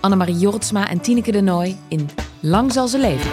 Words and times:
Annemarie 0.00 0.38
Jortsma 0.38 0.88
en 0.88 1.00
Tineke 1.00 1.32
de 1.32 1.40
Nooi 1.40 1.76
in 1.88 2.10
Lang 2.40 2.72
zal 2.72 2.88
ze 2.88 2.98
leven. 2.98 3.30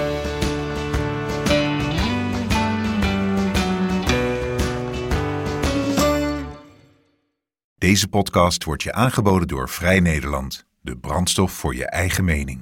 Deze 7.77 8.07
podcast 8.07 8.63
wordt 8.63 8.83
je 8.83 8.93
aangeboden 8.93 9.47
door 9.47 9.69
Vrij 9.69 9.99
Nederland. 9.99 10.65
De 10.81 10.97
brandstof 10.97 11.51
voor 11.51 11.75
je 11.75 11.85
eigen 11.85 12.23
mening. 12.23 12.59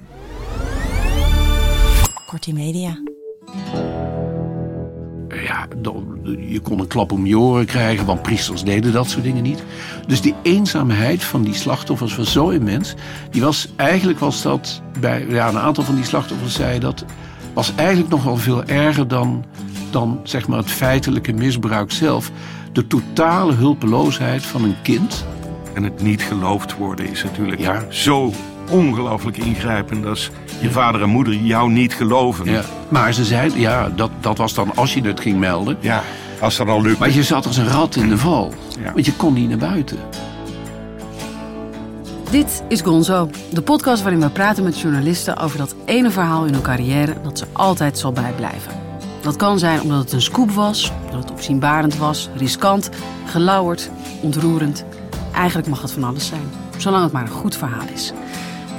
Kortie 2.26 2.54
Media. 2.54 3.02
Ja, 5.28 5.66
dan- 5.76 6.18
je 6.48 6.60
kon 6.60 6.80
een 6.80 6.86
klap 6.86 7.12
om 7.12 7.26
je 7.26 7.38
oren 7.38 7.66
krijgen, 7.66 8.06
want 8.06 8.22
priesters 8.22 8.62
deden 8.64 8.92
dat 8.92 9.08
soort 9.08 9.24
dingen 9.24 9.42
niet. 9.42 9.62
Dus 10.06 10.20
die 10.20 10.34
eenzaamheid 10.42 11.24
van 11.24 11.42
die 11.42 11.54
slachtoffers 11.54 12.16
was 12.16 12.32
zo 12.32 12.48
immens. 12.48 12.94
Die 13.30 13.42
was, 13.42 13.68
eigenlijk 13.76 14.18
was 14.18 14.42
dat, 14.42 14.82
bij 15.00 15.26
ja, 15.28 15.48
een 15.48 15.58
aantal 15.58 15.84
van 15.84 15.94
die 15.94 16.04
slachtoffers 16.04 16.54
zei 16.54 16.78
dat, 16.78 17.04
was 17.52 17.72
eigenlijk 17.76 18.10
nog 18.10 18.24
wel 18.24 18.36
veel 18.36 18.64
erger 18.64 19.08
dan, 19.08 19.44
dan 19.90 20.20
zeg 20.22 20.48
maar 20.48 20.58
het 20.58 20.70
feitelijke 20.70 21.32
misbruik 21.32 21.92
zelf. 21.92 22.30
De 22.72 22.86
totale 22.86 23.52
hulpeloosheid 23.52 24.42
van 24.46 24.64
een 24.64 24.76
kind. 24.82 25.26
En 25.74 25.82
het 25.82 26.02
niet 26.02 26.22
geloofd 26.22 26.76
worden 26.76 27.10
is 27.10 27.24
natuurlijk 27.24 27.60
Ja. 27.60 27.84
zo 27.88 28.32
ongelooflijk 28.70 29.36
ingrijpend 29.36 30.06
als 30.06 30.30
je 30.60 30.70
vader 30.70 31.02
en 31.02 31.08
moeder 31.08 31.34
jou 31.34 31.70
niet 31.70 31.94
geloven. 31.94 32.50
Ja. 32.50 32.62
Maar 32.88 33.12
ze 33.12 33.24
zeiden, 33.24 33.60
ja, 33.60 33.88
dat, 33.96 34.10
dat 34.20 34.38
was 34.38 34.54
dan 34.54 34.74
als 34.74 34.94
je 34.94 35.00
het 35.00 35.20
ging 35.20 35.38
melden. 35.38 35.76
Ja, 35.80 36.02
als 36.40 36.56
dat 36.56 36.68
al 36.68 36.82
lukt. 36.82 36.98
Maar 36.98 37.10
je 37.10 37.22
zat 37.22 37.46
als 37.46 37.56
een 37.56 37.68
rat 37.68 37.96
in 37.96 38.08
de 38.08 38.18
val. 38.18 38.52
Ja. 38.82 38.92
Want 38.92 39.06
je 39.06 39.12
kon 39.12 39.34
niet 39.34 39.48
naar 39.48 39.58
buiten. 39.58 39.98
Dit 42.30 42.64
is 42.68 42.80
Gonzo, 42.80 43.30
de 43.50 43.62
podcast 43.62 44.02
waarin 44.02 44.20
we 44.20 44.30
praten 44.30 44.64
met 44.64 44.80
journalisten 44.80 45.36
over 45.36 45.58
dat 45.58 45.74
ene 45.84 46.10
verhaal 46.10 46.44
in 46.44 46.52
hun 46.52 46.62
carrière 46.62 47.14
dat 47.22 47.38
ze 47.38 47.46
altijd 47.52 47.98
zal 47.98 48.12
bijblijven. 48.12 48.72
Dat 49.20 49.36
kan 49.36 49.58
zijn 49.58 49.80
omdat 49.80 49.98
het 49.98 50.12
een 50.12 50.22
scoop 50.22 50.50
was, 50.50 50.92
dat 51.10 51.22
het 51.22 51.30
opzienbarend 51.30 51.96
was, 51.96 52.28
riskant, 52.36 52.90
gelauwerd, 53.26 53.90
ontroerend. 54.20 54.84
Eigenlijk 55.34 55.68
mag 55.68 55.82
het 55.82 55.92
van 55.92 56.04
alles 56.04 56.26
zijn, 56.26 56.50
zolang 56.76 57.02
het 57.04 57.12
maar 57.12 57.22
een 57.22 57.28
goed 57.28 57.56
verhaal 57.56 57.86
is. 57.94 58.12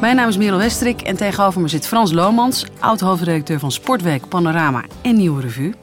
Mijn 0.02 0.16
naam 0.16 0.28
is 0.28 0.38
Merel 0.38 0.58
Westrik 0.58 1.02
en 1.02 1.16
tegenover 1.16 1.62
me 1.62 1.68
zit 1.68 1.88
Frans 1.88 2.12
Lomans, 2.12 2.66
oud-hoofdredacteur 2.80 3.60
van 3.60 3.72
Sportweek, 3.72 4.28
Panorama 4.28 4.84
en 5.02 5.16
Nieuwe 5.16 5.42
Revue. 5.42 5.74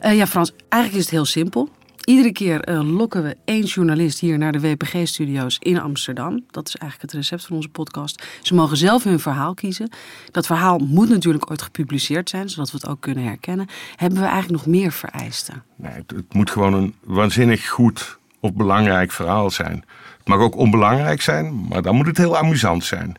Eh, 0.00 0.16
ja, 0.16 0.26
Frans, 0.26 0.52
eigenlijk 0.68 1.02
is 1.02 1.10
het 1.10 1.14
heel 1.14 1.24
simpel. 1.24 1.68
Iedere 2.04 2.32
keer 2.32 2.60
eh, 2.60 2.96
lokken 2.96 3.22
we 3.22 3.36
één 3.44 3.64
journalist 3.64 4.20
hier 4.20 4.38
naar 4.38 4.52
de 4.52 4.60
WPG-studio's 4.60 5.56
in 5.58 5.80
Amsterdam. 5.80 6.44
Dat 6.50 6.68
is 6.68 6.76
eigenlijk 6.76 7.12
het 7.12 7.20
recept 7.20 7.46
van 7.46 7.56
onze 7.56 7.68
podcast. 7.68 8.26
Ze 8.42 8.54
mogen 8.54 8.76
zelf 8.76 9.04
hun 9.04 9.20
verhaal 9.20 9.54
kiezen. 9.54 9.90
Dat 10.30 10.46
verhaal 10.46 10.78
moet 10.78 11.08
natuurlijk 11.08 11.50
ooit 11.50 11.62
gepubliceerd 11.62 12.28
zijn, 12.28 12.48
zodat 12.48 12.70
we 12.70 12.76
het 12.80 12.88
ook 12.88 13.00
kunnen 13.00 13.24
herkennen. 13.24 13.66
Hebben 13.96 14.18
we 14.18 14.24
eigenlijk 14.24 14.64
nog 14.64 14.74
meer 14.74 14.92
vereisten? 14.92 15.62
Nee, 15.76 15.92
het, 15.92 16.10
het 16.10 16.34
moet 16.34 16.50
gewoon 16.50 16.74
een 16.74 16.94
waanzinnig 17.04 17.68
goed 17.68 18.18
of 18.40 18.52
belangrijk 18.52 19.12
verhaal 19.12 19.50
zijn. 19.50 19.84
Het 20.18 20.28
mag 20.28 20.38
ook 20.38 20.56
onbelangrijk 20.56 21.22
zijn, 21.22 21.66
maar 21.68 21.82
dan 21.82 21.96
moet 21.96 22.06
het 22.06 22.16
heel 22.16 22.36
amusant 22.36 22.84
zijn. 22.84 23.16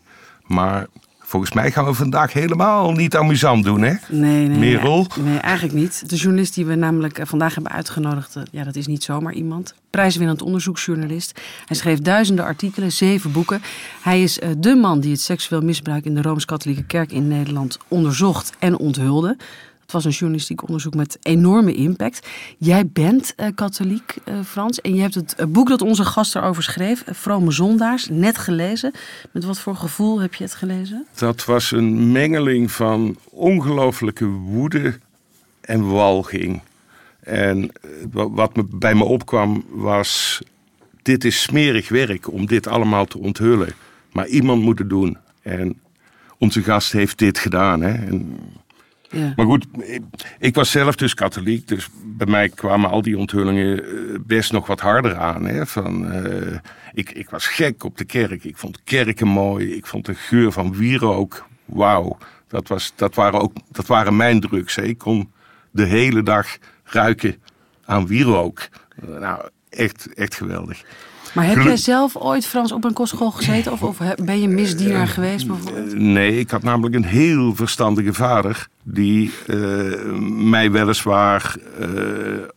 Maar 0.51 0.87
volgens 1.31 1.53
mij 1.53 1.71
gaan 1.71 1.85
we 1.85 1.93
vandaag 1.93 2.33
helemaal 2.33 2.91
niet 2.91 3.15
amusant 3.15 3.63
doen, 3.63 3.81
hè? 3.81 3.93
Nee, 4.09 4.47
nee, 4.47 4.57
Merel? 4.57 5.07
Nee, 5.15 5.25
nee, 5.25 5.37
eigenlijk 5.37 5.75
niet. 5.75 6.09
De 6.09 6.15
journalist 6.15 6.53
die 6.55 6.65
we 6.65 6.75
namelijk 6.75 7.17
eh, 7.17 7.25
vandaag 7.25 7.53
hebben 7.53 7.71
uitgenodigd, 7.71 8.35
eh, 8.35 8.43
ja, 8.51 8.63
dat 8.63 8.75
is 8.75 8.87
niet 8.87 9.03
zomaar 9.03 9.33
iemand. 9.33 9.75
Prijswinnend 9.89 10.41
onderzoeksjournalist. 10.41 11.41
Hij 11.65 11.75
schreef 11.75 11.99
duizenden 11.99 12.45
artikelen, 12.45 12.91
zeven 12.91 13.31
boeken. 13.31 13.61
Hij 14.01 14.23
is 14.23 14.39
eh, 14.39 14.49
de 14.57 14.75
man 14.75 14.99
die 14.99 15.11
het 15.11 15.21
seksueel 15.21 15.61
misbruik 15.61 16.05
in 16.05 16.15
de 16.15 16.21
Rooms-Katholieke 16.21 16.83
Kerk 16.83 17.11
in 17.11 17.27
Nederland 17.27 17.77
onderzocht 17.87 18.53
en 18.59 18.77
onthulde. 18.77 19.37
Het 19.91 20.03
was 20.03 20.11
een 20.13 20.19
journalistiek 20.19 20.63
onderzoek 20.63 20.93
met 20.95 21.17
enorme 21.21 21.73
impact. 21.73 22.27
Jij 22.57 22.87
bent 22.87 23.33
eh, 23.35 23.47
katholiek, 23.55 24.15
eh, 24.23 24.39
Frans. 24.45 24.81
En 24.81 24.95
je 24.95 25.01
hebt 25.01 25.15
het 25.15 25.35
eh, 25.35 25.45
boek 25.45 25.69
dat 25.69 25.81
onze 25.81 26.05
gast 26.05 26.35
erover 26.35 26.63
schreef, 26.63 27.03
Vrome 27.05 27.51
Zondaars, 27.51 28.07
net 28.09 28.37
gelezen. 28.37 28.91
Met 29.31 29.43
wat 29.43 29.59
voor 29.59 29.75
gevoel 29.75 30.21
heb 30.21 30.33
je 30.33 30.43
het 30.43 30.53
gelezen? 30.53 31.05
Dat 31.15 31.45
was 31.45 31.71
een 31.71 32.11
mengeling 32.11 32.71
van 32.71 33.17
ongelooflijke 33.29 34.25
woede 34.25 34.99
en 35.61 35.87
walging. 35.89 36.61
En 37.19 37.71
wa- 38.11 38.29
wat 38.29 38.55
me, 38.55 38.65
bij 38.69 38.95
me 38.95 39.03
opkwam 39.03 39.65
was: 39.69 40.41
dit 41.01 41.23
is 41.25 41.41
smerig 41.41 41.89
werk 41.89 42.31
om 42.31 42.45
dit 42.45 42.67
allemaal 42.67 43.05
te 43.05 43.17
onthullen. 43.19 43.73
Maar 44.11 44.27
iemand 44.27 44.61
moet 44.61 44.79
het 44.79 44.89
doen. 44.89 45.17
En 45.41 45.79
onze 46.37 46.63
gast 46.63 46.91
heeft 46.91 47.17
dit 47.17 47.39
gedaan. 47.39 47.81
Hè? 47.81 47.91
En, 47.93 48.39
Ja. 49.11 49.33
maar 49.35 49.45
goed, 49.45 49.65
ik, 50.39 50.55
was 50.55 50.71
zelf 50.71 50.95
dus 50.95 51.13
katholiek. 51.13 51.67
Dus 51.67 51.89
bij 52.03 52.27
mij 52.27 52.49
kwamen 52.49 52.89
al 52.89 53.01
die 53.01 53.17
onthullingen 53.17 53.83
eh, 53.83 54.19
best 54.25 54.51
nog 54.51 54.67
wat 54.67 54.79
harder 54.79 55.15
aan. 55.15 55.45
Hè? 55.45 55.65
Van, 55.65 56.11
eh, 56.11 56.57
ik, 56.93 57.09
ik 57.11 57.29
was 57.29 57.47
gek 57.47 57.83
op 57.83 57.97
de 57.97 58.05
kerk. 58.05 58.43
Ik 58.43 58.57
vond 58.57 58.83
kerken 58.83 59.27
mooi. 59.27 59.75
Ik 59.75 59.85
vond 59.85 60.05
de 60.05 60.15
geur 60.15 60.51
van 60.51 60.75
wierook. 60.75 61.47
Wauw. 61.65 62.17
Dat, 62.47 62.67
was, 62.67 62.93
dat, 62.95 63.15
waren 63.15 63.41
ook, 63.41 63.53
dat 63.71 63.87
waren 63.87 64.15
mijn 64.15 64.39
drugs. 64.39 64.75
Hè? 64.75 64.83
Ik 64.83 64.97
kon 64.97 65.31
de 65.71 65.85
hele 65.85 66.23
dag 66.23 66.57
ruiken 66.83 67.35
aan 67.85 68.07
wierook. 68.07 68.67
Nou, 69.05 69.49
echt, 69.71 70.13
echt 70.13 70.35
geweldig. 70.35 70.83
Maar 71.33 71.45
heb 71.45 71.61
jij 71.61 71.77
zelf 71.77 72.15
ooit, 72.15 72.45
Frans, 72.45 72.71
op 72.71 72.83
een 72.83 72.93
kostschool 72.93 73.31
gezeten? 73.31 73.71
Of, 73.71 73.83
of 73.83 73.97
ben 74.23 74.41
je 74.41 74.47
misdienaar 74.47 75.07
geweest 75.07 75.47
bijvoorbeeld? 75.47 75.93
Eh, 75.93 75.99
Nee, 75.99 76.39
ik 76.39 76.49
had 76.49 76.63
namelijk 76.63 76.95
een 76.95 77.05
heel 77.05 77.55
verstandige 77.55 78.13
vader. 78.13 78.67
Die 78.83 79.31
eh, 79.47 79.57
mij 80.29 80.71
weliswaar 80.71 81.55
eh 81.79 81.87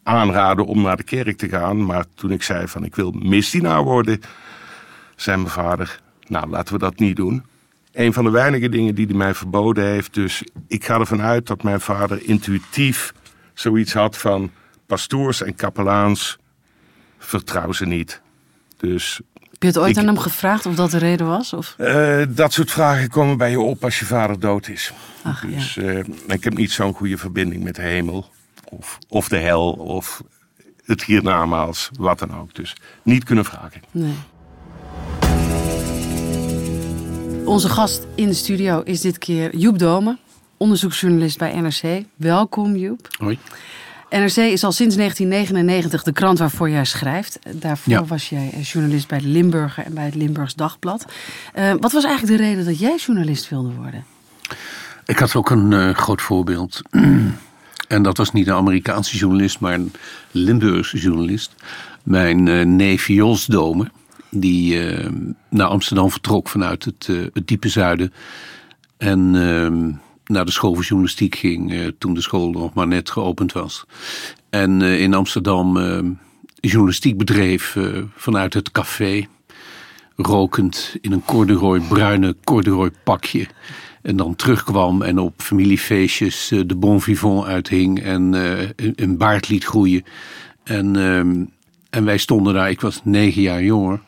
aanraadde 0.02 0.64
om 0.64 0.82
naar 0.82 0.96
de 0.96 1.02
kerk 1.02 1.36
te 1.36 1.48
gaan. 1.48 1.84
Maar 1.84 2.04
toen 2.14 2.30
ik 2.30 2.42
zei 2.42 2.68
van 2.68 2.84
ik 2.84 2.94
wil 2.94 3.10
misdienaar 3.10 3.82
worden, 3.82 4.20
zei 5.16 5.36
mijn 5.36 5.48
vader, 5.48 6.00
nou 6.26 6.48
laten 6.48 6.74
we 6.74 6.80
dat 6.80 6.98
niet 6.98 7.16
doen. 7.16 7.44
Een 7.92 8.12
van 8.12 8.24
de 8.24 8.30
weinige 8.30 8.68
dingen 8.68 8.94
die 8.94 9.06
hij 9.06 9.14
mij 9.14 9.34
verboden 9.34 9.84
heeft. 9.84 10.14
Dus 10.14 10.42
ik 10.68 10.84
ga 10.84 10.98
ervan 10.98 11.22
uit 11.22 11.46
dat 11.46 11.62
mijn 11.62 11.80
vader 11.80 12.18
intuïtief 12.22 13.14
zoiets 13.54 13.92
had 13.92 14.18
van 14.18 14.50
pastoors 14.86 15.42
en 15.42 15.54
kapelaans, 15.54 16.38
vertrouw 17.26 17.72
ze 17.72 17.86
niet. 17.86 18.20
Dus 18.76 19.20
Heb 19.50 19.62
je 19.62 19.66
het 19.66 19.78
ooit 19.78 19.90
Ik- 19.90 19.98
aan 19.98 20.06
hem 20.06 20.18
gevraagd 20.18 20.66
of 20.66 20.74
dat 20.74 20.90
de 20.90 20.98
reden 20.98 21.26
was? 21.26 21.52
Of? 21.52 21.74
eh, 21.78 22.22
dat 22.28 22.52
soort 22.52 22.70
vragen 22.70 23.08
komen 23.08 23.36
bij 23.36 23.50
je 23.50 23.60
op 23.60 23.84
als 23.84 23.98
je 23.98 24.04
vader 24.04 24.40
dood 24.40 24.68
is. 24.68 24.92
Ach, 25.22 25.42
ja. 25.42 25.48
dus 25.48 25.76
eh, 25.76 25.98
ik 26.26 26.44
heb 26.44 26.56
niet 26.56 26.70
zo'n 26.72 26.92
goede 26.94 27.18
verbinding 27.18 27.62
met 27.62 27.74
de 27.74 27.82
hemel. 27.82 28.30
Of, 28.64 28.98
of 29.08 29.28
de 29.28 29.36
hel. 29.38 29.72
Of 29.72 30.22
het 30.84 31.04
hiernamaals. 31.04 31.90
Wat 31.98 32.18
dan 32.18 32.34
ook. 32.40 32.54
Dus 32.54 32.76
niet 33.02 33.24
kunnen 33.24 33.44
vragen. 33.44 33.82
Nee. 33.90 34.14
Onze 37.44 37.68
gast 37.68 38.06
in 38.14 38.26
de 38.28 38.34
studio 38.34 38.80
is 38.80 39.00
dit 39.00 39.18
keer 39.18 39.56
Joep 39.56 39.78
Dome, 39.78 40.18
onderzoeksjournalist 40.56 41.38
bij 41.38 41.60
NRC. 41.60 42.04
Welkom 42.16 42.76
Joep. 42.76 43.08
Hoi. 43.18 43.38
NRC 44.18 44.36
is 44.36 44.64
al 44.64 44.72
sinds 44.72 44.96
1999 44.96 46.02
de 46.02 46.12
krant 46.12 46.38
waarvoor 46.38 46.70
jij 46.70 46.84
schrijft. 46.84 47.38
Daarvoor 47.52 47.92
Ja. 47.92 48.04
was 48.04 48.28
jij 48.28 48.50
journalist 48.62 49.08
bij 49.08 49.18
de 49.18 49.26
Limburger 49.28 49.84
en 49.84 49.94
bij 49.94 50.04
het 50.04 50.14
Limburgs 50.14 50.54
Dagblad. 50.54 51.04
Eh, 51.54 51.72
wat 51.80 51.92
was 51.92 52.04
eigenlijk 52.04 52.38
de 52.38 52.44
reden 52.44 52.64
dat 52.64 52.78
jij 52.78 52.96
journalist 52.96 53.48
wilde 53.48 53.72
worden? 53.72 54.04
Ik 55.06 55.18
had 55.18 55.34
ook 55.34 55.50
een 55.50 55.72
eh, 55.72 55.94
groot 55.94 56.22
voorbeeld. 56.22 56.80
en 57.88 58.02
dat 58.02 58.16
was 58.16 58.32
niet 58.32 58.46
een 58.46 58.54
Amerikaanse 58.54 59.16
journalist, 59.16 59.60
maar 59.60 59.74
een 59.74 59.92
Limburgse 60.30 60.98
journalist. 60.98 61.54
Mijn 62.02 62.48
eh, 62.48 62.64
neef 62.64 63.06
Jos 63.06 63.46
Dome, 63.46 63.90
die 64.30 64.80
naar 65.48 65.66
Amsterdam 65.66 66.10
vertrok 66.10 66.48
vanuit 66.48 66.84
het, 66.84 67.06
het 67.32 67.46
diepe 67.46 67.68
zuiden. 67.68 68.12
En 68.96 69.30
ehm, 69.34 69.90
naar 70.26 70.44
de 70.44 70.50
school 70.50 70.74
voor 70.74 70.84
journalistiek 70.84 71.34
ging 71.34 71.72
eh, 71.72 71.86
toen 71.98 72.14
de 72.14 72.20
school 72.20 72.50
nog 72.50 72.74
maar 72.74 72.86
net 72.86 73.10
geopend 73.10 73.52
was. 73.52 73.84
En 74.50 74.82
eh, 74.82 75.00
in 75.00 75.14
Amsterdam 75.14 75.76
eh, 75.76 75.98
journalistiek 76.60 77.16
bedreef 77.16 77.76
vanuit 78.16 78.54
het 78.54 78.72
café. 78.72 79.26
rokend 80.16 80.96
in 81.00 81.12
een 81.12 81.24
corduroy, 81.24 81.80
bruine 81.80 82.36
corduroy 82.44 82.90
pakje. 83.04 83.46
En 84.02 84.16
dan 84.16 84.36
terugkwam 84.36 85.02
en 85.02 85.18
op 85.18 85.42
familiefeestjes 85.42 86.52
de 86.66 86.74
bon 86.76 87.00
vivant 87.00 87.46
uithing 87.46 88.02
en 88.02 88.32
een, 88.76 89.16
baard 89.16 89.48
liet 89.48 89.64
groeien. 89.64 90.04
En, 90.62 90.96
ehm, 90.96 91.44
en 91.90 92.04
wij 92.04 92.18
stonden 92.18 92.54
daar, 92.54 92.70
ik 92.70 92.80
was 92.80 93.00
negen 93.04 93.42
jaar 93.42 93.62
jonger. 93.62 94.00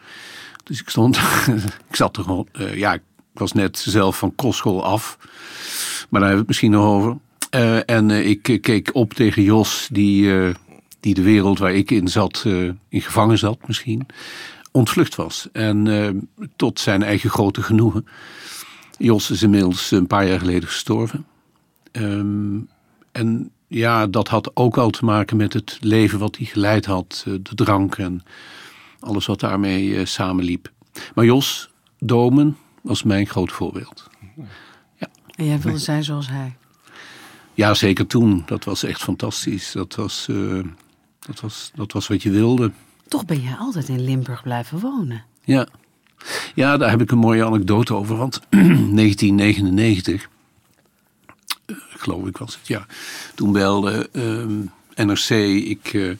Dus 0.64 0.80
ik 0.80 0.88
stond, 0.88 1.16
ik 1.88 1.96
zat 1.96 2.16
er 2.16 2.22
gewoon, 2.22 2.48
ja, 2.74 2.94
ik 2.94 3.02
was 3.32 3.52
net 3.52 3.78
zelf 3.78 4.18
van 4.18 4.34
kostschool 4.34 4.84
af. 4.84 5.18
Maar 6.08 6.20
daar 6.20 6.28
hebben 6.28 6.30
we 6.30 6.36
het 6.36 6.46
misschien 6.46 6.70
nog 6.70 6.84
over. 6.84 7.16
Eh, 7.50 7.90
en 7.90 8.10
eh, 8.10 8.28
ik 8.28 8.48
eh, 8.48 8.60
keek 8.60 8.90
op 8.92 9.14
tegen 9.14 9.42
Jos, 9.42 9.88
die, 9.92 10.30
die 11.00 11.14
de 11.14 11.22
wereld 11.22 11.58
waar 11.58 11.74
ik 11.74 11.90
in 11.90 12.08
zat, 12.08 12.44
in 12.88 13.00
gevangen 13.00 13.38
zat 13.38 13.58
misschien, 13.66 14.06
ontvlucht 14.72 15.14
was. 15.14 15.48
En 15.52 16.28
tot 16.56 16.80
zijn 16.80 17.02
eigen 17.02 17.30
grote 17.30 17.62
genoegen. 17.62 18.06
Jos 18.98 19.30
is 19.30 19.42
inmiddels 19.42 19.90
een 19.90 20.06
paar 20.06 20.26
jaar 20.26 20.38
geleden 20.38 20.68
gestorven. 20.68 21.26
Ehm, 21.92 22.58
en 23.12 23.50
ja, 23.68 24.06
dat 24.06 24.28
had 24.28 24.50
ook 24.54 24.78
al 24.78 24.90
te 24.90 25.04
maken 25.04 25.36
met 25.36 25.52
het 25.52 25.78
leven 25.80 26.18
wat 26.18 26.36
hij 26.36 26.46
geleid 26.46 26.86
had. 26.86 27.24
de 27.26 27.54
drank 27.54 27.96
en 27.96 28.22
alles 29.00 29.26
wat 29.26 29.40
daarmee 29.40 30.04
samenliep. 30.04 30.72
Maar 31.14 31.24
Jos 31.24 31.70
Domen 31.98 32.56
was 32.82 33.02
mijn 33.02 33.26
groot 33.26 33.52
voorbeeld. 33.52 34.08
En 35.36 35.44
jij 35.46 35.60
wilde 35.60 35.78
zijn 35.78 36.04
zoals 36.04 36.28
hij. 36.28 36.56
Ja, 37.54 37.74
zeker 37.74 38.06
toen. 38.06 38.42
Dat 38.46 38.64
was 38.64 38.82
echt 38.82 39.02
fantastisch. 39.02 39.72
Dat 39.72 39.94
was, 39.94 40.26
eh, 40.30 40.60
dat 41.26 41.40
was, 41.40 41.70
dat 41.74 41.92
was 41.92 42.06
wat 42.08 42.22
je 42.22 42.30
wilde. 42.30 42.70
Toch 43.08 43.24
ben 43.24 43.40
jij 43.40 43.54
altijd 43.58 43.88
in 43.88 44.04
Limburg 44.04 44.42
blijven 44.42 44.78
wonen. 44.78 45.24
Ja. 45.44 45.66
ja, 46.54 46.76
daar 46.76 46.90
heb 46.90 47.00
ik 47.00 47.10
een 47.10 47.18
mooie 47.18 47.44
anekdote 47.44 47.94
over. 47.94 48.16
Want 48.16 48.40
1999, 48.50 50.28
eh, 51.66 51.76
geloof 51.88 52.26
ik 52.26 52.36
was 52.36 52.54
het, 52.54 52.66
ja. 52.66 52.86
Toen 53.34 53.52
belde 53.52 54.08
ehm, 54.12 55.06
NRC, 55.06 55.30
ik... 55.66 55.94
eh, 55.94 56.10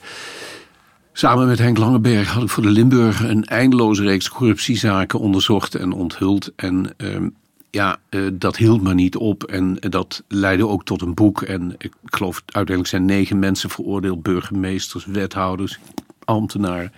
Samen 1.12 1.46
met 1.46 1.58
Henk 1.58 1.78
Langeberg 1.78 2.32
had 2.32 2.42
ik 2.42 2.48
voor 2.48 2.62
de 2.62 2.70
Limburg 2.70 3.22
een 3.22 3.44
eindeloze 3.44 4.02
reeks 4.02 4.28
corruptiezaken 4.28 5.18
onderzocht 5.18 5.74
en 5.74 5.92
onthuld. 5.92 6.52
En 6.56 6.94
ehm, 6.96 7.28
ja, 7.70 7.98
eh, 8.08 8.20
dat 8.32 8.56
hield 8.56 8.82
maar 8.82 8.94
niet 8.94 9.16
op. 9.16 9.44
En 9.44 9.76
dat 9.80 10.22
leidde 10.28 10.66
ook 10.66 10.84
tot 10.84 11.02
een 11.02 11.14
boek. 11.14 11.42
En 11.42 11.74
ik 11.78 11.92
geloof 12.04 12.42
uiteindelijk 12.44 12.88
zijn 12.88 13.04
negen 13.04 13.38
mensen 13.38 13.70
veroordeeld: 13.70 14.22
burgemeesters, 14.22 15.04
wethouders, 15.04 15.78
ambtenaren. 16.24 16.92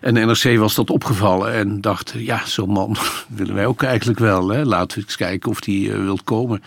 En 0.00 0.14
de 0.14 0.20
NRC 0.20 0.58
was 0.58 0.74
dat 0.74 0.90
opgevallen 0.90 1.52
en 1.52 1.80
dacht: 1.80 2.14
ja, 2.16 2.46
zo'n 2.46 2.70
man 2.70 2.96
willen 3.28 3.54
wij 3.54 3.66
ook 3.66 3.82
eigenlijk 3.82 4.18
wel. 4.18 4.48
Hè? 4.48 4.64
Laten 4.64 4.98
we 4.98 5.04
eens 5.04 5.16
kijken 5.16 5.50
of 5.50 5.60
die 5.60 5.92
eh, 5.92 6.02
wilt 6.02 6.24
komen. 6.24 6.62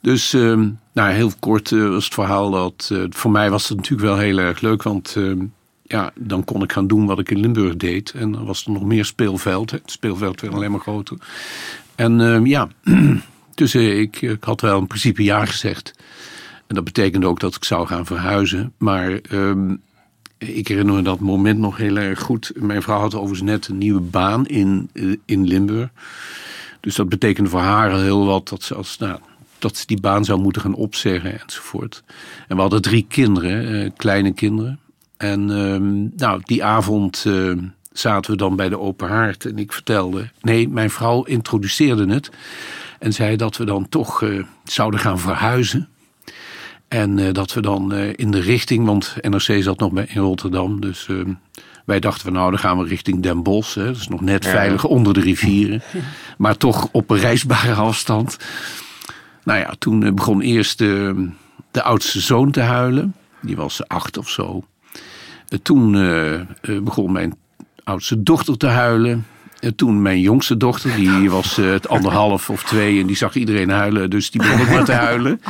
Dus 0.00 0.32
ehm, 0.32 0.68
nou, 0.92 1.12
heel 1.12 1.32
kort 1.38 1.72
eh, 1.72 1.88
was 1.88 2.04
het 2.04 2.14
verhaal 2.14 2.50
dat. 2.50 2.92
voor 3.10 3.30
mij 3.30 3.50
was 3.50 3.68
het 3.68 3.76
natuurlijk 3.76 4.08
wel 4.08 4.18
heel 4.18 4.38
erg 4.38 4.60
leuk, 4.60 4.82
want. 4.82 5.14
ehm, 5.16 5.44
ja, 5.90 6.12
dan 6.14 6.44
kon 6.44 6.62
ik 6.62 6.72
gaan 6.72 6.86
doen 6.86 7.06
wat 7.06 7.18
ik 7.18 7.30
in 7.30 7.40
Limburg 7.40 7.76
deed. 7.76 8.10
En 8.10 8.32
dan 8.32 8.44
was 8.44 8.64
er 8.64 8.72
nog 8.72 8.84
meer 8.84 9.04
speelveld. 9.04 9.70
Het 9.70 9.90
speelveld 9.90 10.40
werd 10.40 10.54
alleen 10.54 10.70
maar 10.70 10.80
groter. 10.80 11.16
En 12.00 12.20
ehm, 12.20 12.46
ja, 12.46 12.68
dus 13.54 13.74
ik, 13.74 14.22
ik 14.22 14.44
had 14.44 14.60
wel 14.60 14.78
in 14.78 14.86
principe 14.86 15.22
ja 15.22 15.44
gezegd. 15.44 15.92
En 16.66 16.74
dat 16.74 16.84
betekende 16.84 17.26
ook 17.26 17.40
dat 17.40 17.54
ik 17.54 17.64
zou 17.64 17.86
gaan 17.86 18.06
verhuizen. 18.06 18.72
Maar 18.78 19.12
ehm, 19.12 19.74
ik 20.38 20.68
herinner 20.68 20.94
me 20.94 21.02
dat 21.02 21.20
moment 21.20 21.58
nog 21.58 21.76
heel 21.76 21.96
erg 21.96 22.20
goed. 22.20 22.52
Mijn 22.54 22.82
vrouw 22.82 23.00
had 23.00 23.14
overigens 23.14 23.50
net 23.50 23.68
een 23.68 23.78
nieuwe 23.78 24.00
baan 24.00 24.46
in, 24.46 24.90
eh, 24.92 25.16
in 25.24 25.46
Limburg. 25.46 25.88
Dus 26.80 26.94
dat 26.94 27.08
betekende 27.08 27.50
voor 27.50 27.60
haar 27.60 27.94
heel 27.94 28.26
wat 28.26 28.48
dat 28.48 28.62
ze, 28.62 28.74
als, 28.74 28.98
nou, 28.98 29.18
dat 29.58 29.76
ze 29.76 29.86
die 29.86 30.00
baan 30.00 30.24
zou 30.24 30.40
moeten 30.40 30.62
gaan 30.62 30.74
opzeggen 30.74 31.40
enzovoort. 31.40 32.02
En 32.48 32.56
we 32.56 32.62
hadden 32.62 32.82
drie 32.82 33.06
kinderen, 33.08 33.82
eh, 33.84 33.90
kleine 33.96 34.32
kinderen. 34.32 34.78
En 35.16 35.50
ehm, 35.50 36.16
nou, 36.16 36.40
die 36.44 36.64
avond 36.64 37.24
zaten 37.92 38.30
we 38.30 38.36
dan 38.36 38.56
bij 38.56 38.68
de 38.68 38.78
open 38.78 39.08
haard 39.08 39.44
en 39.44 39.58
ik 39.58 39.72
vertelde... 39.72 40.30
Nee, 40.40 40.68
mijn 40.68 40.90
vrouw 40.90 41.22
introduceerde 41.22 42.12
het 42.12 42.30
en 43.00 43.12
zei 43.12 43.36
dat 43.36 43.56
we 43.56 43.64
dan 43.64 43.88
toch 43.88 44.22
eh, 44.22 44.44
zouden 44.64 45.00
gaan 45.00 45.18
verhuizen. 45.18 45.88
En 46.88 47.18
eh, 47.18 47.32
dat 47.32 47.52
we 47.52 47.60
dan 47.60 47.92
eh, 47.92 48.12
in 48.14 48.30
de 48.30 48.40
richting, 48.40 48.86
want 48.86 49.16
NRC 49.20 49.62
zat 49.62 49.78
nog 49.78 49.92
bij, 49.92 50.06
in 50.08 50.20
Rotterdam, 50.20 50.80
dus 50.80 51.08
wij 51.84 52.00
dachten 52.00 52.22
van 52.22 52.32
nou, 52.32 52.50
dan 52.50 52.58
gaan 52.58 52.78
we 52.78 52.88
richting 52.88 53.22
Den 53.22 53.42
Bosch. 53.42 53.74
Hè, 53.74 53.84
dat 53.84 53.96
is 53.96 54.08
nog 54.08 54.20
net 54.20 54.46
veilig 54.46 54.84
onder 54.84 55.14
de 55.14 55.20
rivieren, 55.20 55.82
maar 56.38 56.56
toch 56.56 56.88
op 56.92 57.10
een 57.10 57.18
reisbare 57.18 57.74
afstand. 57.74 58.38
Nou 59.44 59.58
ja, 59.58 59.74
toen 59.78 60.14
begon 60.14 60.40
eerst 60.40 60.78
de, 60.78 61.28
oudste 61.72 62.20
zoon 62.20 62.50
te 62.50 62.60
huilen. 62.60 63.14
Die 63.40 63.56
was 63.56 63.88
acht 63.88 64.18
of 64.18 64.28
zo. 64.28 64.64
Toen 65.62 65.92
begon 66.82 67.12
mijn 67.12 67.34
oudste 67.90 68.22
dochter 68.22 68.56
te 68.56 68.66
huilen. 68.66 69.26
En 69.60 69.74
toen 69.74 70.02
mijn 70.02 70.20
jongste 70.20 70.56
dochter, 70.56 70.94
die 70.96 71.30
was 71.30 71.58
eh, 71.58 71.70
het 71.70 71.88
anderhalf 71.88 72.50
of 72.50 72.62
twee 72.62 73.00
en 73.00 73.06
die 73.06 73.16
zag 73.16 73.34
iedereen 73.34 73.70
huilen, 73.70 74.10
dus 74.10 74.30
die 74.30 74.40
begon 74.40 74.60
ook 74.60 74.68
maar 74.68 74.84
te 74.84 74.92
huilen. 74.92 75.40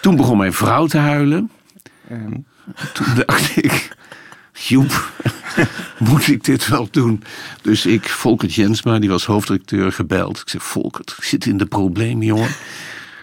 Toen 0.00 0.16
begon 0.16 0.36
mijn 0.36 0.52
vrouw 0.52 0.86
te 0.86 0.98
huilen. 0.98 1.50
Toen 2.92 3.06
dacht 3.26 3.56
ik, 3.56 3.96
Joep, 4.52 5.10
moet 5.98 6.28
ik 6.28 6.44
dit 6.44 6.68
wel 6.68 6.88
doen? 6.90 7.22
Dus 7.62 7.86
ik, 7.86 8.08
Volkert 8.08 8.54
Jensma, 8.54 8.98
die 8.98 9.10
was 9.10 9.24
hoofddirecteur, 9.24 9.92
gebeld. 9.92 10.40
Ik 10.40 10.48
zei, 10.48 10.62
Volkert, 10.62 11.14
ik 11.18 11.24
zit 11.24 11.46
in 11.46 11.56
de 11.56 11.66
problemen, 11.66 12.26
jongen. 12.26 12.50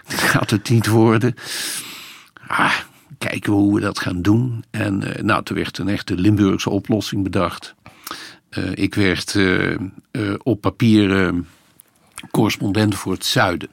Dit 0.06 0.20
gaat 0.20 0.50
het 0.50 0.70
niet 0.70 0.86
worden. 0.86 1.34
Ah, 2.46 2.74
kijken 3.18 3.52
we 3.52 3.58
hoe 3.58 3.74
we 3.74 3.80
dat 3.80 3.98
gaan 3.98 4.22
doen. 4.22 4.64
En 4.70 5.14
eh, 5.16 5.22
nou, 5.22 5.42
toen 5.42 5.56
werd 5.56 5.78
een 5.78 5.88
echte 5.88 6.14
Limburgse 6.14 6.70
oplossing 6.70 7.22
bedacht. 7.22 7.74
Eh, 8.50 8.70
ik 8.74 8.94
werd 8.94 9.34
eh, 9.34 9.72
eh, 9.72 9.78
op 10.42 10.60
papier 10.60 11.34
correspondent 12.30 12.94
voor 12.94 13.12
het 13.12 13.24
zuiden. 13.24 13.68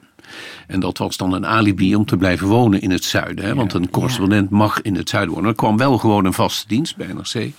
En 0.66 0.80
dat 0.80 0.98
was 0.98 1.16
dan 1.16 1.32
een 1.32 1.46
alibi 1.46 1.96
om 1.96 2.04
te 2.04 2.16
blijven 2.16 2.46
wonen 2.46 2.80
in 2.80 2.90
het 2.90 3.04
zuiden. 3.04 3.44
Hè? 3.44 3.54
Want 3.54 3.72
een 3.72 3.90
correspondent 3.90 4.50
mag 4.50 4.82
in 4.82 4.94
het 4.94 5.08
zuiden 5.08 5.34
wonen. 5.34 5.50
Er 5.50 5.56
kwam 5.56 5.76
wel 5.76 5.98
gewoon 5.98 6.24
een 6.24 6.32
vaste 6.32 6.68
dienst 6.68 6.96
bij 6.96 7.06
NRC. 7.06 7.52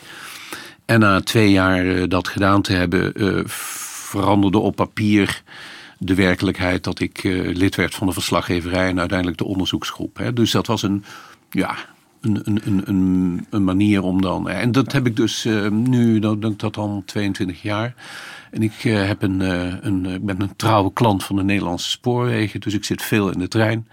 En 0.85 0.99
na 0.99 1.21
twee 1.21 1.51
jaar 1.51 2.09
dat 2.09 2.27
gedaan 2.27 2.61
te 2.61 2.73
hebben, 2.73 3.13
veranderde 3.49 4.57
op 4.57 4.75
papier 4.75 5.43
de 5.97 6.15
werkelijkheid 6.15 6.83
dat 6.83 6.99
ik 6.99 7.23
lid 7.53 7.75
werd 7.75 7.95
van 7.95 8.07
de 8.07 8.13
verslaggeverij 8.13 8.89
en 8.89 8.99
uiteindelijk 8.99 9.37
de 9.37 9.45
onderzoeksgroep. 9.45 10.17
Hè. 10.17 10.33
Dus 10.33 10.51
dat 10.51 10.67
was 10.67 10.83
een, 10.83 11.03
ja, 11.49 11.75
een, 12.21 12.41
een, 12.43 12.81
een, 12.85 13.45
een, 13.49 13.63
manier 13.63 14.03
om 14.03 14.21
dan. 14.21 14.49
En 14.49 14.71
dat 14.71 14.91
heb 14.91 15.05
ik 15.05 15.15
dus 15.15 15.45
eh, 15.45 15.69
nu, 15.69 16.19
dat, 16.19 16.41
dat, 16.41 16.59
dat 16.59 16.77
al 16.77 17.03
22 17.05 17.61
jaar. 17.61 17.95
En 18.51 18.63
ik, 18.63 18.83
eh, 18.83 19.07
heb 19.07 19.21
een, 19.21 19.41
eh, 19.41 19.73
een, 19.81 20.05
ik 20.05 20.25
ben 20.25 20.41
een 20.41 20.55
trouwe 20.55 20.93
klant 20.93 21.23
van 21.23 21.35
de 21.35 21.43
Nederlandse 21.43 21.89
spoorwegen, 21.89 22.59
dus 22.59 22.73
ik 22.73 22.85
zit 22.85 23.01
veel 23.01 23.31
in 23.31 23.39
de 23.39 23.47
trein. 23.47 23.87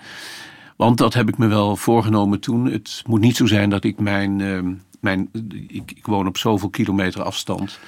Want 0.76 0.99
dat 0.99 1.14
heb 1.14 1.28
ik 1.28 1.38
me 1.38 1.47
wel 1.47 1.76
voorgenomen 1.76 2.40
toen. 2.40 2.64
Het 2.64 3.02
moet 3.07 3.21
niet 3.21 3.37
zo 3.37 3.47
zijn 3.47 3.71
dat 3.71 3.85
ik 3.85 3.99
mijn. 3.99 4.40
ehm, 4.40 4.73
mijn 5.00 5.28
ik, 5.69 5.93
ik 5.97 6.07
woon 6.07 6.26
op 6.26 6.38
zoveel 6.38 6.69
kilometer 6.69 7.23
afstand. 7.23 7.78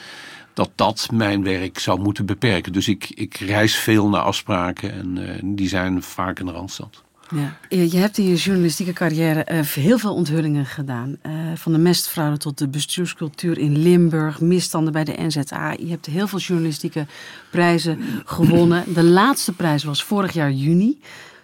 Dat 0.55 0.71
dat 0.75 1.09
mijn 1.12 1.43
werk 1.43 1.78
zou 1.78 2.00
moeten 2.00 2.26
beperken. 2.26 2.73
Dus 2.73 2.88
ik, 2.88 3.11
ik 3.14 3.37
reis 3.37 3.76
veel 3.76 4.09
naar 4.09 4.21
afspraken 4.21 4.93
en 4.93 5.55
die 5.55 5.69
zijn 5.69 6.02
vaak 6.02 6.38
in 6.38 6.47
de 6.47 6.52
randstad. 6.52 7.05
Ja. 7.35 7.56
Je 7.68 7.97
hebt 7.97 8.18
in 8.18 8.25
je 8.25 8.35
journalistieke 8.35 8.92
carrière 8.92 9.45
eh, 9.45 9.61
heel 9.61 9.99
veel 9.99 10.14
onthullingen 10.14 10.66
gedaan. 10.66 11.16
Eh, 11.23 11.33
van 11.54 11.73
de 11.73 11.78
mestfraude 11.78 12.37
tot 12.37 12.59
de 12.59 12.68
bestuurscultuur 12.68 13.59
in 13.59 13.78
Limburg, 13.78 14.40
misstanden 14.40 14.92
bij 14.92 15.04
de 15.04 15.14
NZA. 15.18 15.73
Je 15.73 15.88
hebt 15.88 16.06
heel 16.06 16.28
veel 16.28 16.38
journalistieke 16.38 17.06
prijzen 17.50 17.99
gewonnen. 18.25 18.95
De 18.95 19.04
laatste 19.04 19.52
prijs 19.52 19.85
was 19.85 20.04
vorig 20.04 20.33
jaar 20.33 20.52
juni. 20.52 21.00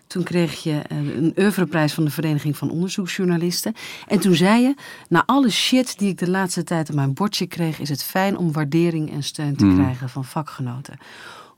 Toen 0.06 0.22
kreeg 0.22 0.62
je 0.62 0.82
eh, 0.88 0.96
een 0.96 1.32
oeuvreprijs 1.38 1.92
van 1.92 2.04
de 2.04 2.10
Vereniging 2.10 2.56
van 2.56 2.70
Onderzoeksjournalisten. 2.70 3.74
En 4.06 4.18
toen 4.20 4.34
zei 4.34 4.62
je, 4.62 4.74
na 5.08 5.22
alle 5.26 5.50
shit 5.50 5.98
die 5.98 6.08
ik 6.08 6.18
de 6.18 6.30
laatste 6.30 6.64
tijd 6.64 6.88
op 6.88 6.94
mijn 6.94 7.14
bordje 7.14 7.46
kreeg... 7.46 7.78
is 7.78 7.88
het 7.88 8.04
fijn 8.04 8.36
om 8.36 8.52
waardering 8.52 9.12
en 9.12 9.22
steun 9.22 9.56
te 9.56 9.72
krijgen 9.74 10.08
van 10.08 10.24
vakgenoten. 10.24 10.98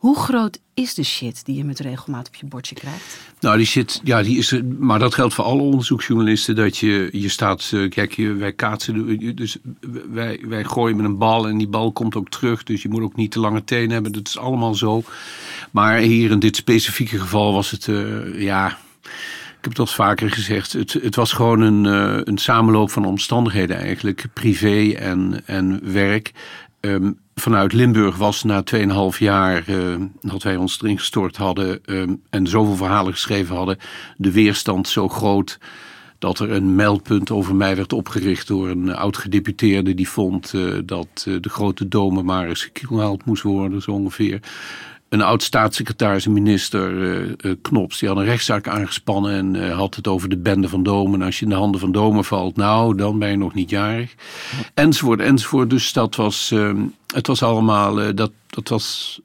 Hoe 0.05 0.19
groot 0.19 0.59
is 0.75 0.95
de 0.95 1.03
shit 1.03 1.45
die 1.45 1.57
je 1.57 1.65
met 1.65 1.79
regelmaat 1.79 2.27
op 2.27 2.35
je 2.35 2.47
bordje 2.47 2.75
krijgt? 2.75 3.19
Nou, 3.41 3.57
die 3.57 3.67
shit, 3.67 4.01
ja, 4.03 4.23
die 4.23 4.39
is 4.39 4.53
er. 4.53 4.65
Maar 4.65 4.99
dat 4.99 5.15
geldt 5.15 5.35
voor 5.35 5.45
alle 5.45 5.63
onderzoeksjournalisten. 5.63 6.57
Dat 6.57 6.77
je, 6.77 7.09
je 7.13 7.29
staat, 7.29 7.71
eh, 7.75 7.91
kijk, 7.91 8.15
wij 8.17 8.53
kaatsen, 8.53 9.35
dus 9.37 9.57
wij, 10.11 10.41
wij 10.43 10.65
gooien 10.65 10.97
met 10.97 11.05
een 11.05 11.19
bal 11.19 11.49
en 11.49 11.59
die 11.59 11.69
bal 11.69 11.93
komt 11.93 12.17
ook 12.17 12.29
terug. 12.29 12.63
Dus 12.63 12.83
je 12.83 12.89
moet 12.89 13.03
ook 13.03 13.17
niet 13.17 13.31
te 13.31 13.41
lange 13.41 13.65
tenen 13.65 13.91
hebben. 13.91 14.13
Dat 14.13 14.29
is 14.29 14.39
allemaal 14.39 14.75
zo. 14.75 15.03
Maar 15.71 15.99
hier 15.99 16.31
in 16.31 16.39
dit 16.39 16.57
specifieke 16.57 17.19
geval 17.19 17.53
was 17.53 17.71
het, 17.71 17.89
eh, 17.89 18.41
ja. 18.43 18.79
Ik 19.57 19.61
heb 19.61 19.71
het 19.71 19.79
al 19.79 19.87
vaker 19.87 20.31
gezegd. 20.31 20.73
Het, 20.73 20.93
het 20.93 21.15
was 21.15 21.33
gewoon 21.33 21.61
een, 21.61 21.87
eh, 21.87 22.21
een 22.25 22.39
samenloop 22.39 22.91
van 22.91 23.05
omstandigheden 23.05 23.77
eigenlijk. 23.77 24.27
Privé 24.33 24.93
en, 24.93 25.43
en 25.47 25.93
werk. 25.93 26.33
Ehm, 26.81 27.11
vanuit 27.35 27.73
Limburg 27.73 28.17
was 28.17 28.43
na 28.43 28.63
2,5 29.13 29.19
jaar 29.19 29.69
uh, 29.69 29.97
dat 30.21 30.43
wij 30.43 30.57
ons 30.57 30.83
erin 30.83 30.99
gestort 30.99 31.37
hadden 31.37 31.81
um, 31.85 32.23
en 32.31 32.47
zoveel 32.47 32.77
verhalen 32.77 33.13
geschreven 33.13 33.57
hadden, 33.57 33.79
de 34.17 34.33
weerstand 34.33 34.89
zo 34.89 35.09
groot 35.09 35.59
dat 36.19 36.39
er 36.39 36.51
een 36.51 36.75
meldpunt 36.75 37.31
over 37.31 37.55
mij 37.55 37.77
werd 37.77 37.93
opgericht 37.93 38.47
door 38.47 38.69
een 38.69 38.95
oud-gedeputeerde 38.95 39.95
die 39.95 40.09
vond 40.09 40.53
uh, 40.53 40.79
dat 40.85 41.25
uh, 41.29 41.37
de 41.41 41.49
grote 41.49 41.89
dome 41.89 42.23
maar 42.23 42.49
eens 42.49 42.63
gekielhaald 42.63 43.25
moest 43.25 43.43
worden, 43.43 43.83
zo 43.83 43.91
ongeveer. 43.91 44.41
Een 45.15 45.23
oud 45.23 45.43
staatssecretaris 45.43 46.27
en 46.27 46.33
minister, 46.33 46.93
uh, 46.93 47.55
Knops, 47.63 47.99
die 47.99 48.09
had 48.09 48.19
een 48.19 48.25
rechtszaak 48.25 48.69
aangespannen 48.69 49.57
en 49.57 49.73
had 49.73 49.95
het 49.95 50.07
over 50.07 50.29
de 50.29 50.37
bende 50.37 50.69
van 50.69 50.83
Domen. 50.83 51.21
En 51.21 51.27
als 51.27 51.39
je 51.39 51.45
in 51.45 51.51
de 51.51 51.57
handen 51.57 51.81
van 51.81 51.93
Domen 51.93 52.25
valt, 52.25 52.57
nou, 52.57 52.97
dan 52.97 53.19
ben 53.19 53.31
je 53.31 53.37
nog 53.37 53.55
niet 53.55 53.71
jarig. 53.71 54.15
Enzovoort, 54.75 55.21
enzovoort. 55.21 55.71
Dus 55.71 55.93
dat 55.93 56.17
was, 56.17 56.51
ehm, 56.51 56.77
het 57.15 57.27
was 57.27 57.43
allemaal, 57.43 58.15
dat, 58.15 58.33
dat 58.47 58.69
was 58.69 59.21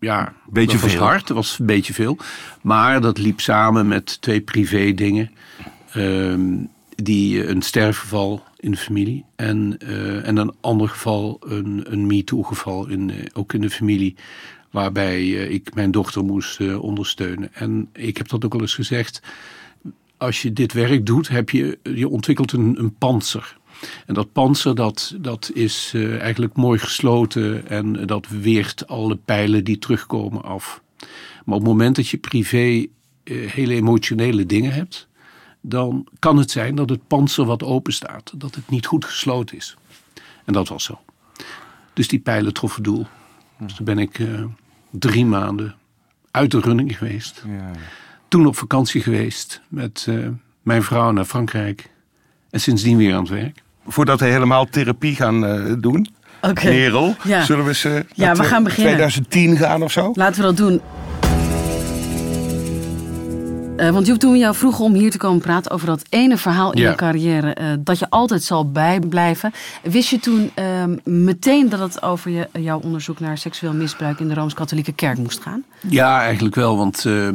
ja, 0.00 0.32
beetje 0.46 0.72
dat 0.72 0.80
was 0.80 0.90
veel. 0.92 1.00
hard, 1.00 1.26
dat 1.26 1.36
was 1.36 1.58
een 1.58 1.66
beetje 1.66 1.94
veel. 1.94 2.18
Maar 2.60 3.00
dat 3.00 3.18
liep 3.18 3.40
samen 3.40 3.88
met 3.88 4.20
twee 4.20 4.40
privé 4.40 4.92
dingen. 4.92 5.30
Um, 5.96 6.72
die 6.94 7.48
een 7.48 7.62
sterfgeval 7.62 8.42
in 8.56 8.70
de 8.70 8.76
familie 8.76 9.24
en, 9.36 9.78
uh, 9.82 10.28
en 10.28 10.36
een 10.36 10.54
ander 10.60 10.88
geval, 10.88 11.40
een, 11.40 11.84
een 11.88 12.06
MeToo-geval, 12.06 12.88
in, 12.88 13.08
uh, 13.08 13.16
ook 13.32 13.52
in 13.52 13.60
de 13.60 13.70
familie, 13.70 14.16
waarbij 14.74 15.20
uh, 15.20 15.50
ik 15.50 15.74
mijn 15.74 15.90
dochter 15.90 16.24
moest 16.24 16.76
ondersteunen. 16.76 17.54
En 17.54 17.88
ik 17.92 18.16
heb 18.16 18.28
dat 18.28 18.44
ook 18.44 18.54
al 18.54 18.60
eens 18.60 18.74
gezegd. 18.74 19.22
Als 20.16 20.42
je 20.42 20.52
dit 20.52 20.72
werk 20.72 21.06
doet, 21.06 21.28
heb 21.28 21.50
je, 21.50 21.78
je 21.82 22.08
ontwikkelt 22.08 22.52
een, 22.52 22.78
een 22.78 22.94
panzer. 22.94 23.56
En 24.06 24.14
dat 24.14 24.32
panzer 24.32 24.74
dat, 24.74 25.14
dat 25.18 25.50
is 25.54 25.92
eigenlijk 25.96 26.54
mooi 26.54 26.78
gesloten 26.78 27.68
en 27.68 28.06
dat 28.06 28.28
weert 28.28 28.86
alle 28.86 29.16
pijlen 29.16 29.64
die 29.64 29.78
terugkomen 29.78 30.42
af. 30.42 30.82
Maar 31.44 31.54
op 31.54 31.60
het 31.60 31.70
moment 31.70 31.96
dat 31.96 32.08
je 32.08 32.16
privé 32.16 32.86
hele 33.30 33.74
emotionele 33.74 34.46
dingen 34.46 34.72
hebt, 34.72 35.08
dan 35.60 36.06
kan 36.18 36.36
het 36.36 36.50
zijn 36.50 36.74
dat 36.74 36.88
het 36.88 37.06
panzer 37.06 37.44
wat 37.44 37.62
open 37.62 37.92
staat, 37.92 38.32
dat 38.36 38.54
het 38.54 38.68
niet 38.68 38.86
goed 38.86 39.04
gesloten 39.04 39.56
is. 39.56 39.76
En 40.44 40.52
dat 40.52 40.68
was 40.68 40.84
zo. 40.84 41.00
Dus 41.92 42.08
die 42.08 42.18
pijlen 42.18 42.52
troffen 42.52 42.82
doel. 42.82 43.06
Dus 43.58 43.74
toen 43.74 43.84
ben 43.84 43.98
ik 43.98 44.18
drie 44.98 45.26
maanden 45.26 45.74
uit 46.30 46.50
de 46.50 46.60
running 46.60 46.98
geweest. 46.98 47.42
Ja. 47.46 47.70
Toen 48.28 48.46
op 48.46 48.56
vakantie 48.56 49.02
geweest 49.02 49.60
met 49.68 50.06
uh, 50.08 50.28
mijn 50.62 50.82
vrouw 50.82 51.10
naar 51.10 51.24
Frankrijk. 51.24 51.90
En 52.50 52.60
sindsdien 52.60 52.96
weer 52.96 53.14
aan 53.14 53.20
het 53.20 53.28
werk. 53.28 53.62
Voordat 53.86 54.20
we 54.20 54.26
helemaal 54.26 54.64
therapie 54.64 55.14
gaan 55.14 55.44
uh, 55.44 55.74
doen, 55.78 56.08
okay. 56.40 56.72
Merel, 56.72 57.16
ja. 57.24 57.42
zullen 57.44 57.64
we 57.64 57.68
eens 57.68 57.82
ja, 58.14 58.34
we 58.34 58.44
gaan 58.44 58.62
beginnen. 58.62 58.94
2010 58.94 59.56
gaan 59.56 59.82
of 59.82 59.92
zo? 59.92 60.12
Laten 60.14 60.40
we 60.40 60.46
dat 60.46 60.56
doen. 60.56 60.80
Uh, 63.76 63.90
want 63.90 64.06
Joep, 64.06 64.18
toen 64.18 64.32
we 64.32 64.38
jou 64.38 64.54
vroegen 64.54 64.84
om 64.84 64.94
hier 64.94 65.10
te 65.10 65.18
komen 65.18 65.40
praten 65.40 65.70
over 65.70 65.86
dat 65.86 66.04
ene 66.08 66.36
verhaal 66.36 66.72
in 66.72 66.80
Ja. 66.80 66.90
je 66.90 66.96
carrière, 66.96 67.56
uh, 67.60 67.66
dat 67.78 67.98
je 67.98 68.10
altijd 68.10 68.42
zal 68.42 68.70
bijblijven, 68.70 69.52
wist 69.82 70.08
je 70.08 70.18
toen 70.18 70.50
uh, 70.58 70.84
meteen 71.04 71.68
dat 71.68 71.80
het 71.80 72.02
over 72.02 72.30
je, 72.30 72.48
jouw 72.52 72.80
onderzoek 72.80 73.20
naar 73.20 73.38
seksueel 73.38 73.72
misbruik 73.72 74.20
in 74.20 74.28
de 74.28 74.34
Rooms-Katholieke 74.34 74.92
Kerk 74.92 75.18
moest 75.18 75.42
gaan? 75.42 75.64
Ja, 75.88 76.22
eigenlijk 76.22 76.54
wel, 76.54 76.76
want. 76.76 77.04
Uh, 77.04 77.28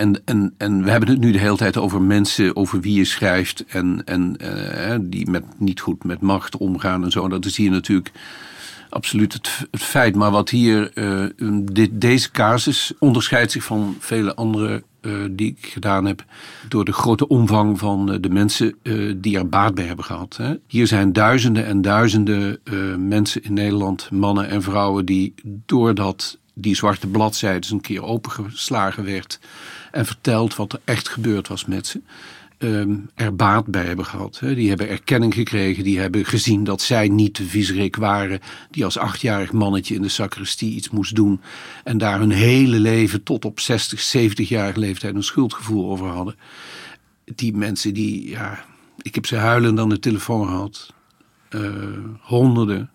en, 0.00 0.22
en, 0.24 0.54
en 0.58 0.84
we 0.84 0.90
hebben 0.90 1.08
het 1.08 1.20
nu 1.20 1.32
de 1.32 1.38
hele 1.38 1.56
tijd 1.56 1.76
over 1.76 2.02
mensen 2.02 2.56
over 2.56 2.80
wie 2.80 2.94
je 2.94 3.04
schrijft 3.04 3.64
en, 3.68 4.02
en 4.04 4.36
die 5.00 5.30
met, 5.30 5.44
niet 5.56 5.80
goed 5.80 6.04
met 6.04 6.20
macht 6.20 6.56
omgaan 6.56 7.04
en 7.04 7.10
zo. 7.10 7.28
Dat 7.28 7.44
is 7.44 7.56
hier 7.56 7.70
natuurlijk 7.70 8.12
absoluut 8.90 9.32
het, 9.32 9.66
het 9.70 9.82
feit. 9.82 10.14
Maar 10.14 10.30
wat 10.30 10.50
hier, 10.50 10.90
uh, 10.94 11.24
dit, 11.72 11.90
deze 11.92 12.30
casus 12.30 12.92
onderscheidt 12.98 13.52
zich 13.52 13.64
van 13.64 13.96
vele 13.98 14.34
andere 14.34 14.82
uh, 15.02 15.12
die 15.30 15.56
ik 15.58 15.66
gedaan 15.66 16.06
heb. 16.06 16.24
door 16.68 16.84
de 16.84 16.92
grote 16.92 17.28
omvang 17.28 17.78
van 17.78 18.12
uh, 18.12 18.16
de 18.20 18.30
mensen 18.30 18.74
die 19.16 19.38
er 19.38 19.48
baat 19.48 19.74
bij 19.74 19.84
hebben 19.84 20.04
gehad. 20.04 20.36
Hè. 20.36 20.54
Hier 20.66 20.86
zijn 20.86 21.12
duizenden 21.12 21.66
en 21.66 21.82
duizenden 21.82 22.60
mensen 23.08 23.42
in 23.42 23.52
Nederland, 23.52 24.10
mannen 24.10 24.48
en 24.48 24.62
vrouwen, 24.62 25.04
die 25.04 25.34
doordat 25.44 26.38
die 26.54 26.74
zwarte 26.76 27.06
bladzijde 27.06 27.56
eens 27.56 27.70
een 27.70 27.80
keer 27.80 28.02
opengeslagen 28.02 29.04
werd. 29.04 29.40
en 29.90 30.06
verteld 30.06 30.56
wat 30.56 30.72
er 30.72 30.80
echt 30.84 31.08
gebeurd 31.08 31.48
was 31.48 31.64
met 31.64 31.86
ze 31.86 32.00
um, 32.62 33.10
er 33.14 33.36
baat 33.36 33.66
bij 33.66 33.84
hebben 33.84 34.04
gehad. 34.04 34.38
Hè. 34.38 34.54
Die 34.54 34.68
hebben 34.68 34.88
erkenning 34.88 35.34
gekregen, 35.34 35.84
die 35.84 35.98
hebben 35.98 36.24
gezien 36.24 36.64
dat 36.64 36.82
zij 36.82 37.08
niet 37.08 37.36
de 37.36 37.44
viezerik 37.44 37.96
waren 37.96 38.40
die 38.70 38.84
als 38.84 38.98
achtjarig 38.98 39.52
mannetje 39.52 39.94
in 39.94 40.02
de 40.02 40.08
sacristie 40.08 40.74
iets 40.74 40.90
moest 40.90 41.14
doen 41.14 41.40
en 41.84 41.98
daar 41.98 42.18
hun 42.18 42.30
hele 42.30 42.78
leven 42.78 43.22
tot 43.22 43.44
op 43.44 43.60
60, 43.60 44.00
70 44.00 44.48
jarige 44.48 44.78
leeftijd 44.78 45.14
een 45.14 45.22
schuldgevoel 45.22 45.90
over 45.90 46.06
hadden. 46.06 46.36
Die 47.24 47.56
mensen 47.56 47.94
die, 47.94 48.28
ja, 48.28 48.64
ik 49.02 49.14
heb 49.14 49.26
ze 49.26 49.36
huilend 49.36 49.78
aan 49.78 49.88
de 49.88 49.98
telefoon 49.98 50.46
gehad. 50.46 50.94
Uh, 51.50 51.62
honderden. 52.20 52.90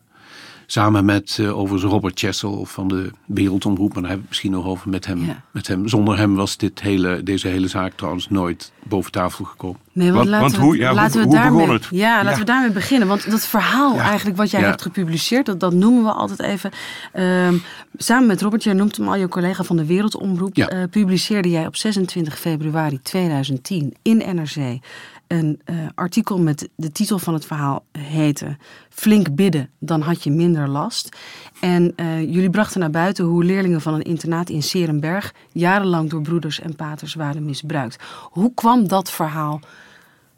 Samen 0.68 1.06
met 1.06 1.38
uh, 1.42 1.58
overigens 1.58 1.92
Robert 1.92 2.20
Chessel 2.20 2.66
van 2.66 2.88
de 2.88 3.12
Wereldomroep. 3.26 3.94
Maar 3.94 4.02
daar 4.02 4.12
hebben 4.12 4.16
we 4.16 4.22
het 4.22 4.28
misschien 4.30 4.52
nog 4.52 4.66
over 4.66 4.90
met 4.90 5.06
hem. 5.06 5.26
Ja. 5.26 5.42
met 5.52 5.68
hem. 5.68 5.88
Zonder 5.88 6.18
hem 6.18 6.36
was 6.36 6.58
dit 6.58 6.82
hele, 6.82 7.24
deze 7.24 7.48
hele 7.48 7.68
zaak 7.68 7.94
trouwens 7.94 8.30
nooit 8.30 8.72
boven 8.84 9.12
tafel 9.12 9.46
gekomen. 9.46 9.80
Nee, 9.92 10.12
want, 10.12 10.18
Want- 10.18 10.30
laten 10.30 10.42
want 10.48 10.56
we, 10.56 10.62
hoe- 10.62 10.78
ja, 10.78 10.94
laten 10.94 11.20
we 11.20 11.26
hoe 11.26 11.36
daarmee, 11.36 11.60
begon 11.60 11.74
het? 11.74 11.88
Ja, 11.92 12.16
laten 12.16 12.30
Ja. 12.32 12.38
we 12.38 12.44
daarmee 12.44 12.72
beginnen. 12.72 13.08
Want 13.08 13.32
dat 13.32 13.46
verhaal 13.48 13.96
Ja. 13.96 14.02
eigenlijk 14.02 14.38
wat 14.38 14.52
jij 14.52 14.60
Ja. 14.60 14.66
hebt 14.68 14.82
gepubliceerd, 14.82 15.46
dat, 15.46 15.60
dat 15.60 15.74
noemen 15.74 16.04
we 16.04 16.12
altijd 16.12 16.40
even. 16.42 16.72
Ehm, 17.14 17.56
samen 17.98 18.28
met 18.28 18.42
Robert, 18.42 18.64
jij 18.64 18.74
noemt 18.74 18.98
hem 18.98 19.08
al 19.08 19.16
je 19.16 19.28
collega 19.28 19.64
van 19.64 19.78
de 19.78 19.86
Wereldomroep, 19.86 20.56
Ja. 20.56 20.68
eh, 20.68 20.84
publiceerde 20.90 21.50
jij 21.50 21.66
op 21.68 21.76
26 21.76 22.40
februari 22.40 23.00
2010 23.02 23.94
in 24.02 24.18
NRC 24.18 24.80
een 25.28 25.62
eh, 25.66 25.76
artikel 25.96 26.40
met 26.40 26.70
de 26.76 26.92
titel 26.92 27.20
van 27.20 27.34
het 27.34 27.46
verhaal 27.46 27.86
heette 27.92 28.58
Flink 28.90 29.36
bidden, 29.36 29.70
dan 29.80 30.02
had 30.02 30.24
je 30.24 30.32
minder 30.32 30.68
last. 30.70 31.18
En 31.60 31.94
eh, 31.96 32.22
jullie 32.22 32.50
brachten 32.50 32.80
naar 32.80 32.90
buiten 32.90 33.26
hoe 33.26 33.44
leerlingen 33.44 33.82
van 33.82 33.94
een 33.94 34.02
internaat 34.02 34.50
in 34.50 34.64
Serenberg 34.64 35.34
jarenlang 35.52 36.10
door 36.10 36.22
broeders 36.22 36.60
en 36.60 36.76
paters 36.76 37.14
waren 37.14 37.46
misbruikt. 37.46 38.04
Hoe 38.32 38.54
kwam 38.54 38.88
dat 38.88 39.12
verhaal 39.12 39.60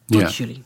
tot 0.06 0.22
Ja. 0.22 0.29
jullie? 0.29 0.63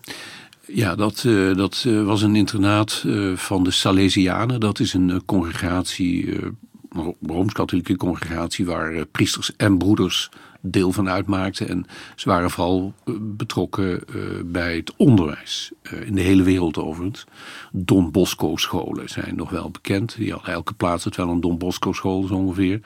Ja, 0.68 0.96
dat, 0.96 1.24
eh, 1.28 1.56
dat 1.56 1.88
was 2.06 2.22
een 2.22 2.36
internaat 2.36 3.06
van 3.36 3.64
de 3.64 3.72
Salesianen. 3.72 4.60
Dat 4.60 4.80
is 4.80 4.94
een 4.94 5.22
congregatie, 5.26 6.42
een 6.90 7.16
rooms-katholieke 7.22 7.96
congregatie, 7.98 8.66
waar 8.66 9.06
priesters 9.06 9.56
en 9.56 9.78
broeders 9.78 10.30
deel 10.62 10.92
van 10.92 11.10
uitmaakten. 11.10 11.70
En 11.70 11.86
ze 12.16 12.30
waren 12.30 12.50
vooral 12.50 12.94
eh, 13.06 13.14
betrokken 13.20 14.08
eh, 14.08 14.16
bij 14.46 14.76
het 14.76 14.96
onderwijs. 14.96 15.72
eh, 15.82 16.08
in 16.08 16.16
de 16.16 16.22
hele 16.22 16.44
wereld 16.44 16.78
overigens. 16.78 17.26
Don 17.72 18.12
Bosco 18.12 18.56
scholen 18.56 19.10
zijn 19.10 19.36
nog 19.36 19.50
wel 19.50 19.70
bekend. 19.70 20.16
Die 20.16 20.32
hadden 20.32 20.54
elke 20.54 20.74
plaats 20.74 21.04
het 21.04 21.16
wel 21.16 21.30
een 21.30 21.42
Don 21.42 21.58
Bosco 21.58 21.94
school 21.94 22.28
zo 22.28 22.34
ongeveer. 22.34 22.82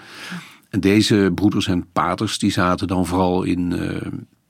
En 0.69 0.79
deze 0.79 1.31
broeders 1.35 1.67
en 1.67 1.91
paters 1.91 2.39
die 2.39 2.51
zaten 2.51 2.87
dan 2.87 3.05
vooral 3.05 3.43
in, 3.43 3.73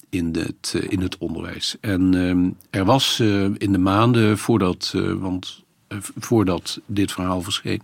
in, 0.10 0.36
het, 0.36 0.86
in 0.90 1.02
het 1.02 1.18
onderwijs. 1.18 1.76
En 1.82 2.14
eh, 2.14 2.80
er 2.80 2.86
was 2.86 3.20
in 3.58 3.72
de 3.72 3.78
maanden 3.78 4.38
voordat, 4.38 4.94
want, 5.20 5.65
voordat 6.20 6.80
dit 6.86 7.12
verhaal 7.12 7.42
verscheen, 7.42 7.82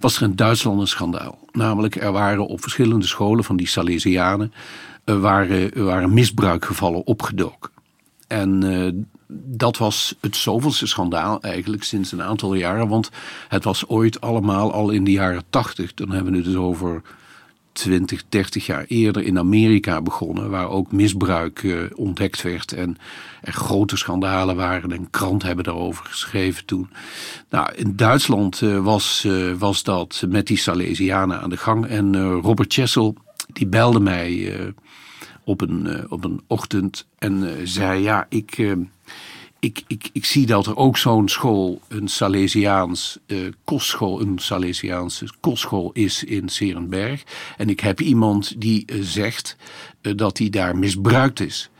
was 0.00 0.16
er 0.16 0.22
in 0.22 0.36
Duitsland 0.36 0.80
een 0.80 0.86
schandaal. 0.86 1.38
Namelijk, 1.52 1.96
er 1.96 2.12
waren 2.12 2.46
op 2.46 2.62
verschillende 2.62 3.06
scholen 3.06 3.44
van 3.44 3.56
die 3.56 3.68
Salesianen 3.68 4.52
er 5.06 5.20
waren, 5.20 5.84
waren 5.84 6.14
misbruikgevallen 6.14 7.06
opgedoken. 7.06 7.70
En 8.26 8.62
eh, 8.62 8.92
dat 9.56 9.76
was 9.76 10.14
het 10.20 10.36
zoveelste 10.36 10.86
schandaal 10.86 11.42
eigenlijk 11.42 11.84
sinds 11.84 12.12
een 12.12 12.22
aantal 12.22 12.54
jaren. 12.54 12.88
Want 12.88 13.10
het 13.48 13.64
was 13.64 13.88
ooit 13.88 14.20
allemaal 14.20 14.72
al 14.72 14.90
in 14.90 15.04
de 15.04 15.10
jaren 15.10 15.44
tachtig. 15.50 15.94
Dan 15.94 16.10
hebben 16.10 16.32
we 16.32 16.38
het 16.38 16.46
dus 16.46 16.56
over 16.56 17.02
20, 17.76 18.22
30 18.28 18.66
jaar 18.66 18.84
eerder 18.88 19.22
in 19.22 19.38
Amerika 19.38 20.02
begonnen. 20.02 20.50
Waar 20.50 20.68
ook 20.68 20.92
misbruik 20.92 21.62
eh, 21.62 21.78
ontdekt 21.94 22.42
werd. 22.42 22.72
En 22.72 22.96
er 23.42 23.52
grote 23.52 23.96
schandalen 23.96 24.56
waren. 24.56 24.92
En 24.92 25.10
kranten 25.10 25.46
hebben 25.46 25.64
daarover 25.64 26.04
geschreven 26.04 26.64
toen. 26.64 26.90
Nou, 27.50 27.74
in 27.74 27.96
Duitsland 27.96 28.62
eh, 28.62 28.78
was, 28.78 29.24
eh, 29.24 29.52
was 29.58 29.82
dat 29.82 30.24
met 30.28 30.46
die 30.46 30.56
Salesianen 30.56 31.40
aan 31.40 31.50
de 31.50 31.56
gang. 31.56 31.86
En 31.86 32.30
Robert 32.30 32.72
Chessel 32.72 33.14
die 33.52 33.66
belde 33.66 34.00
mij 34.00 34.54
op, 35.44 35.60
een, 35.60 36.06
op 36.08 36.24
een 36.24 36.40
ochtend. 36.46 37.06
En 37.18 37.60
zei 37.64 38.02
ja, 38.02 38.26
ik... 38.28 38.76
ik, 39.66 39.82
ik, 39.86 40.08
ik 40.12 40.24
zie 40.24 40.46
dat 40.46 40.66
er 40.66 40.76
ook 40.76 40.96
zo'n 40.96 41.28
school, 41.28 41.80
een 41.88 42.08
Salesiaans 42.08 43.18
eh, 43.26 43.38
kostschool, 43.64 44.20
een 44.20 44.38
Salesiaanse 44.38 45.26
kostschool 45.40 45.90
is 45.92 46.24
in 46.24 46.48
Serenberg. 46.48 47.22
En 47.56 47.68
ik 47.68 47.80
heb 47.80 48.00
iemand 48.00 48.60
die 48.60 48.84
eh, 48.86 48.98
zegt 49.00 49.56
eh, 50.00 50.12
dat 50.16 50.38
hij 50.38 50.50
daar 50.50 50.76
misbruikt 50.76 51.40
is. 51.40 51.70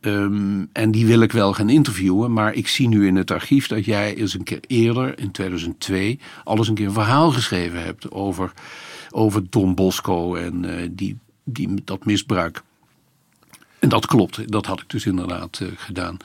Ehm, 0.00 0.64
en 0.72 0.90
die 0.90 1.06
wil 1.06 1.20
ik 1.20 1.32
wel 1.32 1.52
gaan 1.52 1.68
interviewen. 1.68 2.32
Maar 2.32 2.54
ik 2.54 2.68
zie 2.68 2.88
nu 2.88 3.06
in 3.06 3.16
het 3.16 3.30
archief 3.30 3.66
dat 3.66 3.84
jij 3.84 4.16
eens 4.16 4.34
een 4.34 4.44
keer 4.44 4.60
eerder, 4.66 5.18
in 5.18 5.30
2002, 5.30 6.18
alles 6.44 6.68
een 6.68 6.74
keer 6.74 6.86
een 6.86 6.92
verhaal 6.92 7.30
geschreven 7.30 7.82
hebt 7.82 8.10
over, 8.10 8.52
over 9.10 9.42
Don 9.50 9.74
Bosco 9.74 10.34
en 10.34 10.90
die, 10.94 11.18
die, 11.44 11.82
dat 11.84 12.04
misbruik. 12.04 12.62
En 13.78 13.88
dat 13.88 14.06
klopt, 14.06 14.52
dat 14.52 14.66
had 14.66 14.80
ik 14.80 14.90
dus 14.90 15.06
inderdaad 15.06 15.60
gedaan. 15.76 16.18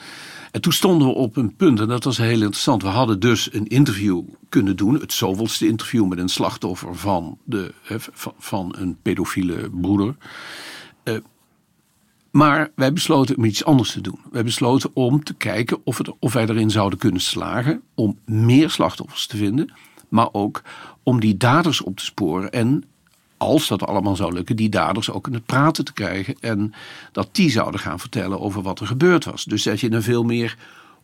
En 0.57 0.63
toen 0.63 0.73
stonden 0.73 1.07
we 1.07 1.13
op 1.13 1.37
een 1.37 1.55
punt, 1.55 1.79
en 1.79 1.87
dat 1.87 2.03
was 2.03 2.17
heel 2.17 2.41
interessant. 2.41 2.81
We 2.81 2.87
hadden 2.87 3.19
dus 3.19 3.53
een 3.53 3.67
interview 3.67 4.21
kunnen 4.49 4.75
doen, 4.75 4.99
het 4.99 5.13
zoveelste 5.13 5.67
interview 5.67 6.07
met 6.07 6.17
een 6.17 6.29
slachtoffer 6.29 6.95
van, 6.95 7.37
de, 7.43 7.73
van 8.37 8.75
een 8.77 8.97
pedofiele 9.01 9.69
broeder. 9.69 10.15
Uh, 11.03 11.17
maar 12.31 12.71
wij 12.75 12.93
besloten 12.93 13.37
om 13.37 13.45
iets 13.45 13.65
anders 13.65 13.91
te 13.91 14.01
doen. 14.01 14.19
Wij 14.31 14.43
besloten 14.43 14.89
om 14.93 15.23
te 15.23 15.33
kijken 15.33 15.77
of, 15.83 15.97
het, 15.97 16.11
of 16.19 16.33
wij 16.33 16.47
erin 16.47 16.71
zouden 16.71 16.99
kunnen 16.99 17.21
slagen 17.21 17.81
om 17.95 18.19
meer 18.25 18.69
slachtoffers 18.69 19.27
te 19.27 19.37
vinden, 19.37 19.73
maar 20.09 20.29
ook 20.31 20.61
om 21.03 21.19
die 21.19 21.37
daders 21.37 21.81
op 21.81 21.97
te 21.97 22.05
sporen 22.05 22.51
en 22.51 22.83
als 23.37 23.67
dat 23.67 23.85
allemaal 23.85 24.15
zou 24.15 24.33
lukken, 24.33 24.55
die 24.55 24.69
daders 24.69 25.11
ook 25.11 25.27
in 25.27 25.33
het 25.33 25.45
praten 25.45 25.85
te 25.85 25.93
krijgen. 25.93 26.35
En 26.39 26.73
dat 27.11 27.29
die 27.31 27.51
zouden 27.51 27.79
gaan 27.79 27.99
vertellen 27.99 28.39
over 28.39 28.61
wat 28.61 28.79
er 28.79 28.87
gebeurd 28.87 29.25
was. 29.25 29.43
Dus 29.43 29.63
dat 29.63 29.79
je 29.79 29.91
een 29.91 30.03
veel 30.03 30.23
meer 30.23 30.57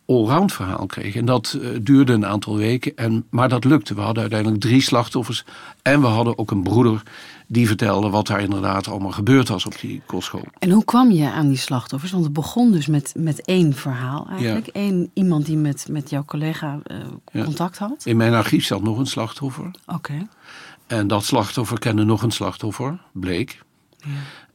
allround 0.06 0.52
verhaal 0.52 0.86
kreeg. 0.86 1.14
En 1.14 1.24
dat 1.24 1.58
uh, 1.60 1.68
duurde 1.82 2.12
een 2.12 2.26
aantal 2.26 2.56
weken. 2.56 2.96
En, 2.96 3.24
maar 3.30 3.48
dat 3.48 3.64
lukte. 3.64 3.94
We 3.94 4.00
hadden 4.00 4.22
uiteindelijk 4.22 4.60
drie 4.60 4.80
slachtoffers. 4.80 5.44
En 5.82 6.00
we 6.00 6.06
hadden 6.06 6.38
ook 6.38 6.50
een 6.50 6.62
broeder 6.62 7.02
die 7.46 7.66
vertelde 7.66 8.08
wat 8.08 8.26
daar 8.26 8.40
inderdaad 8.40 8.88
allemaal 8.88 9.10
gebeurd 9.10 9.48
was 9.48 9.66
op 9.66 9.80
die 9.80 10.02
kostschool. 10.06 10.44
En 10.58 10.70
hoe 10.70 10.84
kwam 10.84 11.10
je 11.10 11.30
aan 11.30 11.48
die 11.48 11.56
slachtoffers? 11.56 12.12
Want 12.12 12.24
het 12.24 12.32
begon 12.32 12.72
dus 12.72 12.86
met, 12.86 13.12
met 13.16 13.44
één 13.44 13.72
verhaal 13.72 14.26
eigenlijk. 14.30 14.66
Ja. 14.66 14.80
Eén 14.80 15.10
iemand 15.14 15.46
die 15.46 15.56
met, 15.56 15.86
met 15.90 16.10
jouw 16.10 16.24
collega 16.24 16.78
uh, 17.32 17.44
contact 17.44 17.78
had. 17.78 18.02
In 18.04 18.16
mijn 18.16 18.34
archief 18.34 18.64
zat 18.64 18.82
nog 18.82 18.98
een 18.98 19.06
slachtoffer. 19.06 19.64
Oké. 19.64 19.94
Okay. 19.94 20.26
En 20.94 21.06
dat 21.06 21.24
slachtoffer 21.24 21.78
kende 21.78 22.04
nog 22.04 22.22
een 22.22 22.30
slachtoffer, 22.30 22.98
bleek. 23.12 23.62
Ja. 23.96 24.06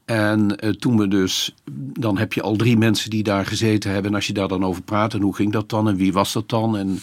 En 0.06 0.66
uh, 0.66 0.70
toen 0.70 0.98
we 0.98 1.08
dus, 1.08 1.56
dan 1.74 2.18
heb 2.18 2.34
je 2.34 2.42
al 2.42 2.56
drie 2.56 2.78
mensen 2.78 3.10
die 3.10 3.24
daar 3.24 3.46
gezeten 3.46 3.92
hebben. 3.92 4.12
En 4.12 4.16
als 4.16 4.28
je 4.28 4.34
daar 4.34 4.48
dan 4.48 4.66
over 4.66 4.82
praat, 4.82 5.14
en 5.14 5.22
hoe 5.22 5.36
ging 5.36 5.52
dat 5.52 5.70
dan 5.70 5.88
en 5.88 5.96
wie 5.96 6.14
was 6.14 6.34
dat 6.34 6.50
dan? 6.50 6.78
En 6.78 7.00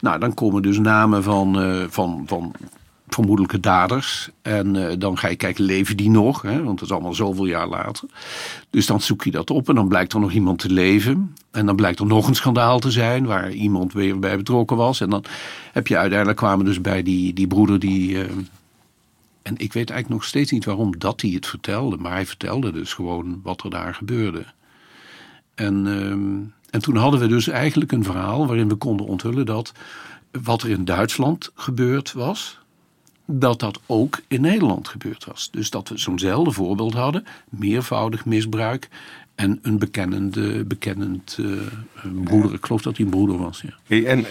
nou, 0.00 0.18
dan 0.18 0.34
komen 0.34 0.62
dus 0.62 0.78
namen 0.78 1.22
van, 1.22 1.62
uh, 1.62 1.84
van, 1.88 2.22
van 2.26 2.52
vermoedelijke 3.08 3.60
daders. 3.60 4.28
En 4.42 4.74
uh, 4.74 4.92
dan 4.98 5.18
ga 5.18 5.28
je 5.28 5.36
kijken, 5.36 5.64
leven 5.64 5.96
die 5.96 6.10
nog? 6.10 6.42
Hè? 6.42 6.62
Want 6.62 6.78
dat 6.78 6.88
is 6.88 6.94
allemaal 6.94 7.14
zoveel 7.14 7.46
jaar 7.46 7.68
later. 7.68 8.08
Dus 8.70 8.86
dan 8.86 9.00
zoek 9.00 9.24
je 9.24 9.30
dat 9.30 9.50
op 9.50 9.68
en 9.68 9.74
dan 9.74 9.88
blijkt 9.88 10.12
er 10.12 10.20
nog 10.20 10.32
iemand 10.32 10.58
te 10.58 10.70
leven. 10.70 11.34
En 11.50 11.66
dan 11.66 11.76
blijkt 11.76 11.98
er 11.98 12.06
nog 12.06 12.28
een 12.28 12.34
schandaal 12.34 12.78
te 12.78 12.90
zijn 12.90 13.26
waar 13.26 13.52
iemand 13.52 13.92
weer 13.92 14.18
bij 14.18 14.36
betrokken 14.36 14.76
was. 14.76 15.00
En 15.00 15.10
dan 15.10 15.24
heb 15.72 15.86
je 15.86 15.96
uiteindelijk 15.96 16.38
kwamen 16.38 16.64
dus 16.64 16.80
bij 16.80 17.02
die, 17.02 17.32
die 17.32 17.46
broeder 17.46 17.78
die... 17.78 18.26
En 19.48 19.54
ik 19.56 19.72
weet 19.72 19.90
eigenlijk 19.90 20.20
nog 20.20 20.24
steeds 20.24 20.50
niet 20.50 20.64
waarom 20.64 20.98
dat 20.98 21.20
hij 21.20 21.30
het 21.30 21.46
vertelde. 21.46 21.96
Maar 21.96 22.12
hij 22.12 22.26
vertelde 22.26 22.72
dus 22.72 22.92
gewoon 22.92 23.40
wat 23.42 23.62
er 23.62 23.70
daar 23.70 23.94
gebeurde. 23.94 24.44
En, 25.54 25.86
uh, 25.86 26.10
en 26.70 26.80
toen 26.80 26.96
hadden 26.96 27.20
we 27.20 27.26
dus 27.26 27.48
eigenlijk 27.48 27.92
een 27.92 28.04
verhaal 28.04 28.46
waarin 28.46 28.68
we 28.68 28.74
konden 28.74 29.06
onthullen 29.06 29.46
dat 29.46 29.72
wat 30.42 30.62
er 30.62 30.70
in 30.70 30.84
Duitsland 30.84 31.50
gebeurd 31.54 32.12
was, 32.12 32.58
dat 33.26 33.60
dat 33.60 33.80
ook 33.86 34.20
in 34.26 34.40
Nederland 34.40 34.88
gebeurd 34.88 35.24
was. 35.24 35.50
Dus 35.50 35.70
dat 35.70 35.88
we 35.88 35.98
zo'nzelfde 35.98 36.50
voorbeeld 36.50 36.94
hadden, 36.94 37.24
meervoudig 37.48 38.24
misbruik 38.24 38.88
en 39.38 39.58
een 39.62 39.78
bekennende, 39.78 40.64
bekennend 40.64 41.36
uh, 41.40 41.60
broeder. 42.24 42.52
Ik 42.52 42.64
geloof 42.64 42.82
dat 42.82 42.96
hij 42.96 43.04
een 43.04 43.10
broeder 43.10 43.38
was. 43.38 43.60
Ja. 43.60 43.70
Hey, 43.86 44.06
en 44.06 44.26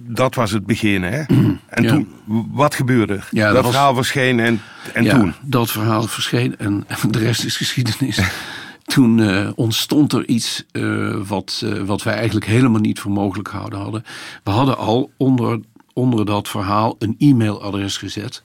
dat 0.00 0.34
was 0.34 0.50
het 0.50 0.66
begin, 0.66 1.02
hè? 1.02 1.22
En 1.68 1.82
ja. 1.82 1.88
toen, 1.88 2.08
wat 2.50 2.74
gebeurde? 2.74 3.20
Ja, 3.30 3.44
dat, 3.44 3.54
dat 3.54 3.62
was, 3.62 3.72
verhaal 3.72 3.94
verscheen 3.94 4.40
en, 4.40 4.60
en 4.92 5.04
ja, 5.04 5.18
toen? 5.18 5.34
dat 5.42 5.70
verhaal 5.70 6.02
verscheen 6.02 6.56
en, 6.56 6.84
en 6.86 7.10
de 7.10 7.18
rest 7.18 7.44
is 7.44 7.56
geschiedenis. 7.56 8.20
toen 8.94 9.18
uh, 9.18 9.50
ontstond 9.54 10.12
er 10.12 10.28
iets 10.28 10.64
uh, 10.72 11.16
wat, 11.26 11.64
wat 11.84 12.02
wij 12.02 12.14
eigenlijk 12.14 12.46
helemaal 12.46 12.80
niet 12.80 13.00
voor 13.00 13.10
mogelijk 13.10 13.48
gehouden 13.48 13.78
hadden. 13.78 14.04
We 14.44 14.50
hadden 14.50 14.78
al 14.78 15.10
onder, 15.16 15.60
onder 15.92 16.26
dat 16.26 16.48
verhaal 16.48 16.96
een 16.98 17.14
e-mailadres 17.18 17.96
gezet. 17.96 18.42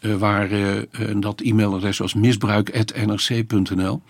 waar 0.00 0.48
dat 1.16 1.40
e-mailadres 1.40 1.98
was 1.98 2.14
misbruik.nrc.nl 2.14 4.02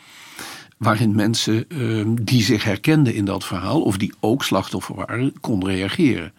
waarin 0.76 1.14
mensen 1.14 1.64
uh, 1.68 2.06
die 2.22 2.42
zich 2.42 2.64
herkenden 2.64 3.14
in 3.14 3.24
dat 3.24 3.44
verhaal, 3.44 3.82
of 3.82 3.96
die 3.96 4.12
ook 4.20 4.44
slachtoffer 4.44 4.94
waren, 4.94 5.40
konden 5.40 5.68
reageren. 5.68 6.32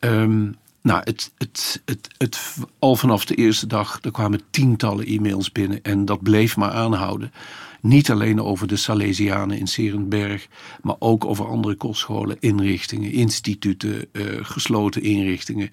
Um, 0.00 0.56
nou, 0.82 1.00
het, 1.04 1.32
het, 1.38 1.82
het, 1.84 2.08
het, 2.18 2.56
al 2.78 2.96
vanaf 2.96 3.24
de 3.24 3.34
eerste 3.34 3.66
dag, 3.66 3.98
er 4.02 4.10
kwamen 4.10 4.40
tientallen 4.50 5.06
e-mails 5.06 5.52
binnen 5.52 5.82
en 5.82 6.04
dat 6.04 6.22
bleef 6.22 6.56
maar 6.56 6.70
aanhouden. 6.70 7.32
Niet 7.80 8.10
alleen 8.10 8.40
over 8.40 8.66
de 8.66 8.76
Salesianen 8.76 9.58
in 9.58 9.66
Serenberg, 9.66 10.48
maar 10.82 10.96
ook 10.98 11.24
over 11.24 11.46
andere 11.46 11.74
kostscholen, 11.74 12.36
inrichtingen, 12.40 13.12
instituten, 13.12 14.06
uh, 14.12 14.24
gesloten 14.42 15.02
inrichtingen. 15.02 15.70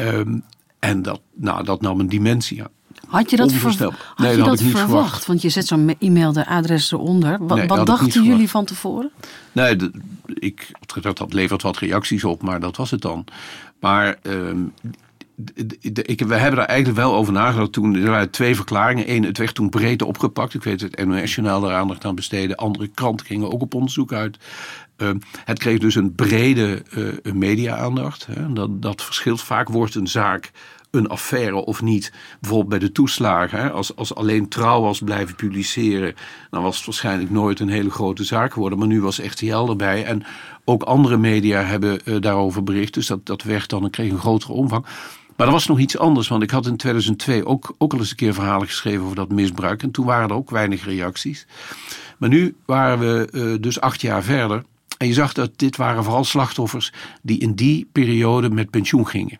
Um, 0.00 0.42
en 0.78 1.02
dat, 1.02 1.20
nou, 1.34 1.64
dat 1.64 1.80
nam 1.80 2.00
een 2.00 2.08
dimensie 2.08 2.62
aan. 2.62 2.75
Had 3.06 3.30
je 3.30 3.36
dat, 3.36 3.52
ver... 3.52 3.82
had 3.82 3.92
nee, 4.16 4.36
je 4.36 4.42
dat, 4.42 4.60
verwacht? 4.60 4.78
verwacht? 4.84 5.26
Want 5.26 5.42
je 5.42 5.48
zet 5.48 5.66
zo'n 5.66 5.94
e-mailadres 5.98 6.92
eronder. 6.92 7.38
Wat, 7.40 7.58
Nee, 7.58 7.66
wat 7.66 7.86
dachten 7.86 8.22
jullie 8.24 8.50
van 8.50 8.64
tevoren? 8.64 9.10
Nee, 9.52 9.76
de- 9.76 9.90
ik, 10.34 10.70
dat, 11.00 11.16
dat 11.16 11.32
levert 11.32 11.62
wat 11.62 11.78
reacties 11.78 12.24
op, 12.24 12.42
maar 12.42 12.60
dat 12.60 12.76
was 12.76 12.90
het 12.90 13.00
dan. 13.00 13.24
Maar 13.80 14.16
ehm, 14.22 14.58
de- 15.34 15.92
de- 15.92 16.02
ik, 16.04 16.20
we 16.20 16.34
hebben 16.34 16.60
er 16.60 16.66
eigenlijk 16.66 16.98
wel 16.98 17.14
over 17.14 17.32
nagedacht 17.32 17.72
toen. 17.72 17.94
Er 17.94 18.10
waren 18.10 18.30
twee 18.30 18.54
verklaringen. 18.56 19.10
Eén, 19.10 19.22
het 19.24 19.38
werd 19.38 19.54
toen 19.54 19.68
breed 19.68 20.02
opgepakt. 20.02 20.54
Ik 20.54 20.62
weet 20.62 20.80
het 20.80 21.04
NOS-journaal 21.06 21.60
daar 21.60 21.74
aandacht 21.74 22.04
aan 22.04 22.14
besteedde. 22.14 22.56
Andere 22.56 22.88
kranten 22.88 23.26
gingen 23.26 23.52
ook 23.52 23.60
op 23.62 23.74
onderzoek 23.74 24.12
uit. 24.12 24.38
Ehm, 24.96 25.18
het 25.44 25.58
kreeg 25.58 25.78
dus 25.78 25.94
een 25.94 26.14
brede 26.14 26.82
eh, 27.24 27.32
media-aandacht. 27.32 28.26
Dat, 28.48 28.82
dat 28.82 29.02
verschilt. 29.02 29.42
Vaak 29.42 29.68
wordt 29.68 29.94
een 29.94 30.08
zaak 30.08 30.50
een 30.96 31.08
affaire 31.08 31.54
of 31.54 31.82
niet. 31.82 32.12
Bijvoorbeeld 32.40 32.68
bij 32.68 32.78
de 32.78 32.92
toeslagen. 32.92 33.58
Hè. 33.58 33.70
Als, 33.70 33.96
als 33.96 34.14
alleen 34.14 34.48
trouw 34.48 34.80
was 34.80 35.00
blijven 35.00 35.34
publiceren, 35.34 36.14
dan 36.50 36.62
was 36.62 36.76
het 36.76 36.86
waarschijnlijk 36.86 37.30
nooit 37.30 37.60
een 37.60 37.68
hele 37.68 37.90
grote 37.90 38.24
zaak 38.24 38.52
geworden. 38.52 38.78
Maar 38.78 38.88
nu 38.88 39.00
was 39.00 39.18
RTL 39.18 39.68
erbij. 39.68 40.04
En 40.04 40.22
ook 40.64 40.82
andere 40.82 41.16
media 41.16 41.62
hebben 41.62 42.04
eh, 42.04 42.20
daarover 42.20 42.62
bericht. 42.62 42.94
Dus 42.94 43.06
dat, 43.06 43.26
dat 43.26 43.42
werd 43.42 43.68
dan, 43.68 43.90
kreeg 43.90 44.10
een 44.10 44.18
grotere 44.18 44.52
omvang. 44.52 44.86
Maar 45.36 45.46
er 45.46 45.52
was 45.52 45.66
nog 45.66 45.78
iets 45.78 45.98
anders, 45.98 46.28
want 46.28 46.42
ik 46.42 46.50
had 46.50 46.66
in 46.66 46.76
2002 46.76 47.46
ook, 47.46 47.74
ook 47.78 47.92
al 47.92 47.98
eens 47.98 48.10
een 48.10 48.16
keer 48.16 48.34
verhalen 48.34 48.66
geschreven 48.66 49.04
over 49.04 49.16
dat 49.16 49.30
misbruik. 49.30 49.82
En 49.82 49.90
toen 49.90 50.06
waren 50.06 50.28
er 50.28 50.34
ook 50.34 50.50
weinig 50.50 50.84
reacties. 50.84 51.46
Maar 52.18 52.28
nu 52.28 52.56
waren 52.64 52.98
we 52.98 53.28
eh, 53.32 53.62
dus 53.62 53.80
acht 53.80 54.00
jaar 54.00 54.22
verder. 54.22 54.64
En 54.98 55.06
je 55.06 55.12
zag 55.12 55.32
dat 55.32 55.50
dit 55.56 55.76
waren 55.76 56.04
vooral 56.04 56.24
slachtoffers 56.24 56.92
die 57.22 57.38
in 57.38 57.54
die 57.54 57.88
periode 57.92 58.50
met 58.50 58.70
pensioen 58.70 59.06
gingen. 59.06 59.38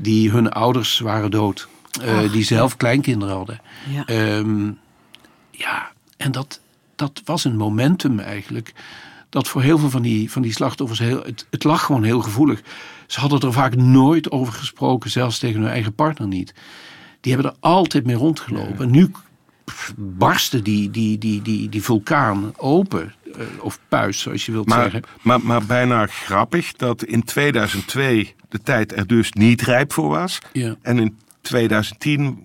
Die 0.00 0.30
hun 0.30 0.50
ouders 0.50 0.98
waren 0.98 1.30
dood. 1.30 1.68
eh, 2.02 2.32
die 2.32 2.44
zelf 2.44 2.76
kleinkinderen 2.76 3.34
hadden. 3.34 3.60
Ja. 3.88 4.06
Ehm, 4.06 4.70
ja, 5.50 5.90
en 6.16 6.32
dat, 6.32 6.60
dat 6.96 7.22
was 7.24 7.44
een 7.44 7.56
momentum 7.56 8.18
eigenlijk. 8.18 8.72
Dat 9.28 9.48
voor 9.48 9.62
heel 9.62 9.78
veel 9.78 9.90
van 9.90 10.02
die, 10.02 10.30
van 10.30 10.42
die 10.42 10.52
slachtoffers, 10.52 10.98
heel, 10.98 11.22
het, 11.22 11.46
het 11.50 11.64
lag 11.64 11.84
gewoon 11.84 12.02
heel 12.02 12.20
gevoelig. 12.20 12.62
Ze 13.06 13.20
hadden 13.20 13.40
er 13.40 13.52
vaak 13.52 13.76
nooit 13.76 14.30
over 14.30 14.52
gesproken, 14.52 15.10
zelfs 15.10 15.38
tegen 15.38 15.60
hun 15.60 15.70
eigen 15.70 15.94
partner 15.94 16.28
niet. 16.28 16.54
Die 17.20 17.32
hebben 17.32 17.50
er 17.50 17.56
altijd 17.60 18.06
mee 18.06 18.16
rondgelopen. 18.16 18.84
En 18.84 18.90
nu 18.90 19.10
pff, 19.64 19.94
barstte 19.96 20.62
die, 20.62 20.90
die, 20.90 21.18
die, 21.18 21.42
die, 21.42 21.68
die 21.68 21.82
vulkaan 21.82 22.52
open. 22.56 23.14
Eh, 23.38 23.44
of 23.60 23.78
puis, 23.88 24.12
zoals 24.12 24.46
je 24.46 24.52
wilt 24.52 24.68
Maar, 24.68 24.82
zeggen. 24.82 25.02
maar, 25.22 25.40
maar 25.40 25.64
bijna 25.64 26.06
grappig 26.06 26.72
dat 26.72 27.04
in 27.04 27.24
2002 27.24 28.34
de 28.48 28.62
tijd 28.62 28.96
er 28.96 29.06
dus 29.06 29.32
niet 29.32 29.62
rijp 29.62 29.92
voor 29.92 30.08
was. 30.08 30.38
Ja. 30.52 30.76
En 30.82 30.98
in 30.98 31.18
2010 31.40 32.44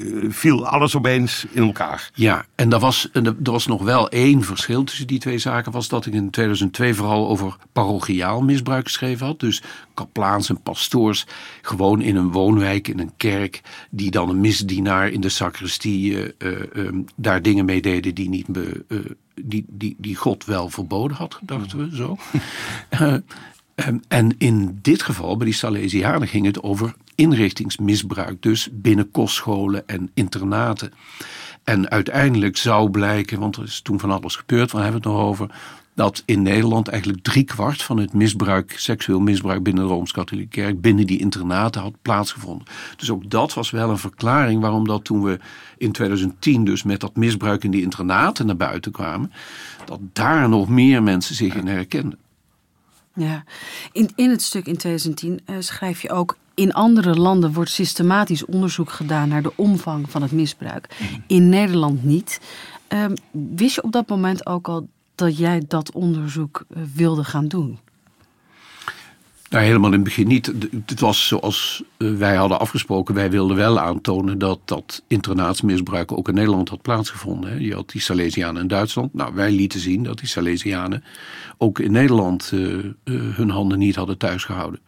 eh, 0.00 0.30
viel 0.30 0.66
alles 0.66 0.96
opeens 0.96 1.46
in 1.50 1.62
elkaar. 1.62 2.10
Ja, 2.14 2.44
en 2.54 2.72
er 2.72 2.78
was, 2.78 3.08
er 3.12 3.34
was 3.42 3.66
nog 3.66 3.82
wel 3.82 4.08
één 4.08 4.42
verschil 4.42 4.84
tussen 4.84 5.06
die 5.06 5.18
twee 5.18 5.38
zaken. 5.38 5.72
Was 5.72 5.88
dat 5.88 6.06
ik 6.06 6.12
in 6.12 6.30
2002 6.30 6.94
vooral 6.94 7.28
over 7.28 7.56
parochiaal 7.72 8.42
misbruik 8.42 8.84
geschreven 8.84 9.26
had. 9.26 9.40
Dus 9.40 9.62
kaplaans 9.94 10.48
en 10.48 10.62
pastoors 10.62 11.26
gewoon 11.62 12.00
in 12.00 12.16
een 12.16 12.30
woonwijk, 12.30 12.88
in 12.88 12.98
een 12.98 13.12
kerk. 13.16 13.60
Die 13.90 14.10
dan 14.10 14.28
een 14.28 14.40
misdienaar 14.40 15.08
in 15.08 15.20
de 15.20 15.28
sacristie 15.28 16.16
eh, 16.16 16.50
eh, 16.50 16.86
ehm, 16.86 17.02
daar 17.16 17.42
dingen 17.42 17.64
mee 17.64 17.80
deden 17.80 18.14
die, 18.14 18.28
niet 18.28 18.46
be, 18.46 18.84
die, 19.44 19.64
die, 19.68 19.96
die 19.98 20.16
God 20.16 20.44
wel 20.44 20.68
verboden 20.68 21.16
had, 21.16 21.38
dachten 21.42 21.78
we 21.78 21.96
zo. 21.96 22.16
Eh, 22.88 23.14
Ehm, 23.80 23.98
En 24.08 24.34
in 24.38 24.78
dit 24.82 25.02
geval, 25.02 25.36
bij 25.36 25.46
die 25.46 25.54
Salesianen, 25.54 26.28
ging 26.28 26.46
het 26.46 26.62
over 26.62 26.94
inrichtingsmisbruik. 27.14 28.42
Dus 28.42 28.68
binnen 28.72 29.10
kostscholen 29.10 29.88
en 29.88 30.10
internaten. 30.14 30.92
En 31.64 31.90
uiteindelijk 31.90 32.56
zou 32.56 32.90
blijken, 32.90 33.40
want 33.40 33.56
er 33.56 33.62
is 33.62 33.80
toen 33.80 34.00
van 34.00 34.10
alles 34.10 34.36
gebeurd, 34.36 34.70
waar 34.72 34.82
hebben 34.82 35.02
we 35.02 35.08
het 35.08 35.16
nog 35.16 35.26
over, 35.26 35.50
dat 36.00 36.22
in 36.24 36.42
Nederland 36.42 36.88
eigenlijk 36.88 37.22
driekwart 37.22 37.82
van 37.82 37.98
het 37.98 38.12
misbruik, 38.12 38.74
seksueel 38.76 39.20
misbruik 39.20 39.62
binnen 39.62 39.84
de 39.84 39.90
Rooms-Katholieke 39.90 40.60
Kerk, 40.60 40.80
binnen 40.80 41.06
die 41.06 41.18
internaten 41.18 41.82
had 41.82 41.92
plaatsgevonden. 42.02 42.66
Dus 42.96 43.10
ook 43.10 43.30
dat 43.30 43.54
was 43.54 43.70
wel 43.70 43.90
een 43.90 43.98
verklaring 43.98 44.60
waarom 44.60 44.86
dat 44.86 45.04
toen 45.04 45.22
we 45.22 45.38
in 45.78 45.92
2010 45.92 46.64
dus 46.64 46.82
met 46.82 47.00
dat 47.00 47.16
misbruik 47.16 47.64
in 47.64 47.70
die 47.70 47.82
internaten 47.82 48.46
naar 48.46 48.56
buiten 48.56 48.92
kwamen, 48.92 49.32
dat 49.84 49.98
daar 50.12 50.48
nog 50.48 50.68
meer 50.68 51.02
mensen 51.02 51.34
zich 51.34 51.54
in 51.54 51.66
herkenden. 51.66 52.18
Ja, 53.14 53.44
in, 53.92 54.10
in 54.14 54.30
het 54.30 54.42
stuk 54.42 54.66
in 54.66 54.76
2010 54.76 55.40
uh, 55.46 55.56
schrijf 55.58 56.02
je 56.02 56.10
ook. 56.10 56.36
In 56.54 56.72
andere 56.72 57.14
landen 57.14 57.52
wordt 57.52 57.70
systematisch 57.70 58.44
onderzoek 58.44 58.90
gedaan 58.90 59.28
naar 59.28 59.42
de 59.42 59.52
omvang 59.56 60.10
van 60.10 60.22
het 60.22 60.32
misbruik. 60.32 60.96
In 61.26 61.48
Nederland 61.48 62.04
niet. 62.04 62.40
Um, 62.88 63.14
wist 63.30 63.74
je 63.74 63.82
op 63.82 63.92
dat 63.92 64.08
moment 64.08 64.46
ook 64.46 64.68
al 64.68 64.88
dat 65.20 65.38
jij 65.38 65.62
dat 65.68 65.92
onderzoek 65.92 66.64
uh, 66.68 66.82
wilde 66.94 67.24
gaan 67.24 67.48
doen? 67.48 67.78
Nou, 69.50 69.64
helemaal 69.64 69.88
in 69.88 69.94
het 69.94 70.04
begin 70.04 70.26
niet. 70.26 70.52
Het 70.86 71.00
was 71.00 71.26
zoals 71.26 71.82
eh, 71.96 72.14
wij 72.14 72.34
hadden 72.34 72.60
afgesproken. 72.60 73.14
Wij 73.14 73.30
wilden 73.30 73.56
wel 73.56 73.80
aantonen 73.80 74.38
dat 74.38 74.60
dat 74.64 75.02
internaatsmisbruik 75.06 76.12
ook 76.12 76.28
in 76.28 76.34
Nederland 76.34 76.68
had 76.68 76.82
plaatsgevonden. 76.82 77.62
Je 77.62 77.74
had 77.74 77.90
die 77.90 78.00
Salesianen 78.00 78.62
in 78.62 78.68
Duitsland. 78.68 79.14
Nou, 79.14 79.34
wij 79.34 79.50
lieten 79.52 79.80
zien 79.80 80.02
dat 80.02 80.18
die 80.18 80.28
Salesianen 80.28 81.04
ook 81.58 81.78
in 81.78 81.92
Nederland 81.92 82.50
uh, 82.52 82.84
hun 83.04 83.50
handen 83.50 83.78
niet 83.78 83.96
hadden 83.96 84.18
thuisgehouden. 84.18 84.80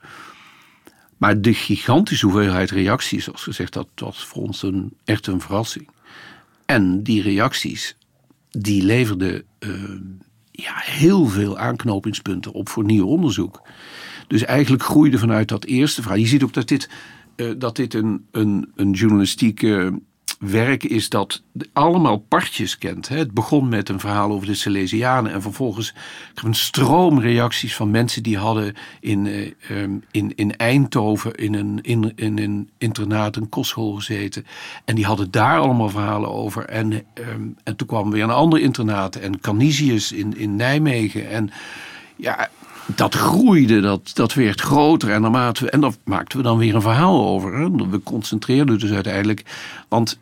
Maar 1.16 1.40
de 1.40 1.55
gigantische 1.55 2.27
hoeveelheid 2.27 2.71
reacties, 2.71 3.25
zoals 3.25 3.42
gezegd, 3.42 3.73
dat 3.73 3.88
was 3.95 4.25
voor 4.25 4.42
ons 4.42 4.62
een, 4.62 4.92
echt 5.05 5.27
een 5.27 5.40
verrassing. 5.40 5.88
En 6.66 7.03
die 7.03 7.23
reacties, 7.23 7.97
die 8.59 8.83
leverden 8.83 9.45
ja, 10.51 10.73
heel 10.77 11.27
veel 11.27 11.59
aanknopingspunten 11.59 12.53
op 12.53 12.69
voor 12.69 12.85
nieuw 12.85 13.07
onderzoek. 13.07 13.62
Dus 14.27 14.45
eigenlijk 14.45 14.83
groeide 14.83 15.19
vanuit 15.19 15.49
dat 15.49 15.65
eerste 15.65 16.01
verhaal. 16.01 16.19
Je 16.19 16.27
ziet 16.27 16.43
ook 16.43 16.53
dat 16.53 16.69
dit, 16.69 16.88
uh, 17.37 17.53
dat 17.59 17.77
dit 17.77 17.95
een, 17.95 18.27
een, 18.31 18.73
een 18.75 18.91
journalistieke 18.91 20.01
werk 20.43 20.85
is 20.85 21.09
dat 21.09 21.43
allemaal 21.73 22.19
partjes 22.19 22.79
kent. 22.79 23.09
Het 23.09 23.33
begon 23.33 23.69
met 23.69 23.89
een 23.89 24.01
verhaal 24.01 24.31
over 24.31 24.47
de 24.47 24.55
Salesianen 24.55 25.33
en 25.33 25.43
vervolgens 25.43 25.95
een 26.35 26.55
stroom 26.55 27.21
reacties 27.21 27.77
van 27.77 27.91
mensen 27.91 28.23
die 28.23 28.39
hadden 28.39 28.75
in, 29.01 29.27
uh, 29.27 29.53
in, 30.11 30.33
in 30.35 30.57
Eindhoven 30.57 31.35
in 31.35 31.55
een, 31.55 31.79
in, 31.83 32.13
in 32.17 32.39
een 32.39 32.71
internaat, 32.79 33.37
een 33.37 33.49
kostschool 33.49 33.93
gezeten. 33.93 34.47
En 34.85 34.95
die 34.95 35.05
hadden 35.05 35.31
daar 35.31 35.59
allemaal 35.59 35.89
verhalen 35.89 36.31
over. 36.31 36.65
En, 36.65 36.93
um, 36.93 37.57
en 37.65 37.77
toen 37.77 37.87
kwam 37.87 38.11
weer 38.11 38.23
een 38.23 38.31
ander 38.31 38.61
internaat 38.61 39.17
en 39.17 39.41
Canisius 39.41 40.13
in, 40.13 40.37
in 40.37 40.57
Nijmegen. 40.57 41.29
En 41.29 41.51
ja, 42.17 42.49
dat 42.87 43.15
groeide, 43.15 43.81
dat, 43.81 44.11
dat 44.15 44.35
werd 44.35 44.61
groter. 44.61 45.11
En, 45.11 45.21
naarmate 45.21 45.71
en 45.71 45.81
daar 45.81 45.93
maakten 46.05 46.39
we 46.39 46.45
dan 46.45 46.59
weer 46.59 46.75
een 46.75 46.83
verhaal 46.83 47.27
over. 47.27 47.71
We 47.91 48.03
concentreerden 48.03 48.79
dus 48.79 48.93
uiteindelijk. 48.93 49.45
Want 49.89 50.19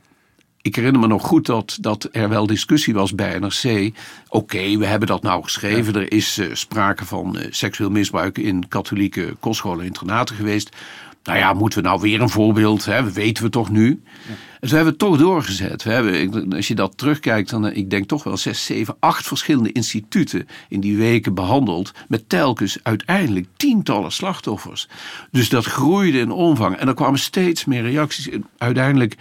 ik 0.62 0.76
herinner 0.76 1.00
me 1.00 1.06
nog 1.06 1.26
goed 1.26 1.46
dat, 1.46 1.78
dat 1.80 2.08
er 2.12 2.28
wel 2.28 2.46
discussie 2.46 2.94
was 2.94 3.14
bij 3.14 3.38
NRC. 3.38 3.92
Oké, 4.28 4.76
we 4.76 4.86
hebben 4.86 5.08
dat 5.08 5.22
nou 5.22 5.42
geschreven. 5.42 5.94
Er 5.94 6.12
is 6.12 6.38
uh, 6.38 6.54
sprake 6.54 7.04
van 7.04 7.36
uh, 7.36 7.46
seksueel 7.50 7.90
misbruik 7.90 8.38
in 8.38 8.68
katholieke 8.68 9.36
kostscholen 9.40 9.80
en 9.80 9.86
internaten 9.86 10.36
geweest. 10.36 10.76
Nou 11.24 11.38
ja, 11.38 11.52
moeten 11.52 11.82
we 11.82 11.88
nou 11.88 12.00
weer 12.00 12.20
een 12.20 12.28
voorbeeld? 12.28 12.84
Hè? 12.84 13.12
Weten 13.12 13.44
we 13.44 13.50
toch 13.50 13.70
nu? 13.70 14.02
Ja. 14.28 14.34
Dus 14.60 14.70
we 14.70 14.76
hebben 14.76 14.92
het 14.92 15.02
toch 15.02 15.18
doorgezet. 15.18 15.82
We 15.82 15.90
hebben, 15.90 16.52
als 16.52 16.68
je 16.68 16.74
dat 16.74 16.98
terugkijkt, 16.98 17.50
dan 17.50 17.66
ik 17.66 17.90
denk 17.90 18.08
toch 18.08 18.24
wel 18.24 18.36
zes, 18.36 18.64
zeven, 18.64 18.96
acht 18.98 19.26
verschillende 19.26 19.72
instituten 19.72 20.48
in 20.68 20.80
die 20.80 20.96
weken 20.96 21.34
behandeld. 21.34 21.92
Met 22.08 22.28
telkens 22.28 22.78
uiteindelijk 22.82 23.46
tientallen 23.56 24.12
slachtoffers. 24.12 24.88
Dus 25.30 25.48
dat 25.48 25.64
groeide 25.64 26.18
in 26.18 26.30
omvang. 26.30 26.76
En 26.76 26.88
er 26.88 26.94
kwamen 26.94 27.18
steeds 27.18 27.64
meer 27.64 27.82
reacties. 27.82 28.28
Uiteindelijk, 28.58 29.16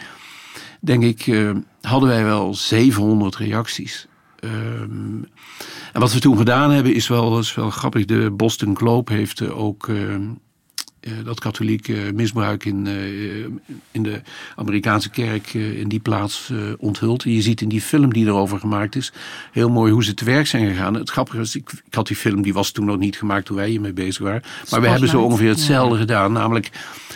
denk 0.79 1.03
ik, 1.03 1.27
uh, 1.27 1.51
hadden 1.81 2.09
wij 2.09 2.23
wel 2.23 2.55
700 2.55 3.35
reacties. 3.35 4.07
Um, 4.43 5.27
en 5.93 5.99
wat 5.99 6.13
we 6.13 6.19
toen 6.19 6.37
gedaan 6.37 6.71
hebben 6.71 6.93
is 6.93 7.07
wel, 7.07 7.39
is 7.39 7.55
wel 7.55 7.69
grappig. 7.69 8.05
De 8.05 8.31
Boston 8.31 8.77
Globe 8.77 9.13
heeft 9.13 9.49
ook 9.49 9.87
uh, 9.87 10.15
uh, 11.01 11.13
dat 11.23 11.39
katholieke 11.39 12.11
misbruik 12.13 12.65
in, 12.65 12.85
uh, 12.85 13.45
in 13.91 14.03
de 14.03 14.21
Amerikaanse 14.55 15.09
kerk 15.09 15.53
uh, 15.53 15.79
in 15.79 15.87
die 15.87 15.99
plaats 15.99 16.51
onthuld. 16.77 17.23
En 17.23 17.31
je 17.31 17.41
ziet 17.41 17.61
in 17.61 17.69
die 17.69 17.81
film 17.81 18.13
die 18.13 18.25
erover 18.25 18.59
gemaakt 18.59 18.95
is, 18.95 19.11
heel 19.51 19.69
mooi 19.69 19.91
hoe 19.91 20.03
ze 20.03 20.13
te 20.13 20.25
werk 20.25 20.47
zijn 20.47 20.67
gegaan. 20.67 20.93
Het 20.93 21.09
grappige 21.09 21.39
is, 21.39 21.55
ik, 21.55 21.71
ik 21.85 21.93
had 21.93 22.07
die 22.07 22.15
film, 22.15 22.41
die 22.41 22.53
was 22.53 22.71
toen 22.71 22.85
nog 22.85 22.97
niet 22.97 23.17
gemaakt 23.17 23.45
toen 23.45 23.55
wij 23.55 23.69
hiermee 23.69 23.93
bezig 23.93 24.23
waren. 24.23 24.41
Maar 24.41 24.51
Spotlight. 24.53 24.83
we 24.83 24.89
hebben 24.89 25.09
zo 25.09 25.21
ongeveer 25.21 25.49
hetzelfde 25.49 25.93
ja. 25.93 25.99
gedaan. 25.99 26.31
Namelijk, 26.31 26.69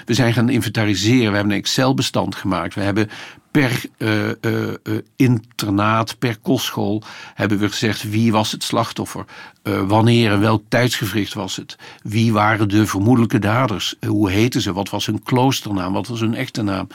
we 0.06 0.13
zijn 0.13 0.34
gaan 0.34 0.49
inventariseren. 0.49 1.30
We 1.30 1.36
hebben 1.36 1.54
een 1.54 1.60
Excel-bestand 1.60 2.36
gemaakt. 2.36 2.76
We 2.76 2.82
hebben 2.82 3.10
per 3.53 3.85
uh, 3.97 4.27
uh, 4.27 4.97
internaat, 5.15 6.19
per 6.19 6.37
kostschool 6.39 7.03
hebben 7.33 7.59
we 7.59 7.69
gezegd 7.69 8.09
wie 8.09 8.31
was 8.31 8.51
het 8.51 8.63
slachtoffer, 8.63 9.25
uh, 9.63 9.81
wanneer 9.87 10.31
en 10.31 10.39
welk 10.39 10.63
tijdsgevricht 10.67 11.33
was 11.33 11.55
het, 11.55 11.77
wie 12.03 12.33
waren 12.33 12.69
de 12.69 12.85
vermoedelijke 12.87 13.39
daders, 13.39 13.95
hoe 14.07 14.31
heten 14.31 14.61
ze, 14.61 14.73
wat 14.73 14.89
was 14.89 15.05
hun 15.05 15.23
kloosternaam, 15.23 15.93
wat 15.93 16.07
was 16.07 16.19
hun 16.19 16.35
echte 16.35 16.61
naam. 16.61 16.87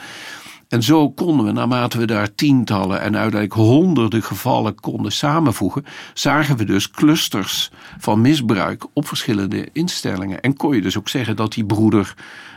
En 0.67 0.83
zo 0.83 1.09
konden 1.09 1.45
we, 1.45 1.51
naarmate 1.51 1.97
we 1.97 2.05
daar 2.05 2.35
tientallen 2.35 3.01
en 3.01 3.17
uiteindelijk 3.17 3.53
honderden 3.53 4.23
gevallen 4.23 4.79
konden 4.79 5.11
samenvoegen, 5.11 5.85
zagen 6.13 6.57
we 6.57 6.63
dus 6.63 6.91
clusters 6.91 7.71
van 7.97 8.21
misbruik 8.21 8.85
op 8.93 9.07
verschillende 9.07 9.69
instellingen. 9.73 10.41
En 10.41 10.55
kon 10.55 10.75
je 10.75 10.81
dus 10.81 10.97
ook 10.97 11.09
zeggen 11.09 11.35
dat 11.35 11.53
die 11.53 11.65
broeder, 11.65 12.13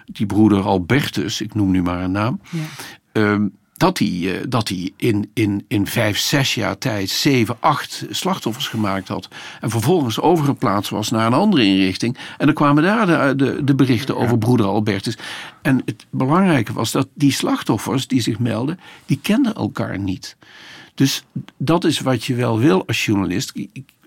die 0.06 0.26
broeder 0.26 0.62
Albertus, 0.62 1.40
ik 1.40 1.54
noem 1.54 1.70
nu 1.70 1.82
maar 1.82 2.02
een 2.02 2.10
naam, 2.10 2.40
ja. 2.50 2.60
um, 3.12 3.60
dat 3.82 3.98
hij, 3.98 4.44
dat 4.48 4.68
hij 4.68 4.92
in, 4.96 5.30
in, 5.34 5.64
in 5.68 5.86
vijf, 5.86 6.18
zes 6.18 6.54
jaar 6.54 6.78
tijd 6.78 7.10
zeven, 7.10 7.56
acht 7.60 8.06
slachtoffers 8.10 8.68
gemaakt 8.68 9.08
had. 9.08 9.28
En 9.60 9.70
vervolgens 9.70 10.20
overgeplaatst 10.20 10.90
was 10.90 11.10
naar 11.10 11.26
een 11.26 11.32
andere 11.32 11.64
inrichting. 11.64 12.16
En 12.38 12.46
dan 12.46 12.54
kwamen 12.54 12.82
daar 12.82 13.06
de, 13.06 13.44
de, 13.44 13.64
de 13.64 13.74
berichten 13.74 14.16
over 14.16 14.38
broeder 14.38 14.66
Albertus. 14.66 15.16
En 15.62 15.82
het 15.84 16.06
belangrijke 16.10 16.72
was 16.72 16.90
dat 16.90 17.08
die 17.14 17.32
slachtoffers 17.32 18.06
die 18.06 18.20
zich 18.20 18.38
melden, 18.38 18.80
die 19.06 19.18
kenden 19.22 19.54
elkaar 19.54 19.98
niet. 19.98 20.36
Dus 20.94 21.24
dat 21.56 21.84
is 21.84 22.00
wat 22.00 22.24
je 22.24 22.34
wel 22.34 22.58
wil 22.58 22.86
als 22.86 23.04
journalist. 23.04 23.52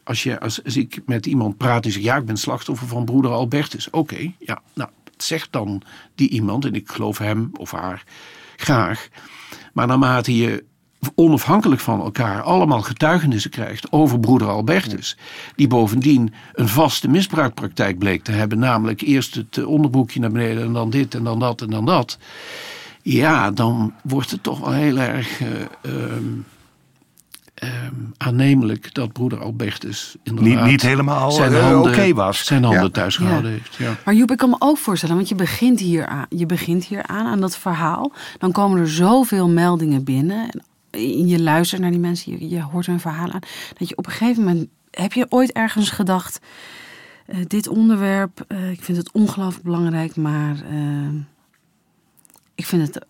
Als, 0.04 0.24
je, 0.24 0.40
als, 0.40 0.64
als 0.64 0.78
ik 0.78 1.02
met 1.06 1.26
iemand 1.26 1.58
praat 1.58 1.86
en 1.86 1.92
zeg, 1.92 2.04
ja, 2.04 2.16
ik 2.16 2.26
ben 2.26 2.38
slachtoffer 2.38 2.88
van 2.88 3.06
broeder 3.06 3.32
Albertus. 3.32 3.88
Oké, 3.88 3.98
okay, 3.98 4.36
ja, 4.40 4.62
nou, 4.74 4.90
zegt 5.18 5.52
dan 5.52 5.82
die 6.16 6.30
iemand, 6.30 6.66
en 6.66 6.76
ik 6.76 6.90
geloof 6.90 7.18
hem 7.18 7.50
of 7.58 7.72
haar 7.72 8.04
graag. 8.56 9.08
Maar 9.76 9.88
naarmate 9.88 10.36
je 10.36 10.64
onafhankelijk 11.16 11.82
van 11.82 12.02
elkaar 12.02 12.42
allemaal 12.42 12.82
getuigenissen 12.82 13.52
krijgt 13.52 13.92
over 13.92 14.20
broeder 14.20 14.48
Albertus, 14.48 15.18
die 15.56 15.68
bovendien 15.68 16.34
een 16.54 16.68
vaste 16.68 17.08
misbruikpraktijk 17.08 17.98
bleek 17.98 18.24
te 18.24 18.32
hebben, 18.32 18.60
namelijk 18.60 19.02
eerst 19.02 19.36
het 19.36 19.66
onderbroekje 19.66 20.20
naar 20.20 20.32
beneden 20.32 20.64
en 20.64 20.74
dan 20.74 20.90
dit 20.90 21.16
en 21.16 21.24
dan 21.24 21.40
dat 21.40 21.62
en 21.62 21.70
dan 21.70 21.86
dat. 21.86 22.18
Ja, 23.02 23.52
dan 23.52 23.94
wordt 24.04 24.32
het 24.32 24.44
toch 24.44 24.60
wel 24.60 24.72
heel 24.72 24.98
erg 24.98 25.40
uh, 25.42 25.48
um, 25.82 25.92
um, 25.92 26.46
aannemelijk 28.26 28.94
dat 28.94 29.14
broeder 29.14 29.40
Albertus 29.40 30.16
inderdaad 30.24 30.54
niet, 30.54 30.64
niet 30.72 30.82
helemaal 30.82 31.32
zijn 31.32 31.52
uh, 31.52 31.62
handen, 31.62 31.92
okay 31.92 32.14
was. 32.14 32.46
Zijn 32.46 32.64
handen 32.64 32.84
ja. 32.84 32.90
thuis 32.90 33.16
gehouden 33.16 33.52
ja. 33.52 33.58
heeft. 33.58 33.76
Ja. 33.76 33.96
Maar 34.06 34.14
Joep, 34.14 34.32
ik 34.32 34.38
kan 34.38 34.50
me 34.50 34.56
ook 34.60 34.78
voorstellen, 34.78 35.16
want 35.16 35.30
je 35.30 35.36
begint 35.36 35.80
hier 35.80 36.06
aan, 36.06 36.26
je 36.30 36.46
begint 36.46 36.86
hier 36.86 37.04
aan, 37.04 37.26
aan 37.26 37.42
dat 37.42 37.58
verhaal. 37.58 38.12
Dan 38.38 38.52
komen 38.52 38.80
er 38.80 38.90
zoveel 38.90 39.50
meldingen 39.50 40.04
binnen. 40.04 40.62
En 40.90 41.28
je 41.28 41.42
luistert 41.42 41.82
naar 41.82 41.92
die 41.92 42.00
mensen, 42.00 42.32
je, 42.32 42.50
je 42.50 42.62
hoort 42.62 42.86
hun 42.86 43.00
verhaal 43.00 43.32
aan. 43.32 43.42
Dat 43.78 43.90
je 43.90 43.98
op 43.98 44.06
een 44.06 44.12
gegeven 44.12 44.44
moment, 44.44 44.68
heb 44.92 45.14
je 45.14 45.26
ooit 45.30 45.52
ergens 45.52 45.90
gedacht, 45.90 46.40
uh, 47.28 47.38
dit 47.48 47.68
onderwerp, 47.68 48.46
uh, 48.48 48.72
ik 48.72 48.84
vind 48.84 48.98
het 48.98 49.12
ongelooflijk 49.12 49.64
belangrijk, 49.64 50.16
maar 50.16 50.56
uh, 50.72 51.10
ik 52.56 52.66
vind 52.66 52.88
het 52.88 53.06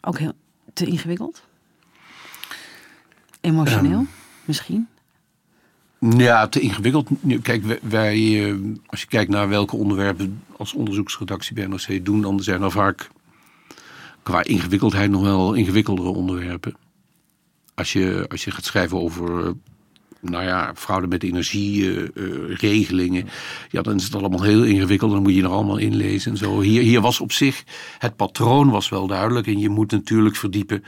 ook 0.00 0.18
heel 0.18 0.32
te 0.72 0.86
ingewikkeld? 0.86 1.42
Emotioneel, 3.40 3.98
um, 3.98 4.08
misschien? 4.44 4.88
Ja, 5.98 6.48
te 6.48 6.60
ingewikkeld. 6.60 7.08
Kijk, 7.42 7.80
wij, 7.82 8.56
als 8.86 9.00
je 9.00 9.06
kijkt 9.06 9.30
naar 9.30 9.48
welke 9.48 9.76
onderwerpen 9.76 10.42
als 10.56 10.72
onderzoeksredactie 10.72 11.54
bij 11.54 11.66
NRC 11.66 12.04
doen, 12.04 12.20
dan 12.20 12.42
zijn 12.42 12.62
er 12.62 12.70
vaak 12.70 13.08
qua 14.22 14.44
ingewikkeldheid 14.44 15.10
nog 15.10 15.22
wel 15.22 15.54
ingewikkeldere 15.54 16.08
onderwerpen. 16.08 16.76
Als 17.74 17.92
je, 17.92 18.24
als 18.28 18.44
je 18.44 18.50
gaat 18.50 18.64
schrijven 18.64 19.00
over 19.00 19.54
nou 20.30 20.44
ja, 20.44 20.72
fraude 20.74 21.06
met 21.06 21.22
energieregelingen. 21.22 23.24
Uh, 23.24 23.30
ja, 23.70 23.82
dan 23.82 23.94
is 23.94 24.04
het 24.04 24.14
allemaal 24.14 24.42
heel 24.42 24.62
ingewikkeld. 24.62 25.10
Dan 25.10 25.22
moet 25.22 25.34
je 25.34 25.42
er 25.42 25.48
allemaal 25.48 25.76
inlezen 25.76 26.30
en 26.30 26.36
zo. 26.36 26.60
Hier, 26.60 26.82
hier 26.82 27.00
was 27.00 27.20
op 27.20 27.32
zich, 27.32 27.64
het 27.98 28.16
patroon 28.16 28.70
was 28.70 28.88
wel 28.88 29.06
duidelijk. 29.06 29.46
En 29.46 29.58
je 29.58 29.68
moet 29.68 29.90
natuurlijk 29.90 30.36
verdiepen 30.36 30.84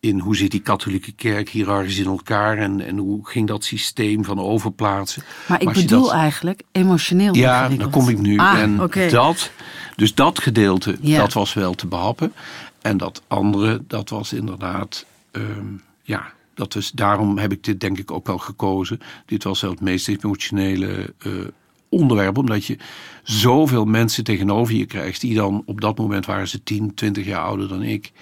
in 0.00 0.18
hoe 0.18 0.36
zit 0.36 0.50
die 0.50 0.60
katholieke 0.60 1.12
kerk 1.12 1.48
hiërarchisch 1.48 1.98
in 1.98 2.06
elkaar 2.06 2.58
en, 2.58 2.80
en 2.80 2.96
hoe 2.98 3.28
ging 3.28 3.46
dat 3.48 3.64
systeem 3.64 4.24
van 4.24 4.38
overplaatsen. 4.40 5.22
Maar 5.48 5.62
ik 5.62 5.72
bedoel 5.72 6.02
dat- 6.02 6.12
eigenlijk 6.12 6.62
emotioneel 6.72 7.34
Ja, 7.34 7.68
daar 7.68 7.88
kom 7.88 8.08
ik 8.08 8.18
nu. 8.18 8.38
Ah, 8.38 8.58
en 8.58 8.76
dat, 9.10 9.50
dus 9.96 10.14
dat 10.14 10.38
gedeelte, 10.40 10.96
Ja. 11.00 11.18
dat 11.18 11.32
was 11.32 11.54
wel 11.54 11.74
te 11.74 11.86
behappen. 11.86 12.32
En 12.82 12.96
dat 12.96 13.22
andere, 13.26 13.82
dat 13.86 14.08
was 14.08 14.32
inderdaad, 14.32 15.06
ehm, 15.30 15.44
ja, 16.02 16.32
dat 16.54 16.74
is, 16.74 16.90
daarom 16.90 17.38
heb 17.38 17.52
ik 17.52 17.64
dit 17.64 17.80
denk 17.80 17.98
ik 17.98 18.10
ook 18.10 18.26
wel 18.26 18.38
gekozen. 18.38 19.00
Dit 19.26 19.44
was 19.44 19.60
wel 19.60 19.70
het 19.70 19.80
meest 19.80 20.08
emotionele 20.08 21.14
eh, 21.18 21.32
onderwerp, 21.88 22.38
omdat 22.38 22.64
je 22.66 22.76
zoveel 23.22 23.84
mensen 23.84 24.24
tegenover 24.24 24.74
je 24.74 24.86
krijgt, 24.86 25.20
die 25.20 25.34
dan 25.34 25.62
op 25.66 25.80
dat 25.80 25.98
moment 25.98 26.26
waren 26.26 26.48
ze 26.48 26.62
10, 26.62 26.94
20 26.94 27.24
jaar 27.24 27.40
ouder 27.42 27.68
dan 27.68 27.82
ik. 27.82 28.12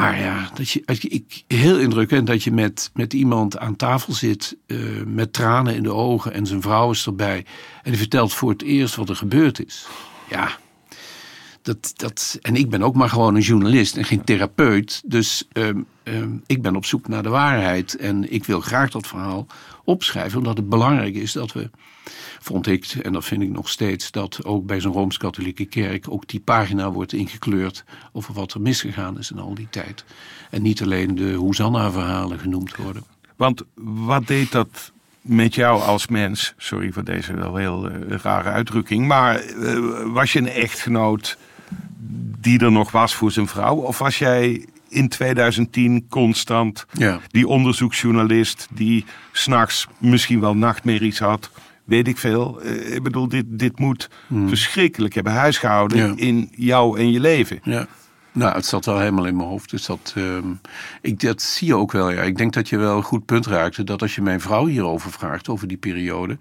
Maar 0.00 0.20
ja, 0.20 0.50
dat 0.54 0.70
je, 0.70 0.82
ik, 0.84 1.44
heel 1.46 1.78
indrukwekkend 1.78 2.26
dat 2.26 2.42
je 2.42 2.52
met, 2.52 2.90
met 2.94 3.12
iemand 3.12 3.58
aan 3.58 3.76
tafel 3.76 4.12
zit 4.12 4.56
eh, 4.66 4.78
met 5.06 5.32
tranen 5.32 5.74
in 5.74 5.82
de 5.82 5.92
ogen 5.92 6.32
en 6.32 6.46
zijn 6.46 6.62
vrouw 6.62 6.90
is 6.90 7.06
erbij. 7.06 7.44
En 7.82 7.90
die 7.90 8.00
vertelt 8.00 8.34
voor 8.34 8.50
het 8.50 8.62
eerst 8.62 8.94
wat 8.94 9.08
er 9.08 9.16
gebeurd 9.16 9.66
is. 9.66 9.86
Ja, 10.30 10.50
dat, 11.68 11.92
dat, 11.96 12.38
en 12.42 12.56
ik 12.56 12.70
ben 12.70 12.82
ook 12.82 12.94
maar 12.94 13.08
gewoon 13.08 13.34
een 13.34 13.40
journalist 13.40 13.96
en 13.96 14.04
geen 14.04 14.24
therapeut. 14.24 15.02
Dus 15.04 15.48
ehm, 15.52 15.80
ehm, 16.02 16.30
ik 16.46 16.62
ben 16.62 16.76
op 16.76 16.84
zoek 16.84 17.08
naar 17.08 17.22
de 17.22 17.28
waarheid. 17.28 17.96
En 17.96 18.32
ik 18.32 18.44
wil 18.44 18.60
graag 18.60 18.90
dat 18.90 19.06
verhaal 19.06 19.46
opschrijven, 19.84 20.38
omdat 20.38 20.56
het 20.56 20.68
belangrijk 20.68 21.14
is 21.14 21.32
dat 21.32 21.52
we, 21.52 21.70
vond 22.40 22.66
ik, 22.66 22.84
en 22.84 23.12
dat 23.12 23.24
vind 23.24 23.42
ik 23.42 23.50
nog 23.50 23.68
steeds, 23.68 24.10
dat 24.10 24.44
ook 24.44 24.66
bij 24.66 24.80
zo'n 24.80 24.92
Rooms-Katholieke 24.92 25.64
kerk 25.64 26.10
ook 26.10 26.28
die 26.28 26.40
pagina 26.40 26.90
wordt 26.92 27.12
ingekleurd 27.12 27.84
over 28.12 28.34
wat 28.34 28.54
er 28.54 28.60
misgegaan 28.60 29.18
is 29.18 29.30
in 29.30 29.38
al 29.38 29.54
die 29.54 29.68
tijd. 29.70 30.04
En 30.50 30.62
niet 30.62 30.82
alleen 30.82 31.14
de 31.14 31.32
Hosanna-verhalen 31.32 32.38
genoemd 32.38 32.76
worden. 32.76 33.04
Want 33.36 33.62
wat 33.74 34.26
deed 34.26 34.52
dat 34.52 34.92
met 35.20 35.54
jou 35.54 35.82
als 35.82 36.06
mens? 36.06 36.54
Sorry 36.56 36.92
voor 36.92 37.04
deze 37.04 37.34
wel 37.34 37.56
heel 37.56 37.90
eh, 37.90 38.16
rare 38.16 38.50
uitdrukking. 38.50 39.06
Maar 39.06 39.36
eh, 39.36 40.12
was 40.12 40.32
je 40.32 40.38
een 40.38 40.48
echtgenoot 40.48 41.36
die 42.40 42.60
er 42.60 42.72
nog 42.72 42.90
was 42.90 43.14
voor 43.14 43.32
zijn 43.32 43.46
vrouw? 43.46 43.76
Of 43.76 43.98
was 43.98 44.18
jij 44.18 44.66
in 44.88 45.08
2010 45.08 46.06
constant 46.08 46.86
Ja. 46.92 47.20
die 47.28 47.46
onderzoeksjournalist 47.48 48.66
die 48.70 49.04
s'nachts 49.32 49.86
misschien 49.98 50.40
wel 50.40 50.56
nachtmerries 50.56 51.18
had? 51.18 51.50
Weet 51.84 52.08
ik 52.08 52.18
veel. 52.18 52.60
Eh, 52.60 52.94
ik 52.94 53.02
bedoel, 53.02 53.28
dit, 53.28 53.44
dit 53.48 53.78
moet 53.78 54.08
verschrikkelijk 54.46 55.14
hebben 55.14 55.32
huisgehouden 55.32 55.98
Hmm. 55.98 56.08
Ja. 56.18 56.24
in 56.24 56.48
jou 56.56 56.98
en 56.98 57.10
je 57.10 57.20
leven. 57.20 57.58
Ja. 57.62 57.86
Nou, 58.32 58.54
het 58.54 58.66
zat 58.66 58.84
wel 58.84 58.98
helemaal 58.98 59.26
in 59.26 59.36
mijn 59.36 59.48
hoofd. 59.48 59.70
Dus 59.70 59.86
dat, 59.86 60.12
ehm, 60.16 60.46
ik, 61.02 61.20
dat 61.20 61.42
zie 61.42 61.66
je 61.66 61.74
ook 61.76 61.92
wel. 61.92 62.10
Ja. 62.10 62.22
Ik 62.22 62.36
denk 62.36 62.52
dat 62.52 62.68
je 62.68 62.76
wel 62.76 62.96
een 62.96 63.02
goed 63.02 63.24
punt 63.24 63.46
raakte. 63.46 63.84
Dat 63.84 64.02
als 64.02 64.14
je 64.14 64.22
mijn 64.22 64.40
vrouw 64.40 64.66
hierover 64.66 65.10
vraagt, 65.12 65.48
over 65.48 65.68
die 65.68 65.76
periode. 65.76 66.38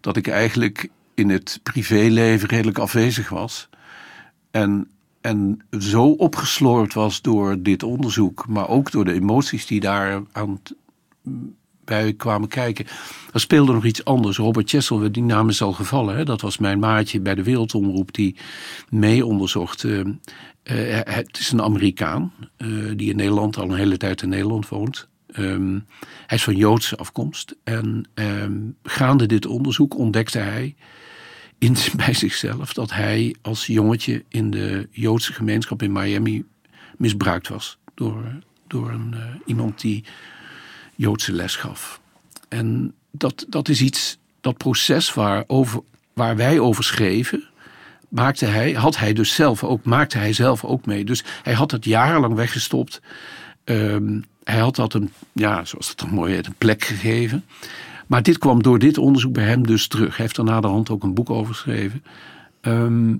Dat 0.00 0.16
ik 0.16 0.28
eigenlijk 0.28 0.88
in 1.14 1.28
het 1.30 1.60
privéleven 1.62 2.48
redelijk 2.48 2.78
afwezig 2.78 3.28
was. 3.28 3.68
En, 4.54 4.90
en 5.20 5.60
zo 5.78 6.04
opgeslorpt 6.04 6.94
was 6.94 7.22
door 7.22 7.62
dit 7.62 7.82
onderzoek. 7.82 8.46
Maar 8.48 8.68
ook 8.68 8.90
door 8.90 9.04
de 9.04 9.12
emoties 9.12 9.66
die 9.66 9.80
daar 9.80 10.22
aan 10.32 10.60
bij 11.84 12.12
kwamen 12.12 12.48
kijken. 12.48 12.86
Er 13.32 13.40
speelde 13.40 13.72
nog 13.72 13.84
iets 13.84 14.04
anders. 14.04 14.36
Robert 14.36 14.70
Chessel, 14.70 15.12
die 15.12 15.22
naam 15.22 15.48
is 15.48 15.62
al 15.62 15.72
gevallen. 15.72 16.16
Hè? 16.16 16.24
Dat 16.24 16.40
was 16.40 16.58
mijn 16.58 16.78
maatje 16.78 17.20
bij 17.20 17.34
de 17.34 17.42
Wereldomroep 17.42 18.14
die 18.14 18.36
mee 18.88 19.26
onderzocht. 19.26 19.84
eh, 19.84 20.98
eh, 20.98 21.14
het 21.14 21.38
is 21.38 21.52
een 21.52 21.62
Amerikaan 21.62 22.32
eh, 22.56 22.68
die 22.96 23.10
in 23.10 23.16
Nederland 23.16 23.56
al 23.56 23.70
een 23.70 23.76
hele 23.76 23.96
tijd 23.96 24.22
in 24.22 24.28
Nederland 24.28 24.68
woont. 24.68 25.08
Ehm, 25.26 25.78
hij 26.26 26.36
is 26.36 26.44
van 26.44 26.56
Joodse 26.56 26.96
afkomst. 26.96 27.56
En 27.64 28.08
ehm, 28.14 28.58
gaande 28.82 29.26
dit 29.26 29.46
onderzoek 29.46 29.96
ontdekte 29.98 30.38
hij 30.38 30.74
bij 31.96 32.14
zichzelf 32.14 32.72
dat 32.72 32.92
hij 32.92 33.34
als 33.42 33.66
jongetje 33.66 34.24
in 34.28 34.50
de 34.50 34.88
Joodse 34.90 35.32
gemeenschap 35.32 35.82
in 35.82 35.92
Miami 35.92 36.44
misbruikt 36.96 37.48
was. 37.48 37.78
Door, 37.94 38.24
door 38.66 38.90
een, 38.90 39.14
eh, 39.14 39.20
iemand 39.46 39.80
die 39.80 40.04
Joodse 40.94 41.32
les 41.32 41.56
gaf. 41.56 42.00
En 42.48 42.94
dat, 43.10 43.46
dat 43.48 43.68
is 43.68 43.80
iets, 43.80 44.18
dat 44.40 44.56
proces 44.56 45.14
waar, 45.14 45.44
over, 45.46 45.80
waar 46.12 46.36
wij 46.36 46.58
over 46.58 46.84
schreven, 46.84 47.44
maakte 48.08 48.46
hij, 48.46 48.72
had 48.72 48.96
hij 48.96 49.12
dus 49.12 49.34
zelf 49.34 49.64
ook, 49.64 49.84
maakte 49.84 50.18
hij 50.18 50.32
zelf 50.32 50.64
ook 50.64 50.86
mee. 50.86 51.04
Dus 51.04 51.24
hij 51.42 51.52
had 51.52 51.70
het 51.70 51.84
jarenlang 51.84 52.34
weggestopt. 52.34 53.00
Ehm, 53.64 54.20
hij 54.44 54.58
had 54.58 54.76
dat 54.76 54.94
een, 54.94 55.12
ja, 55.32 55.64
zoals 55.64 55.88
het 55.88 55.98
dan 55.98 56.10
mooi 56.10 56.36
een 56.36 56.54
plek 56.58 56.84
gegeven. 56.84 57.44
Maar 58.06 58.22
dit 58.22 58.38
kwam 58.38 58.62
door 58.62 58.78
dit 58.78 58.98
onderzoek 58.98 59.32
bij 59.32 59.44
hem 59.44 59.66
dus 59.66 59.88
terug. 59.88 60.16
Hij 60.16 60.24
heeft 60.24 60.36
er 60.36 60.44
na 60.44 60.60
de 60.60 60.66
hand 60.66 60.90
ook 60.90 61.02
een 61.02 61.14
boek 61.14 61.30
over 61.30 61.54
geschreven. 61.54 62.04
Ehm, 62.60 63.16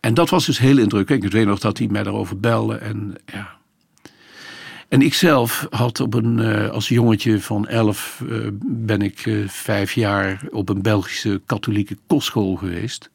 en 0.00 0.14
dat 0.14 0.30
was 0.30 0.46
dus 0.46 0.58
heel 0.58 0.78
indrukwekkend. 0.78 1.32
Ik 1.32 1.38
weet 1.38 1.46
nog 1.46 1.58
dat 1.58 1.78
hij 1.78 1.86
mij 1.86 2.02
daarover 2.02 2.40
belde. 2.40 2.74
En 2.76 3.14
ja, 3.26 3.58
en 4.94 5.02
ik 5.02 5.14
zelf 5.14 5.66
had 5.70 6.00
op 6.00 6.14
een, 6.14 6.38
eh, 6.38 6.70
als 6.70 6.88
jongetje 6.88 7.40
van 7.40 7.68
elf 7.68 8.22
eh, 8.30 8.38
ben 8.62 9.02
ik 9.02 9.26
eh, 9.26 9.48
vijf 9.48 9.92
jaar 9.92 10.40
op 10.50 10.68
een 10.68 10.82
Belgische 10.82 11.42
katholieke 11.46 11.96
kostschool 12.06 12.56
geweest. 12.56 13.10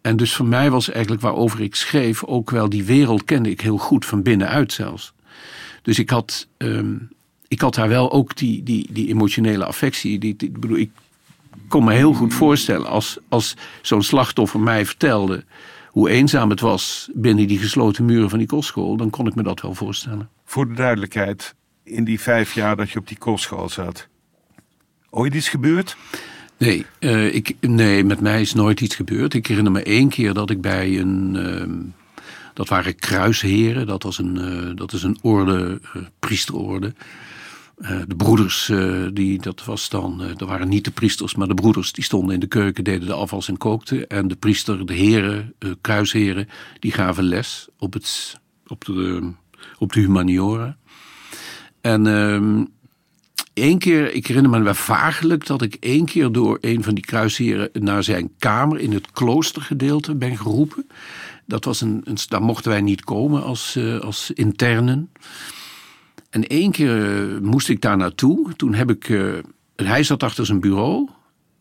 En 0.00 0.16
dus 0.16 0.34
voor 0.34 0.46
mij 0.46 0.70
was 0.70 0.90
eigenlijk 0.90 1.22
waarover 1.22 1.60
ik 1.60 1.74
schreef 1.74 2.24
ook 2.24 2.50
wel 2.50 2.68
die 2.68 2.84
wereld 2.84 3.24
kende 3.24 3.50
ik 3.50 3.60
heel 3.60 3.78
goed 3.78 4.04
van 4.04 4.22
binnenuit 4.22 4.72
zelfs. 4.72 5.12
Dus 5.82 5.98
ik 5.98 6.10
had, 6.10 6.48
ehm, 6.56 6.94
ik 7.52 7.60
had 7.60 7.74
daar 7.74 7.88
wel 7.88 8.12
ook 8.12 8.36
die, 8.36 8.62
die, 8.62 8.88
die 8.90 9.08
emotionele 9.08 9.64
affectie. 9.64 10.18
Die, 10.18 10.50
bedoel, 10.50 10.76
ik 10.76 10.90
kon 11.68 11.84
me 11.84 11.92
heel 11.92 12.12
goed 12.12 12.34
voorstellen 12.34 12.86
als, 12.86 13.18
als 13.28 13.56
zo'n 13.82 14.02
slachtoffer 14.02 14.60
mij 14.60 14.86
vertelde 14.86 15.44
hoe 15.88 16.10
eenzaam 16.10 16.50
het 16.50 16.60
was 16.60 17.08
binnen 17.14 17.46
die 17.46 17.58
gesloten 17.58 18.04
muren 18.04 18.30
van 18.30 18.38
die 18.38 18.48
kostschool, 18.48 18.96
dan 18.96 19.10
kon 19.10 19.26
ik 19.26 19.34
me 19.34 19.42
dat 19.42 19.60
wel 19.60 19.74
voorstellen. 19.74 20.28
Voor 20.44 20.68
de 20.68 20.74
duidelijkheid, 20.74 21.54
in 21.82 22.04
die 22.04 22.20
vijf 22.20 22.54
jaar 22.54 22.76
dat 22.76 22.90
je 22.90 22.98
op 22.98 23.08
die 23.08 23.18
kostschool 23.18 23.68
zat, 23.68 24.08
ooit 25.10 25.34
iets 25.34 25.48
gebeurd? 25.48 25.96
Nee, 26.58 26.86
eh, 26.98 27.34
ik, 27.34 27.54
nee, 27.60 28.04
met 28.04 28.20
mij 28.20 28.40
is 28.40 28.54
nooit 28.54 28.80
iets 28.80 28.94
gebeurd. 28.94 29.34
Ik 29.34 29.46
herinner 29.46 29.72
me 29.72 29.82
één 29.82 30.08
keer 30.08 30.34
dat 30.34 30.50
ik 30.50 30.60
bij 30.60 30.98
een. 30.98 31.36
ehm, 31.36 31.78
dat 32.54 32.68
waren 32.68 32.94
kruisheren, 32.94 33.86
dat, 33.86 34.02
was 34.02 34.18
een, 34.18 34.38
eh, 34.38 34.76
dat 34.76 34.92
is 34.92 35.02
een 35.02 35.18
orde, 35.22 35.80
eh, 35.82 36.02
priesterorde. 36.18 36.94
Eh, 37.82 38.00
de 38.06 38.16
broeders, 38.16 38.68
eh, 38.68 39.06
die, 39.12 39.40
dat 39.40 39.64
was 39.64 39.88
dan, 39.88 40.22
dat 40.36 40.48
waren 40.48 40.68
niet 40.68 40.84
de 40.84 40.90
priesters, 40.90 41.34
maar 41.34 41.48
de 41.48 41.54
broeders, 41.54 41.92
die 41.92 42.04
stonden 42.04 42.34
in 42.34 42.40
de 42.40 42.46
keuken, 42.46 42.84
deden 42.84 43.06
de 43.06 43.12
afwas 43.12 43.48
en 43.48 43.56
kookten. 43.56 44.08
En 44.08 44.28
de 44.28 44.36
priester, 44.36 44.86
de 44.86 44.94
heren, 44.94 45.54
kruisheren, 45.80 46.48
die 46.78 46.92
gaven 46.92 47.24
les 47.24 47.68
op, 47.78 47.92
het, 47.92 48.40
op, 48.66 48.84
de, 48.84 49.32
op 49.78 49.92
de 49.92 50.00
humaniora. 50.00 50.76
En 51.80 52.06
ehm 52.06 52.64
Eén 53.54 53.78
keer, 53.78 54.14
ik 54.14 54.26
herinner 54.26 54.50
me 54.50 54.62
wel 54.62 54.74
vagelijk 54.74 55.46
dat 55.46 55.62
ik 55.62 55.74
één 55.74 56.04
keer 56.04 56.32
door 56.32 56.58
een 56.60 56.82
van 56.82 56.94
die 56.94 57.04
kruisheren 57.04 57.68
naar 57.72 58.02
zijn 58.02 58.30
kamer 58.38 58.78
in 58.78 58.92
het 58.92 59.10
kloostergedeelte 59.10 60.14
ben 60.14 60.36
geroepen. 60.36 60.86
Dat 61.46 61.64
was 61.64 61.80
een, 61.80 62.00
een, 62.04 62.16
daar 62.28 62.42
mochten 62.42 62.70
wij 62.70 62.80
niet 62.80 63.04
komen 63.04 63.42
als, 63.42 63.78
als 64.00 64.30
internen. 64.30 65.10
En 66.32 66.46
één 66.46 66.70
keer 66.70 67.04
eh, 67.04 67.38
moest 67.40 67.68
ik 67.68 67.80
daar 67.80 67.96
naartoe. 67.96 68.52
Toen 68.56 68.74
heb 68.74 68.90
ik. 68.90 69.08
eh, 69.08 69.22
hij 69.76 70.02
zat 70.02 70.22
achter 70.22 70.46
zijn 70.46 70.60
bureau. 70.60 71.08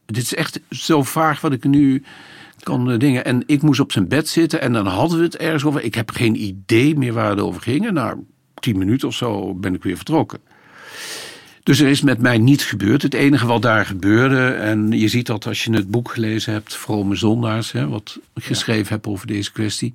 Dit 0.05 0.23
is 0.23 0.35
echt 0.35 0.59
zo 0.69 1.03
vaag 1.03 1.41
wat 1.41 1.51
ik 1.51 1.63
nu 1.63 2.03
kan 2.63 2.91
eh, 2.91 2.99
dingen. 2.99 3.25
En 3.25 3.43
ik 3.45 3.61
moest 3.61 3.79
op 3.79 3.91
zijn 3.91 4.07
bed 4.07 4.27
zitten 4.29 4.61
en 4.61 4.73
dan 4.73 4.87
hadden 4.87 5.17
we 5.17 5.23
het 5.23 5.37
ergens 5.37 5.63
over. 5.65 5.83
Ik 5.83 5.95
heb 5.95 6.09
geen 6.11 6.43
idee 6.43 6.97
meer 6.97 7.13
waar 7.13 7.29
het 7.29 7.39
over 7.39 7.61
ging. 7.61 7.87
En 7.87 7.93
na 7.93 8.15
tien 8.59 8.77
minuten 8.77 9.07
of 9.07 9.15
zo 9.15 9.53
ben 9.55 9.73
ik 9.73 9.83
weer 9.83 9.95
vertrokken. 9.95 10.39
Dus 11.63 11.79
er 11.79 11.87
is 11.87 12.01
met 12.01 12.19
mij 12.21 12.37
niets 12.37 12.65
gebeurd. 12.65 13.01
Het 13.01 13.13
enige 13.13 13.45
wat 13.45 13.61
daar 13.61 13.85
gebeurde, 13.85 14.47
en 14.47 14.91
je 14.91 15.07
ziet 15.07 15.25
dat 15.25 15.45
als 15.47 15.63
je 15.63 15.73
het 15.73 15.91
boek 15.91 16.11
gelezen 16.11 16.53
hebt, 16.53 16.75
Vrome 16.75 17.15
Zondaars, 17.15 17.71
hè, 17.71 17.87
wat 17.87 18.19
ik 18.35 18.43
geschreven 18.43 18.93
heb 18.93 19.07
over 19.07 19.27
deze 19.27 19.51
kwestie. 19.51 19.93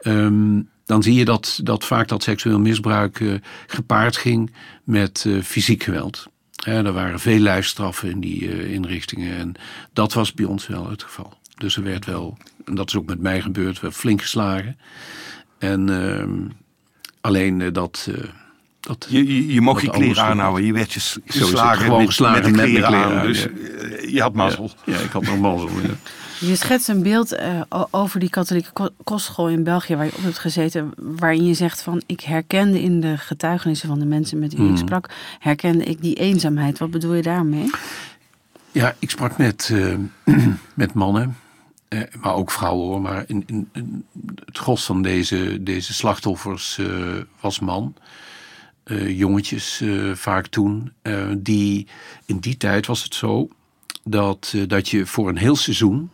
ehm, 0.00 0.60
dan 0.86 1.02
zie 1.02 1.14
je 1.14 1.24
dat, 1.24 1.60
dat 1.62 1.84
vaak 1.84 2.08
dat 2.08 2.22
seksueel 2.22 2.58
misbruik 2.60 3.20
eh, 3.20 3.34
gepaard 3.66 4.16
ging 4.16 4.52
met 4.84 5.24
eh, 5.26 5.42
fysiek 5.42 5.82
geweld. 5.82 6.26
Hè, 6.64 6.84
er 6.84 6.92
waren 6.92 7.20
veel 7.20 7.38
lijfstraffen 7.38 8.10
in 8.10 8.20
die 8.20 8.50
eh, 8.50 8.72
inrichtingen 8.72 9.36
en 9.36 9.54
dat 9.92 10.12
was 10.12 10.32
bij 10.32 10.44
ons 10.44 10.66
wel 10.66 10.90
het 10.90 11.02
geval. 11.02 11.38
Dus 11.56 11.76
er 11.76 11.82
werd 11.82 12.04
wel, 12.06 12.38
en 12.64 12.74
dat 12.74 12.88
is 12.88 12.96
ook 12.96 13.06
met 13.06 13.20
mij 13.20 13.40
gebeurd, 13.40 13.80
werd 13.80 13.94
flink 13.94 14.20
geslagen. 14.22 14.78
En 15.58 15.88
ehm, 15.88 16.38
alleen 17.20 17.72
dat. 17.72 18.08
dat 18.80 19.06
Je, 19.08 19.26
je, 19.26 19.52
je 19.52 19.60
mocht 19.60 19.82
je 19.82 19.90
kleren 19.90 20.22
aanhouden. 20.24 20.64
Je 20.66 20.72
werd 20.72 20.92
je 20.92 21.00
s- 21.00 21.18
het, 21.24 21.36
geslagen 21.36 21.82
gewoon 21.82 21.98
met, 21.98 22.06
geslagen 22.06 22.42
met 22.42 22.44
de 22.44 22.50
met 22.50 22.64
kleren 22.70 22.88
kleren 22.88 23.06
aan. 23.06 23.18
aan, 23.18 23.26
Dus 23.26 23.42
ja. 23.42 23.48
je 24.08 24.20
had 24.20 24.34
mazzel. 24.34 24.70
Ja, 24.86 24.98
ik 24.98 25.10
had 25.10 25.22
nog 25.22 25.38
mazzel. 25.38 25.68
Ja. 25.82 25.88
Je 26.46 26.56
schetst 26.56 26.88
een 26.88 27.02
beeld 27.02 27.32
eh, 27.32 27.60
over 27.90 28.20
die 28.20 28.30
katholieke 28.30 28.72
ko- 28.72 28.94
kostschool 29.04 29.48
in 29.48 29.62
België 29.64 29.96
waar 29.96 30.04
je 30.04 30.16
op 30.16 30.22
hebt 30.22 30.38
gezeten, 30.38 30.92
waarin 30.96 31.44
je 31.46 31.54
zegt 31.54 31.82
van 31.82 32.02
ik 32.06 32.20
herkende 32.20 32.82
in 32.82 33.00
de 33.00 33.18
getuigenissen 33.18 33.88
van 33.88 33.98
de 33.98 34.04
mensen 34.04 34.38
met 34.38 34.54
wie 34.54 34.70
ik 34.70 34.76
sprak, 34.76 35.10
herkende 35.38 35.84
ik 35.84 36.00
die 36.00 36.14
eenzaamheid. 36.14 36.78
Wat 36.78 36.90
bedoel 36.90 37.14
je 37.14 37.22
daarmee? 37.22 37.70
Ja, 38.72 38.94
ik 38.98 39.10
sprak 39.10 39.38
met, 39.38 39.70
eh, 39.72 40.44
met 40.74 40.94
mannen, 40.94 41.36
eh, 41.88 42.00
maar 42.20 42.34
ook 42.34 42.50
vrouwen 42.50 42.86
hoor. 42.86 43.00
Maar 43.00 43.24
in, 43.26 43.42
in, 43.46 43.68
in 43.72 44.04
het 44.44 44.58
gros 44.58 44.84
van 44.84 45.02
deze, 45.02 45.62
deze 45.62 45.92
slachtoffers 45.94 46.80
was 47.40 47.58
man. 47.58 47.94
Jongetjes 49.06 49.82
vaak 50.12 50.46
toen. 50.46 50.92
die, 51.38 51.86
in 52.24 52.38
die 52.38 52.56
tijd 52.56 52.86
was 52.86 53.02
het 53.02 53.14
zo 53.14 53.48
dat, 54.02 54.54
dat 54.66 54.88
je 54.88 55.06
voor 55.06 55.28
een 55.28 55.36
heel 55.36 55.56
seizoen 55.56 56.10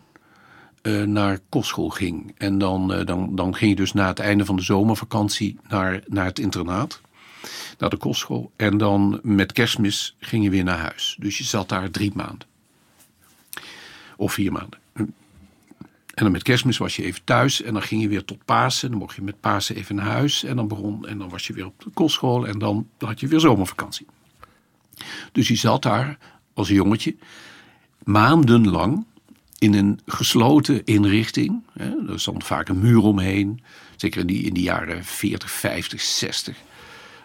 eh, 0.83 1.03
naar 1.03 1.39
kostschool 1.49 1.89
ging. 1.89 2.35
En 2.37 2.59
dan, 2.59 2.93
eh, 2.93 3.07
dan, 3.07 3.35
dan 3.35 3.55
ging 3.55 3.71
je 3.71 3.77
dus 3.77 3.93
na 3.93 4.07
het 4.07 4.19
einde 4.19 4.45
van 4.45 4.57
de 4.57 4.63
zomervakantie 4.63 5.59
naar, 5.69 6.03
naar 6.07 6.25
het 6.25 6.39
internaat. 6.39 7.01
Naar 7.79 7.91
de 7.91 7.97
kostschool. 7.97 8.53
En 8.57 8.79
dan 8.79 9.21
met 9.23 9.53
kerstmis 9.53 10.17
ging 10.19 10.45
je 10.45 10.51
weer 10.51 10.65
naar 10.65 10.79
huis. 10.79 11.17
Dus 11.19 11.39
je 11.39 11.45
zat 11.45 11.69
daar 11.69 11.91
drie 11.91 12.13
maanden. 12.15 12.49
Of 14.17 14.33
vier 14.33 14.53
maanden. 14.53 14.79
En 16.15 16.27
dan 16.27 16.31
met 16.33 16.43
kerstmis 16.43 16.79
was 16.79 16.97
je 16.97 17.05
even 17.05 17.25
thuis. 17.25 17.63
En 17.63 17.73
dan 17.73 17.83
ging 17.83 18.03
je 18.03 18.09
weer 18.09 18.25
tot 18.25 18.45
Pasen. 18.45 18.91
Dan 18.91 18.99
mocht 18.99 19.17
je 19.17 19.23
met 19.23 19.41
Pasen 19.41 19.77
even 19.77 19.95
naar 19.95 20.07
huis. 20.07 20.45
En 20.45 20.57
dan 20.57 20.69
begon. 20.69 21.07
En 21.07 21.19
dan 21.19 21.29
was 21.29 21.47
je 21.47 21.53
weer 21.53 21.67
op 21.67 21.83
de 21.83 21.91
kostschool. 21.91 22.47
En 22.47 22.59
dan 22.59 22.89
had 22.99 23.21
je 23.21 23.29
weer 23.29 23.41
zomervakantie. 23.41 24.07
Dus 25.33 25.49
je 25.49 25.57
zat 25.57 25.83
daar 25.83 26.19
als 26.55 26.69
jongetje. 26.69 27.17
Maandenlang 28.05 29.05
in 29.61 29.75
een 29.75 30.01
gesloten 30.07 30.85
inrichting. 30.85 31.63
Hè, 31.73 32.09
er 32.09 32.21
stond 32.21 32.45
vaak 32.45 32.69
een 32.69 32.81
muur 32.81 33.03
omheen. 33.03 33.63
Zeker 33.97 34.21
in 34.21 34.27
die, 34.27 34.43
in 34.43 34.55
die 34.55 34.63
jaren 34.63 35.05
40, 35.05 35.51
50, 35.51 36.01
60 36.01 36.57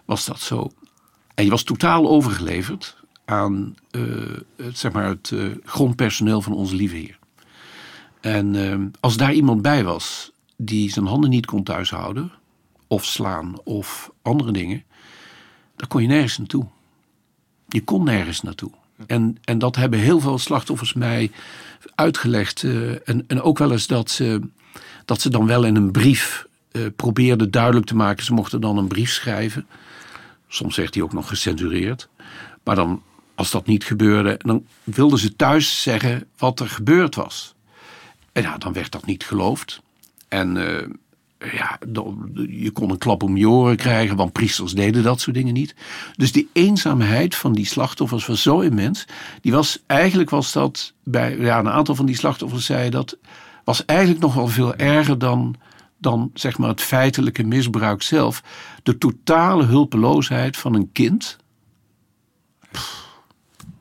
was 0.06 0.26
dat 0.26 0.40
zo. 0.40 0.72
En 1.36 1.44
je 1.44 1.50
was 1.50 1.64
totaal 1.64 2.10
overgeleverd 2.10 2.98
aan 3.26 3.76
eh, 3.92 4.02
het, 4.56 4.78
zeg 4.78 4.92
maar 4.92 5.08
het 5.08 5.32
eh, 5.32 5.46
grondpersoneel 5.64 6.42
van 6.42 6.54
onze 6.54 6.76
lieve 6.76 6.96
Heer. 6.96 7.20
En 8.22 8.56
eh, 8.56 8.80
als 9.00 9.18
daar 9.18 9.34
iemand 9.34 9.62
bij 9.62 9.84
was 9.84 10.32
die 10.58 10.92
zijn 10.92 11.06
handen 11.06 11.30
niet 11.30 11.46
kon 11.46 11.64
thuishouden, 11.64 12.32
of 12.88 13.06
slaan, 13.06 13.60
of 13.64 14.12
andere 14.22 14.52
dingen, 14.52 14.84
dan 15.76 15.88
kon 15.88 16.02
je 16.02 16.08
nergens 16.08 16.38
naartoe. 16.38 16.66
Je 17.68 17.84
kon 17.84 18.04
nergens 18.04 18.42
naartoe. 18.42 18.72
En, 19.08 19.38
en 19.44 19.60
dat 19.60 19.76
hebben 19.76 20.00
heel 20.00 20.20
veel 20.20 20.38
slachtoffers 20.38 20.94
mij 20.94 21.32
uitgelegd. 21.96 22.64
eh, 22.64 23.10
en, 23.10 23.24
en 23.28 23.42
ook 23.42 23.58
wel 23.58 23.72
eens 23.72 23.88
dat 23.88 24.12
ze, 24.12 24.42
dat 25.06 25.22
ze 25.22 25.30
dan 25.30 25.46
wel 25.46 25.64
in 25.64 25.76
een 25.76 25.92
brief 25.92 26.48
eh, 26.72 26.82
probeerden 26.96 27.52
duidelijk 27.52 27.86
te 27.86 27.96
maken. 27.96 28.26
Ze 28.26 28.34
mochten 28.34 28.62
dan 28.62 28.78
een 28.78 28.88
brief 28.88 29.12
schrijven. 29.12 29.68
Soms 30.48 30.76
werd 30.76 30.94
die 30.94 31.04
ook 31.04 31.14
nog 31.14 31.28
gecensureerd. 31.28 32.10
Maar 32.64 32.76
dan, 32.76 33.04
als 33.36 33.52
dat 33.52 33.66
niet 33.66 33.84
gebeurde, 33.84 34.36
dan 34.38 34.66
wilden 34.84 35.20
ze 35.20 35.36
thuis 35.36 35.82
zeggen 35.82 36.28
wat 36.38 36.60
er 36.60 36.70
gebeurd 36.70 37.16
was. 37.16 37.56
En 38.32 38.42
ja, 38.42 38.58
dan 38.58 38.74
werd 38.74 38.92
dat 38.92 39.06
niet 39.06 39.24
geloofd. 39.24 39.82
En 40.28 40.58
eh, 40.58 40.88
ja, 41.40 41.80
je 42.50 42.72
kon 42.74 42.90
een 42.90 42.98
klap 42.98 43.24
om 43.24 43.38
je 43.38 43.50
oren 43.50 43.78
krijgen, 43.78 44.16
want 44.16 44.32
priesters 44.32 44.74
deden 44.74 45.04
dat 45.04 45.22
soort 45.22 45.36
dingen 45.36 45.54
niet. 45.54 45.76
Dus 46.16 46.32
die 46.32 46.50
eenzaamheid 46.54 47.36
van 47.36 47.54
die 47.54 47.66
slachtoffers 47.66 48.26
was 48.26 48.42
zo 48.42 48.60
immens. 48.60 49.06
Die 49.42 49.52
was, 49.52 49.84
eigenlijk 49.88 50.30
was 50.30 50.52
dat 50.52 50.94
bij 51.04 51.38
ja, 51.38 51.60
een 51.60 51.70
aantal 51.70 51.96
van 51.96 52.06
die 52.06 52.16
slachtoffers 52.16 52.66
zei 52.66 52.90
dat 52.90 53.18
was 53.64 53.86
eigenlijk 53.86 54.20
nog 54.20 54.34
wel 54.34 54.48
veel 54.48 54.76
erger 54.76 55.18
dan, 55.18 55.56
dan 55.98 56.32
zeg 56.34 56.58
maar 56.58 56.70
het 56.70 56.82
feitelijke 56.82 57.44
misbruik 57.44 58.02
zelf. 58.02 58.44
De 58.84 58.98
totale 58.98 59.64
hulpeloosheid 59.64 60.58
van 60.58 60.74
een 60.74 60.92
kind. 60.92 61.38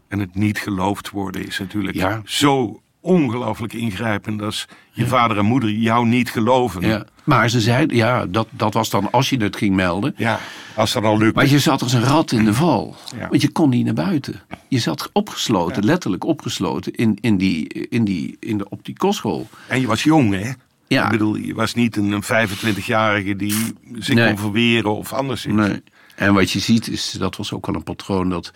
En 0.09 0.19
het 0.19 0.35
niet 0.35 0.59
geloofd 0.59 1.11
worden 1.11 1.47
is 1.47 1.59
natuurlijk 1.59 1.97
Ja. 1.97 2.23
zo 2.25 2.83
ongelooflijk 3.05 3.73
ingrijpend 3.73 4.43
als 4.43 4.67
je 4.91 5.07
vader 5.07 5.39
en 5.39 5.45
moeder 5.45 5.71
jou 5.71 6.07
niet 6.07 6.31
geloven. 6.31 6.87
Ja. 6.87 7.07
Maar 7.25 7.49
ze 7.51 7.61
zeiden, 7.61 7.97
ja, 7.97 8.27
dat, 8.27 8.49
dat 8.51 8.75
was 8.75 8.91
dan 8.91 9.11
als 9.11 9.31
je 9.31 9.37
het 9.37 9.57
ging 9.57 9.75
melden. 9.75 10.15
Ja, 10.17 10.41
als 10.75 10.93
dat 10.93 11.05
al 11.05 11.19
lukt. 11.19 11.35
Maar 11.35 11.47
je 11.47 11.59
zat 11.59 11.83
als 11.83 11.93
een 11.93 12.03
rat 12.03 12.33
in 12.33 12.45
de 12.45 12.55
val. 12.55 12.97
Ja. 13.19 13.29
Want 13.29 13.43
je 13.43 13.49
kon 13.49 13.69
niet 13.69 13.85
naar 13.85 13.95
buiten. 13.95 14.41
Je 14.69 14.79
zat 14.79 15.11
opgesloten, 15.13 15.85
letterlijk 15.85 16.25
opgesloten 16.25 16.93
in, 16.93 17.19
in 17.21 17.37
die, 17.37 17.69
in 17.69 18.05
die, 18.05 18.37
in 18.41 18.59
de, 18.59 18.69
op 18.69 18.85
die 18.85 18.97
kostschool. 18.97 19.49
En 19.69 19.81
je 19.81 19.87
was 19.87 20.03
jong, 20.03 20.35
hè? 20.35 20.53
Ja. 20.87 21.05
Ik 21.05 21.11
bedoel, 21.11 21.37
je 21.37 21.55
was 21.55 21.75
niet 21.75 21.97
een 21.97 22.23
25-jarige 22.25 23.37
die 23.37 23.57
zich 23.99 24.15
Nee. 24.15 24.29
kon 24.29 24.39
verweren 24.39 24.97
of 24.97 25.13
anders. 25.13 25.47
iets. 25.47 25.55
Nee. 25.55 25.83
En 26.15 26.35
wat 26.35 26.51
je 26.51 26.59
ziet 26.59 26.89
is, 26.89 27.11
dat 27.11 27.37
was 27.37 27.53
ook 27.53 27.67
wel 27.67 27.75
een 27.75 27.83
patroon, 27.83 28.29
dat 28.31 28.53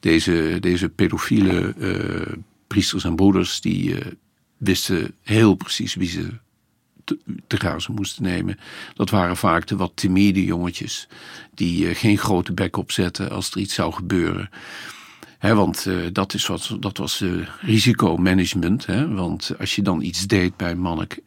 deze, 0.00 0.56
deze 0.60 0.88
pedofiele 0.88 1.74
eh, 1.80 2.36
priesters 2.68 3.04
en 3.04 3.16
broeders, 3.16 3.60
die 3.60 3.98
eh, 3.98 4.12
wisten 4.56 5.14
heel 5.22 5.54
precies 5.54 5.94
wie 5.94 6.08
ze 6.08 6.28
te, 7.04 7.18
te 7.46 7.56
grazen 7.56 7.94
moesten 7.94 8.22
nemen. 8.22 8.58
Dat 8.94 9.10
waren 9.10 9.36
vaak 9.36 9.66
de 9.66 9.76
wat 9.76 9.92
timide 9.94 10.44
jongetjes, 10.44 11.08
die 11.54 11.88
eh, 11.88 11.96
geen 11.96 12.18
grote 12.18 12.52
bek 12.52 12.76
opzetten 12.76 13.30
als 13.30 13.50
er 13.50 13.58
iets 13.58 13.74
zou 13.74 13.92
gebeuren. 13.92 14.50
Hè, 15.38 15.54
want 15.54 15.86
eh, 15.86 15.96
dat, 16.12 16.34
is 16.34 16.46
wat, 16.46 16.76
dat 16.80 16.98
was 16.98 17.24
risicomanagement. 17.60 18.86
Hè? 18.86 19.08
Want 19.14 19.52
als 19.58 19.74
je 19.74 19.82
dan 19.82 20.02
iets 20.02 20.26
deed 20.26 20.56
bij 20.56 20.70
een 20.70 20.80
manneke, 20.80 21.22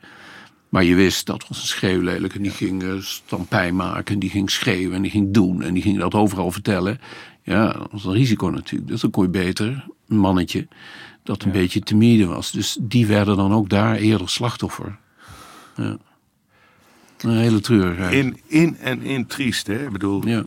maar 0.71 0.84
je 0.84 0.95
wist, 0.95 1.25
dat 1.25 1.47
was 1.47 1.62
een 1.62 1.67
schreeuwlelijk. 1.67 2.36
En 2.36 2.41
die 2.41 2.51
ging 2.51 2.84
eh, 2.84 2.93
stampij 2.99 3.71
maken. 3.71 4.13
En 4.13 4.19
die 4.19 4.30
ging 4.30 4.51
schreeuwen. 4.51 4.95
En 4.95 5.01
die 5.01 5.12
ging 5.12 5.34
doen. 5.34 5.62
En 5.62 5.73
die 5.73 5.84
ging 5.84 5.99
dat 5.99 6.13
overal 6.13 6.51
vertellen. 6.51 6.99
Ja, 7.43 7.73
dat 7.73 7.91
was 7.91 8.06
een 8.06 8.13
risico 8.13 8.47
natuurlijk. 8.49 8.91
Dus 8.91 9.01
dan 9.01 9.10
kon 9.10 9.23
je 9.23 9.30
beter 9.30 9.86
een 10.08 10.17
mannetje 10.17 10.67
dat 11.23 11.43
een 11.43 11.51
beetje 11.51 11.79
timide 11.79 12.25
was. 12.25 12.51
Dus 12.51 12.77
die 12.81 13.05
werden 13.07 13.38
dan 13.38 13.53
ook 13.53 13.69
daar 13.69 13.95
eerder 13.95 14.29
slachtoffer. 14.29 14.97
Ja. 15.75 15.97
Een 17.17 17.38
hele 17.38 17.60
treurigheid. 17.60 18.13
In, 18.13 18.39
in 18.47 18.77
en 18.77 19.01
in 19.01 19.25
triest, 19.25 19.67
hè? 19.67 19.84
Ik 19.86 19.91
bedoel, 19.91 20.27
Ja. 20.27 20.43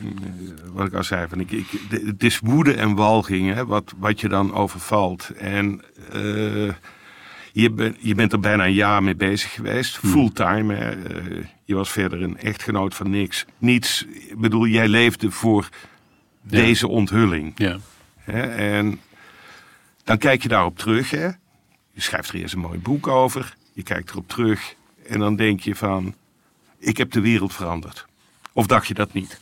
wat 0.73 0.87
ik 0.87 0.95
al 0.95 1.05
zei, 1.05 1.29
van 1.29 1.41
ik, 1.41 1.51
ik, 1.51 1.67
het 1.91 2.23
is 2.25 2.39
woede 2.39 2.75
en 2.75 2.95
walging, 2.95 3.55
hè? 3.55 3.67
Wat, 3.67 3.95
wat 3.99 4.21
je 4.21 4.29
dan 4.29 4.55
overvalt. 4.55 5.29
En 5.39 5.81
eh, 6.13 6.73
je, 7.53 7.71
ben, 7.71 7.97
je 7.99 8.15
bent 8.15 8.33
er 8.33 8.41
bijna 8.41 8.65
een 8.67 8.73
jaar 8.73 9.03
mee 9.03 9.17
bezig 9.17 9.53
geweest, 9.53 9.97
Hmm. 9.97 10.11
fulltime. 10.11 10.75
Hè? 10.75 10.91
Eh, 10.91 11.45
je 11.65 11.75
was 11.75 11.91
verder 11.91 12.23
een 12.23 12.39
echtgenoot 12.39 12.95
van 12.95 13.11
niks. 13.11 13.45
Niets, 13.59 14.07
ik 14.29 14.39
bedoel, 14.39 14.67
jij 14.67 14.89
leefde 14.89 15.31
voor 15.31 15.69
deze 16.43 16.89
onthulling. 16.89 17.53
Ja. 17.57 17.77
Hè? 18.19 18.43
En 18.43 19.01
dan 20.05 20.19
kijk 20.19 20.43
je 20.43 20.49
daarop 20.49 20.79
terug. 20.79 21.11
Hè? 21.11 21.27
Je 21.93 22.01
schrijft 22.01 22.29
er 22.29 22.35
eerst 22.35 22.55
een 22.55 22.61
mooi 22.61 22.79
boek 22.79 23.07
over. 23.07 23.55
Je 23.73 23.83
kijkt 23.83 24.11
erop 24.11 24.29
terug. 24.29 24.75
En 25.09 25.19
dan 25.19 25.37
denk 25.37 25.61
je 25.61 25.75
van, 25.75 26.15
ik 26.79 26.97
heb 26.97 27.13
de 27.13 27.21
wereld 27.21 27.55
veranderd. 27.55 28.07
Of 28.53 28.67
dacht 28.67 28.87
je 28.87 28.95
dat 28.95 29.13
niet? 29.13 29.41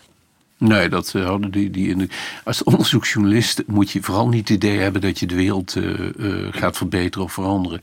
Nee, 0.58 0.88
dat 0.88 1.14
eh, 1.14 1.24
hadden 1.26 1.50
die, 1.50 1.70
die 1.70 1.88
in 1.88 2.10
als 2.44 2.62
onderzoeksjournalist 2.62 3.62
moet 3.66 3.90
je 3.90 4.02
vooral 4.02 4.28
niet 4.28 4.48
het 4.48 4.56
idee 4.56 4.78
hebben 4.78 5.00
dat 5.00 5.18
je 5.18 5.26
de 5.26 5.34
wereld 5.34 5.76
eh, 5.76 6.08
eh, 6.08 6.52
gaat 6.52 6.76
verbeteren 6.76 7.24
of 7.26 7.32
veranderen. 7.32 7.80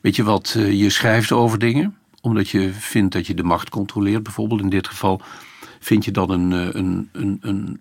Weet 0.00 0.16
je 0.16 0.22
wat, 0.22 0.56
je 0.58 0.90
schrijft 0.90 1.32
over 1.32 1.58
dingen 1.58 1.96
omdat 2.20 2.48
je 2.48 2.72
vindt 2.72 3.12
dat 3.12 3.26
je 3.26 3.34
de 3.34 3.42
macht 3.42 3.68
controleert. 3.68 4.22
Bijvoorbeeld 4.22 4.60
in 4.60 4.68
dit 4.68 4.88
geval 4.88 5.20
vind 5.80 6.04
je 6.04 6.10
een, 6.14 6.50
een, 6.50 6.76
een, 6.76 7.08
een, 7.12 7.38
een- 7.40 7.80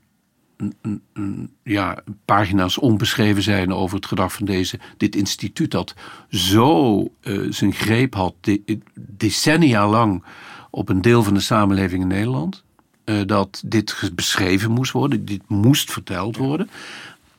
ja, 1.64 2.04
pagina's 2.26 2.78
onbeschreven 2.78 3.44
zijn 3.44 3.74
over 3.74 3.96
het 3.96 4.06
gedrag 4.06 4.34
van 4.34 4.46
deze, 4.46 4.80
dit 4.98 5.16
instituut 5.16 5.72
dat 5.72 5.94
zo 6.30 7.00
eh, 7.22 7.40
zijn 7.50 7.74
greep 7.74 8.14
had 8.14 8.34
de- 8.42 8.80
decennia 8.96 9.88
lang 9.90 10.24
op 10.70 10.90
een 10.90 11.02
deel 11.02 11.24
van 11.24 11.34
de 11.34 11.40
samenleving 11.40 12.02
in 12.02 12.08
Nederland. 12.08 12.64
eh, 13.04 13.22
dat 13.26 13.62
dit 13.66 14.12
beschreven 14.16 14.72
moest 14.72 14.92
worden, 14.92 15.26
dit 15.26 15.42
moest 15.50 15.92
verteld 15.92 16.38
worden. 16.38 16.70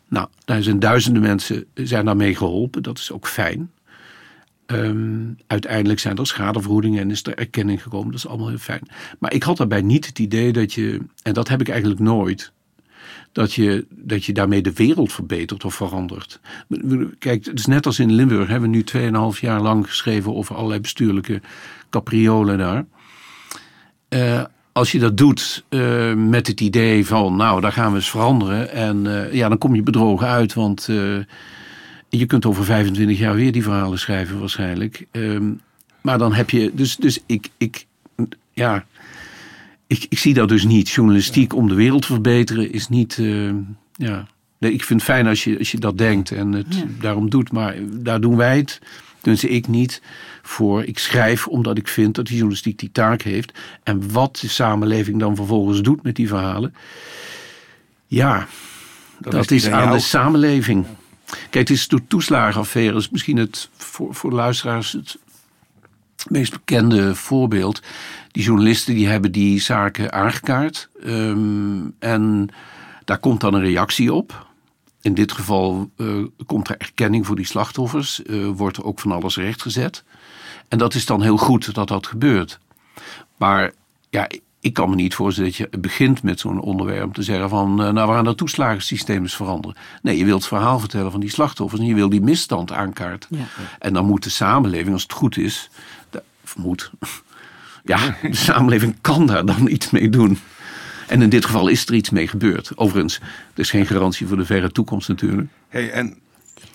Nou, 0.09 0.29
daar 0.45 0.63
zijn 0.63 0.79
duizenden 0.79 1.23
mensen 1.23 1.65
zijn 1.75 2.05
daarmee 2.05 2.35
geholpen, 2.35 2.83
dat 2.83 2.99
is 2.99 3.13
ook 3.13 3.27
fijn. 3.27 3.71
Ehm, 4.67 5.21
uiteindelijk 5.47 6.01
zijn 6.01 6.17
er 6.17 6.27
schadevergoedingen 6.27 7.01
en 7.01 7.11
is 7.11 7.25
er 7.27 7.39
erkenning 7.39 7.83
gekomen, 7.83 8.07
dat 8.11 8.19
is 8.19 8.27
allemaal 8.27 8.49
heel 8.49 8.59
fijn. 8.59 8.89
Maar 9.19 9.33
ik 9.33 9.43
had 9.43 9.57
daarbij 9.57 9.83
niet 9.83 10.07
het 10.07 10.19
idee 10.19 10.53
dat 10.53 10.73
je, 10.73 11.01
en 11.23 11.33
dat 11.33 11.49
heb 11.49 11.61
ik 11.61 11.69
eigenlijk 11.69 12.01
nooit, 12.01 12.53
dat 13.33 13.53
je, 13.53 13.87
dat 13.91 14.25
je 14.25 14.33
daarmee 14.33 14.63
de 14.63 14.73
wereld 14.73 15.13
verbetert 15.13 15.65
of 15.65 15.75
verandert. 15.75 16.41
Kijk, 17.19 17.45
het 17.45 17.59
is 17.59 17.67
net 17.67 17.87
als 17.87 17.99
in 17.99 18.13
Limburg, 18.13 18.49
hebben 18.49 18.71
we 18.71 18.77
nu 18.77 18.85
2,5 19.35 19.41
jaar 19.41 19.61
lang 19.61 19.87
geschreven 19.87 20.35
over 20.35 20.57
allerlei 20.57 20.81
bestuurlijke 20.81 21.41
capriolen 21.91 22.59
daar. 22.59 22.85
Eh, 24.09 24.45
als 24.73 24.93
je 24.93 24.99
dat 24.99 25.17
doet 25.17 25.65
eh, 25.69 26.15
met 26.15 26.47
het 26.47 26.61
idee 26.61 27.07
van, 27.07 27.37
nou, 27.37 27.61
daar 27.61 27.73
gaan 27.73 27.91
we 27.91 27.97
eens 27.97 28.11
veranderen. 28.11 28.71
En 28.71 29.07
eh, 29.07 29.33
ja, 29.33 29.49
dan 29.49 29.59
kom 29.59 29.75
je 29.75 29.83
bedrogen 29.83 30.27
uit, 30.27 30.55
want 30.55 30.89
je 32.09 32.27
kunt 32.27 32.47
over 32.47 32.65
25 32.65 33.19
jaar 33.19 33.35
weer 33.35 33.53
die 33.53 33.63
verhalen 33.63 33.99
schrijven 33.99 34.39
waarschijnlijk. 34.39 35.07
Ehm, 35.11 35.51
maar 36.01 36.19
dan 36.19 36.33
heb 36.33 36.51
je, 36.51 36.71
dus, 36.75 36.97
dus 36.97 37.19
ik, 37.27 37.49
ik, 37.57 37.87
ja, 38.53 38.85
ik, 39.93 40.07
ik 40.09 40.19
zie 40.19 40.35
dat 40.35 40.49
dus 40.49 40.65
niet. 40.65 40.91
Journalistiek 40.91 41.55
om 41.55 41.69
de 41.69 41.75
wereld 41.75 42.03
te 42.03 42.13
verbeteren 42.13 42.73
is 42.73 42.89
niet, 42.89 43.19
eh, 43.19 43.51
ja. 43.93 44.27
Nee, 44.59 44.73
ik 44.73 44.85
vind 44.85 45.01
het 45.01 45.11
fijn 45.11 45.27
als 45.27 45.45
je, 45.45 45.59
als 45.59 45.71
je 45.71 45.79
dat 45.79 45.99
denkt 45.99 46.31
en 46.31 46.53
het 46.53 46.75
Ja. 46.75 46.83
daarom 47.01 47.31
doet. 47.31 47.53
Maar 47.53 47.77
daar 47.91 48.21
doen 48.21 48.37
wij 48.37 48.57
het, 48.57 48.81
dus 49.21 49.45
ik 49.45 49.69
niet, 49.69 50.03
voor. 50.43 50.85
Ik 50.85 50.99
schrijf 50.99 51.47
omdat 51.47 51.79
ik 51.79 51.89
vind 51.89 52.15
dat 52.15 52.25
die 52.25 52.35
journalistiek 52.35 52.79
die 52.79 52.93
taak 52.93 53.23
heeft. 53.23 53.53
En 53.83 54.13
wat 54.13 54.39
de 54.41 54.49
samenleving 54.49 55.19
dan 55.19 55.37
vervolgens 55.37 55.81
doet 55.83 56.03
met 56.03 56.17
die 56.17 56.29
verhalen. 56.29 56.75
Ja, 58.07 58.47
dat, 59.19 59.51
is 59.51 59.69
aan 59.69 59.83
jou. 59.83 59.97
de 59.97 60.03
samenleving. 60.03 60.87
Kijk, 61.27 61.69
het 61.69 61.71
is 61.71 61.89
de 61.89 62.01
toeslagenaffaire. 62.09 62.99
is 62.99 63.11
misschien 63.11 63.37
het, 63.37 63.69
voor, 63.77 64.15
voor 64.15 64.31
de 64.31 64.37
luisteraars 64.37 64.93
het 64.93 65.19
meest 66.29 66.53
bekende 66.53 67.15
voorbeeld. 67.15 67.83
Die 68.33 68.43
journalisten 68.43 68.95
die 68.95 69.09
hebben 69.09 69.33
die 69.33 69.61
zaken 69.61 70.13
aangekaart. 70.13 70.89
Ehm, 71.03 71.81
en 71.99 72.49
daar 73.05 73.19
komt 73.19 73.41
dan 73.41 73.55
een 73.55 73.63
reactie 73.63 74.13
op. 74.13 74.47
In 75.01 75.15
dit 75.15 75.33
geval 75.33 75.91
eh, 75.97 76.07
komt 76.47 76.69
er 76.69 76.77
erkenning 76.79 77.27
voor 77.27 77.37
die 77.37 77.47
slachtoffers. 77.47 78.23
eh, 78.23 78.49
wordt 78.49 78.77
er 78.77 78.85
ook 78.85 79.01
van 79.01 79.13
alles 79.13 79.37
rechtgezet. 79.37 80.05
En 80.69 80.79
dat 80.79 80.95
is 80.95 81.07
dan 81.07 81.23
heel 81.23 81.37
goed 81.37 81.75
dat 81.75 81.89
dat 81.89 82.07
gebeurt. 82.07 82.59
Maar 83.37 83.73
ja, 84.11 84.29
ik 84.61 84.73
kan 84.73 84.91
me 84.91 84.95
niet 84.95 85.15
voorstellen 85.15 85.51
dat 85.51 85.59
je 85.59 85.79
begint 85.79 86.23
met 86.23 86.41
zo'n 86.41 86.61
onderwerp 86.61 87.13
te 87.15 87.23
zeggen 87.23 87.49
van, 87.49 87.83
eh, 87.83 87.93
nou 87.93 88.09
we 88.09 88.15
gaan 88.15 88.25
dat 88.25 88.37
toeslagensysteem 88.37 89.23
eens 89.23 89.37
veranderen. 89.37 89.77
Nee, 90.03 90.17
je 90.17 90.25
wilt 90.25 90.39
het 90.39 90.49
verhaal 90.49 90.79
vertellen 90.79 91.11
van 91.11 91.21
die 91.21 91.31
slachtoffers 91.31 91.81
en 91.81 91.87
je 91.87 91.95
wil 91.95 92.09
die 92.09 92.21
misstand 92.21 92.73
aankaarten. 92.73 93.37
Ja. 93.37 93.45
En 93.79 93.93
dan 93.93 94.07
moet 94.07 94.23
de 94.23 94.31
samenleving, 94.31 94.93
als 94.93 95.03
het 95.03 95.13
goed 95.13 95.37
is, 95.37 95.71
moet, 96.57 96.91
ja, 97.85 98.17
de 98.23 98.37
samenleving 98.37 98.97
kan 99.01 99.27
daar 99.27 99.45
dan 99.45 99.69
iets 99.69 99.91
mee 99.91 100.09
doen. 100.09 100.39
En 101.09 101.23
in 101.23 101.29
dit 101.29 101.45
geval 101.45 101.69
is 101.69 101.87
er 101.87 101.95
iets 101.95 102.11
mee 102.11 102.29
gebeurd. 102.29 102.77
Overigens, 102.77 103.17
er 103.55 103.61
is 103.61 103.71
geen 103.71 103.87
garantie 103.87 104.27
voor 104.27 104.37
de 104.37 104.45
verre 104.45 104.73
toekomst 104.73 105.09
natuurlijk. 105.09 105.49
Hey, 105.69 105.91
en 105.91 106.19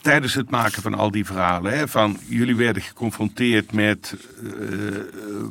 tijdens 0.02 0.34
het 0.34 0.50
maken 0.50 0.82
van 0.82 0.94
al 0.94 1.12
die 1.12 1.26
verhalen, 1.26 1.78
hè, 1.78 1.88
van 1.88 2.18
jullie 2.28 2.56
werden 2.56 2.82
geconfronteerd 2.82 3.72
met 3.72 4.16
eh, 4.44 4.52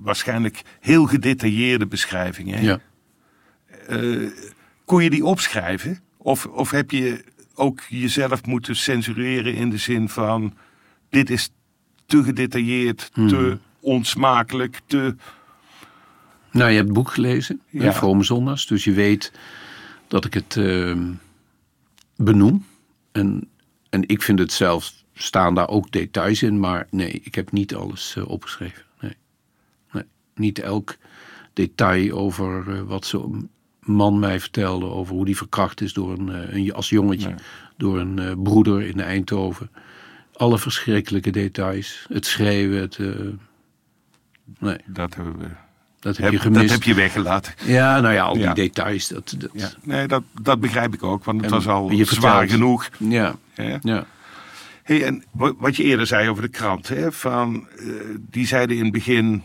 waarschijnlijk 0.03 0.63
heel 0.81 1.07
gedetailleerde 1.07 1.87
beschrijvingen. 1.87 2.59
hè? 2.59 2.65
Ja. 2.65 2.81
Eh, 3.87 4.31
kon 4.85 5.03
je 5.03 5.11
die 5.11 5.25
opschrijven? 5.25 6.01
Of, 6.17 6.47
of 6.47 6.71
heb 6.71 6.91
je 6.91 7.25
ook 7.55 7.81
jezelf 7.89 8.45
moeten 8.45 8.77
censureren 8.77 9.55
in 9.55 9.71
de 9.71 9.79
zin 9.79 10.09
van 10.09 10.55
dit 11.11 11.31
is 11.31 11.51
te 12.07 12.23
gedetailleerd, 12.23 13.11
te 13.13 13.59
onsmakelijk, 13.81 14.81
te. 14.87 15.17
Nou, 16.57 16.71
je 16.71 16.77
hebt 16.77 16.89
het 16.89 16.97
boek 16.97 17.11
gelezen, 17.11 17.61
Ja. 17.69 17.93
Vrome 17.93 18.25
Zondags. 18.25 18.67
Dus 18.67 18.85
je 18.85 18.93
weet 18.93 19.33
dat 20.09 20.25
ik 20.25 20.35
het 20.35 20.57
ehm, 20.57 21.13
benoem. 22.17 22.65
En, 23.13 23.49
en 23.91 24.09
ik 24.09 24.23
vind 24.23 24.39
het 24.39 24.53
zelf, 24.53 24.93
staan 25.15 25.55
daar 25.55 25.69
ook 25.69 25.91
details 25.91 26.43
in. 26.43 26.61
Maar 26.61 26.87
nee, 26.91 27.21
ik 27.25 27.35
heb 27.35 27.53
niet 27.53 27.75
alles 27.75 28.17
eh, 28.17 28.29
opgeschreven. 28.29 28.83
Nee. 29.01 29.17
nee. 29.93 30.03
Niet 30.35 30.59
elk 30.59 30.97
detail 31.53 32.11
over 32.13 32.75
eh, 32.75 32.83
wat 32.83 33.07
zo'n 33.07 33.51
man 33.81 34.19
mij 34.19 34.41
vertelde. 34.41 34.87
Over 34.87 35.15
hoe 35.15 35.25
die 35.25 35.37
verkracht 35.37 35.81
is 35.81 35.93
door 35.93 36.13
een, 36.19 36.29
eh, 36.29 36.55
een 36.55 36.73
als 36.73 36.89
jongetje. 36.89 37.35
Door 37.77 37.99
een 37.99 38.43
broeder 38.43 38.83
in 38.83 39.01
Eindhoven. 39.01 39.71
Alle 40.33 40.59
verschrikkelijke 40.59 41.31
details. 41.31 42.07
Het 42.09 42.27
schreeuwen, 42.27 42.81
het... 42.81 42.99
nee, 44.59 44.79
Dat, 44.87 45.15
hebben 45.15 45.39
we, 45.39 45.49
dat 46.01 46.17
heb, 46.17 46.33
je 46.33 46.39
gemist. 46.39 46.61
dat 46.61 46.71
heb 46.71 46.83
je 46.83 46.95
weggelaten. 46.95 47.55
Ja, 47.65 48.01
nou 48.01 48.15
ja, 48.15 48.23
al 48.23 48.33
die 48.35 48.43
Ja. 48.43 48.55
details. 48.55 49.09
Dat, 49.09 49.35
dat, 49.39 49.51
Ja. 49.53 49.69
Nee, 49.83 50.07
dat, 50.07 50.23
dat 50.43 50.61
begrijp 50.61 50.95
ik 50.95 51.03
ook, 51.03 51.25
want 51.25 51.37
het 51.41 51.51
En 51.51 51.57
was 51.57 51.67
al 51.69 51.89
zwaar 51.95 52.07
vertelt- 52.07 52.51
genoeg. 52.51 52.89
ja, 52.99 53.37
ja. 53.83 54.05
Hey, 54.83 55.05
en 55.05 55.25
wa- 55.31 55.53
wat 55.59 55.77
je 55.77 55.83
eerder 55.83 56.07
zei 56.07 56.29
over 56.29 56.43
de 56.43 56.49
krant, 56.49 56.89
hè, 56.89 57.13
van, 57.13 57.69
eh, 57.79 57.87
die 58.31 58.47
zeiden 58.47 58.77
in 58.77 58.83
het 58.83 58.93
begin 58.93 59.43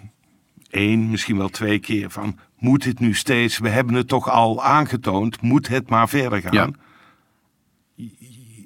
één, 0.70 1.10
misschien 1.10 1.38
wel 1.38 1.50
twee 1.50 1.80
keer 1.80 2.10
van... 2.10 2.40
moet 2.60 2.84
het 2.84 3.00
nu 3.00 3.14
steeds, 3.14 3.58
we 3.58 3.70
hebben 3.70 3.96
het 3.96 4.08
toch 4.08 4.30
al 4.30 4.64
aangetoond, 4.64 5.42
moet 5.42 5.68
het 5.68 5.90
maar 5.90 6.10
verder 6.10 6.42
gaan? 6.42 6.54
Ja. 6.54 6.70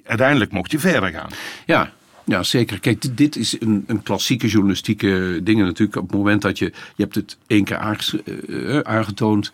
Uiteindelijk 0.06 0.52
mocht 0.52 0.72
je 0.72 0.80
verder 0.80 1.10
gaan. 1.12 1.30
Ja, 1.66 1.92
ja, 2.26 2.44
zeker. 2.44 2.80
Kijk, 2.80 3.18
dit- 3.18 3.36
is 3.36 3.62
een, 3.62 3.84
een 3.88 4.04
klassieke 4.04 4.48
journalistieke 4.48 5.40
ding 5.44 5.62
natuurlijk. 5.62 5.98
Op 5.98 6.08
het 6.08 6.18
moment 6.18 6.42
dat 6.42 6.58
je, 6.60 6.66
je 6.66 7.04
hebt 7.04 7.16
het 7.16 7.38
één 7.48 7.64
keer 7.64 7.78
eh, 7.78 8.78
eh, 8.78 8.80
aangetoond, 8.80 9.52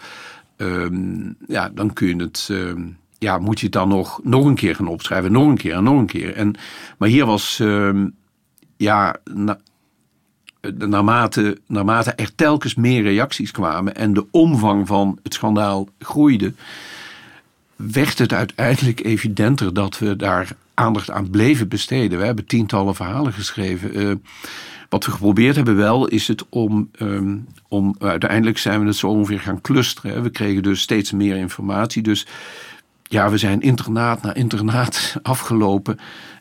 ehm, 0.55 1.31
ja, 1.47 1.69
dan 1.69 1.93
kun 1.93 2.07
je 2.07 2.15
het, 2.23 2.47
ehm, 2.51 2.81
ja, 3.17 3.37
moet 3.37 3.59
je 3.59 3.65
het 3.65 3.73
dan 3.73 3.87
nog, 3.89 4.19
nog 4.23 4.45
een 4.45 4.55
keer 4.55 4.75
gaan 4.75 4.87
opschrijven, 4.87 5.31
nog 5.31 5.47
een 5.47 5.57
keer 5.57 5.73
en 5.73 5.83
nog 5.83 5.99
een 5.99 6.05
keer. 6.05 6.33
En, 6.35 6.55
maar 6.97 7.09
hier 7.09 7.25
was, 7.25 7.59
ehm, 7.59 8.07
ja, 8.77 9.15
na- 9.33 9.59
eh, 10.61 10.71
naarmate, 10.71 11.57
naarmate 11.67 12.11
er 12.11 12.35
telkens 12.35 12.75
meer 12.75 13.01
reacties 13.03 13.51
kwamen 13.51 13.95
en 13.95 14.13
de 14.13 14.25
omvang 14.31 14.87
van 14.87 15.19
het 15.23 15.33
schandaal 15.33 15.89
groeide, 15.99 16.53
werd 17.75 18.17
het 18.19 18.33
uiteindelijk 18.33 19.03
evidenter 19.03 19.73
dat 19.73 19.99
we 19.99 20.15
daar 20.15 20.51
aandacht 20.81 21.11
aan 21.11 21.29
bleven 21.29 21.67
besteden. 21.67 22.19
We 22.19 22.25
hebben 22.25 22.45
tientallen 22.45 22.95
verhalen 22.95 23.33
geschreven. 23.33 23.93
Eh, 23.93 24.11
wat 24.89 25.05
we 25.05 25.11
geprobeerd 25.11 25.55
hebben 25.55 25.75
wel, 25.75 26.07
is 26.07 26.27
het 26.27 26.45
om, 26.49 26.89
ehm, 26.91 27.37
om 27.67 27.95
uiteindelijk 27.99 28.57
zijn 28.57 28.79
we 28.79 28.85
het 28.85 28.95
zo 28.95 29.07
ongeveer 29.07 29.39
gaan 29.39 29.61
clusteren. 29.61 30.23
We 30.23 30.29
kregen 30.29 30.63
dus 30.63 30.81
steeds 30.81 31.11
meer 31.11 31.35
informatie. 31.35 32.01
Dus 32.01 32.27
ja, 33.03 33.29
we 33.29 33.37
zijn 33.37 33.61
internaat 33.61 34.21
na 34.21 34.33
internaat 34.33 35.15
afgelopen. 35.21 35.99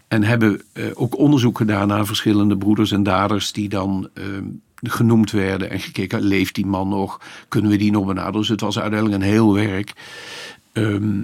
En 0.08 0.22
hebben 0.22 0.62
eh, 0.72 0.84
ook 0.94 1.18
onderzoek 1.18 1.56
gedaan 1.56 1.88
naar 1.88 2.06
verschillende 2.06 2.56
broeders 2.56 2.92
en 2.92 3.02
daders 3.02 3.52
die 3.52 3.68
dan 3.68 4.08
ehm, 4.14 4.44
genoemd 4.82 5.30
werden. 5.30 5.70
En 5.70 5.80
gekeken, 5.80 6.20
leeft 6.20 6.54
die 6.54 6.66
man 6.66 6.88
nog? 6.88 7.20
Kunnen 7.48 7.70
we 7.70 7.76
die 7.76 7.90
nog 7.90 8.06
benaderen? 8.06 8.40
Dus 8.40 8.48
het 8.48 8.60
was 8.60 8.78
uiteindelijk 8.78 9.22
een 9.22 9.28
heel 9.28 9.54
werk. 9.54 9.92
Ehm, 10.72 11.22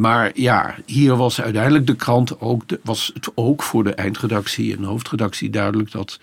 maar 0.00 0.30
ja, 0.34 0.76
hier 0.86 1.16
was 1.16 1.40
uiteindelijk 1.40 1.86
de 1.86 1.96
krant 1.96 2.40
ook, 2.40 2.62
was 2.82 3.10
het 3.14 3.30
ook 3.34 3.62
voor 3.62 3.84
de 3.84 3.94
eindredactie 3.94 4.74
en 4.76 4.80
de 4.80 4.86
hoofdredactie 4.86 5.50
duidelijk 5.50 5.90
dat, 5.90 6.20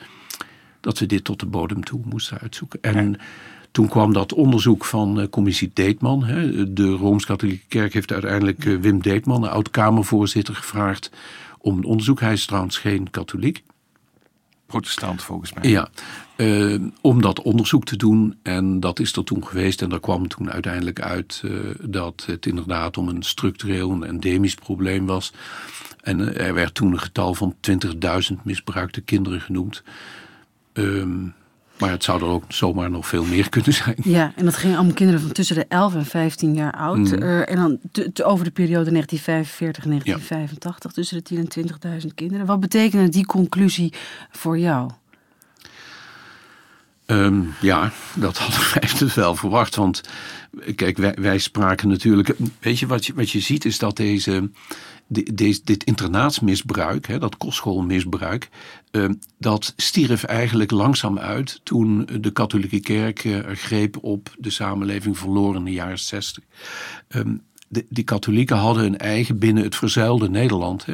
dat 0.82 1.00
we 1.00 1.06
dit 1.06 1.24
tot 1.24 1.40
de 1.40 1.46
bodem 1.46 1.84
toe 1.84 2.02
moesten 2.06 2.40
uitzoeken. 2.40 2.82
En 2.82 3.20
toen 3.72 3.88
kwam 3.88 4.14
dat 4.14 4.34
onderzoek 4.34 4.86
van 4.86 5.20
eh, 5.20 5.28
commissie 5.30 5.72
Deetman. 5.74 6.24
Hè. 6.24 6.74
De 6.74 6.90
Rooms-Katholieke 6.90 7.66
Kerk 7.68 7.94
heeft 7.94 8.12
uiteindelijk 8.12 8.66
eh, 8.66 8.76
Wim 8.76 9.02
Deetman, 9.02 9.42
de 9.42 9.50
oud-Kamervoorzitter, 9.50 10.56
gevraagd 10.56 11.12
om 11.58 11.78
een 11.78 11.86
onderzoek. 11.86 12.20
Hij 12.20 12.34
is 12.34 12.46
trouwens 12.46 12.78
geen 12.78 13.10
katholiek. 13.10 13.64
Protestant 14.68 15.24
volgens 15.24 15.54
mij. 15.54 15.70
Ja, 15.70 15.90
eh, 16.36 16.82
om 17.02 17.22
dat 17.22 17.42
onderzoek 17.42 17.86
te 17.86 17.98
doen. 17.98 18.38
En 18.42 18.80
dat 18.80 19.00
is 19.00 19.16
er 19.16 19.24
toen 19.24 19.48
geweest. 19.48 19.82
En 19.82 19.90
daar 19.90 20.00
kwam 20.00 20.28
toen 20.28 20.52
uiteindelijk 20.52 21.02
uit 21.02 21.42
eh, 21.46 21.52
dat 21.82 22.24
het 22.28 22.46
inderdaad 22.46 22.98
om 22.98 23.08
een 23.08 23.24
structureel 23.24 23.92
en 23.92 24.04
endemisch 24.04 24.56
probleem 24.56 25.06
was. 25.06 25.34
En 26.02 26.36
eh, 26.36 26.48
er 26.48 26.54
werd 26.54 26.74
toen 26.74 26.92
een 26.92 27.00
getal 27.00 27.34
van 27.34 27.56
20.000 28.32 28.44
misbruikte 28.44 29.02
kinderen 29.02 29.42
genoemd. 29.42 29.84
Ehm, 30.74 31.28
maar 31.80 31.90
het 31.90 32.04
zou 32.04 32.22
er 32.22 32.28
ook 32.28 32.44
zomaar 32.48 32.90
nog 32.90 33.08
veel 33.08 33.24
meer 33.24 33.50
kunnen 33.50 33.74
zijn. 33.74 33.96
Ja, 34.04 34.32
en 34.36 34.46
dat 34.46 34.56
ging 34.56 34.78
om 34.78 34.94
kinderen 34.94 35.22
van 35.22 35.32
tussen 35.32 35.56
de 35.56 35.66
11 35.68 35.96
en 35.96 36.06
15 36.06 36.54
jaar 36.54 36.72
oud. 36.72 37.12
Eh, 37.12 37.50
en 37.50 37.56
dan 37.56 37.80
over 38.24 38.46
de 38.46 38.52
periode 38.52 38.92
1945 38.92 39.84
en 39.84 39.90
1985, 39.90 40.92
tussen 40.92 41.18
de 41.18 41.24
10 41.24 41.38
en 41.38 42.02
20.000 42.02 42.14
kinderen. 42.16 42.46
Wat 42.46 42.60
betekende 42.60 43.10
die 43.10 43.26
conclusie 43.26 43.94
voor 44.32 44.60
jou? 44.60 44.90
Ehm, 47.08 47.42
ja, 47.62 47.92
dat 48.16 48.38
hadden 48.38 48.60
wij 48.74 48.90
dus 49.00 49.14
wel 49.14 49.36
verwacht. 49.36 49.76
Want 49.76 50.02
kijk, 50.76 50.98
wij, 50.98 51.16
wij 51.20 51.38
spraken 51.38 51.88
natuurlijk. 51.88 52.34
Weet 52.60 52.80
je 52.80 52.88
wat, 52.88 53.06
je, 53.06 53.14
wat 53.14 53.30
je 53.30 53.40
ziet 53.40 53.66
is 53.66 53.80
dat 53.80 53.96
deze, 53.96 54.50
de- 55.08 55.60
dit 55.64 55.84
internaatsmisbruik, 55.84 57.08
hè, 57.08 57.20
dat 57.20 57.38
kostschoolmisbruik. 57.38 58.50
ehm, 58.92 59.14
dat 59.38 59.74
stierf 59.76 60.24
eigenlijk 60.24 60.72
langzaam 60.72 61.20
uit 61.20 61.60
toen 61.64 62.10
de 62.22 62.32
katholieke 62.32 62.80
kerk 62.80 63.24
eh, 63.26 63.40
greep 63.54 63.98
op 64.04 64.36
de 64.38 64.50
samenleving 64.50 65.18
verloren 65.18 65.56
in 65.60 65.66
de 65.66 65.72
jaren 65.72 66.00
zestig. 66.00 66.44
Ehm, 67.08 67.36
de, 67.68 67.86
die 67.90 68.04
katholieken 68.04 68.58
hadden 68.58 68.86
een 68.86 68.98
eigen 68.98 69.40
binnen 69.40 69.64
het 69.64 69.76
verzuilde 69.76 70.30
Nederland. 70.30 70.86
Hè, 70.86 70.94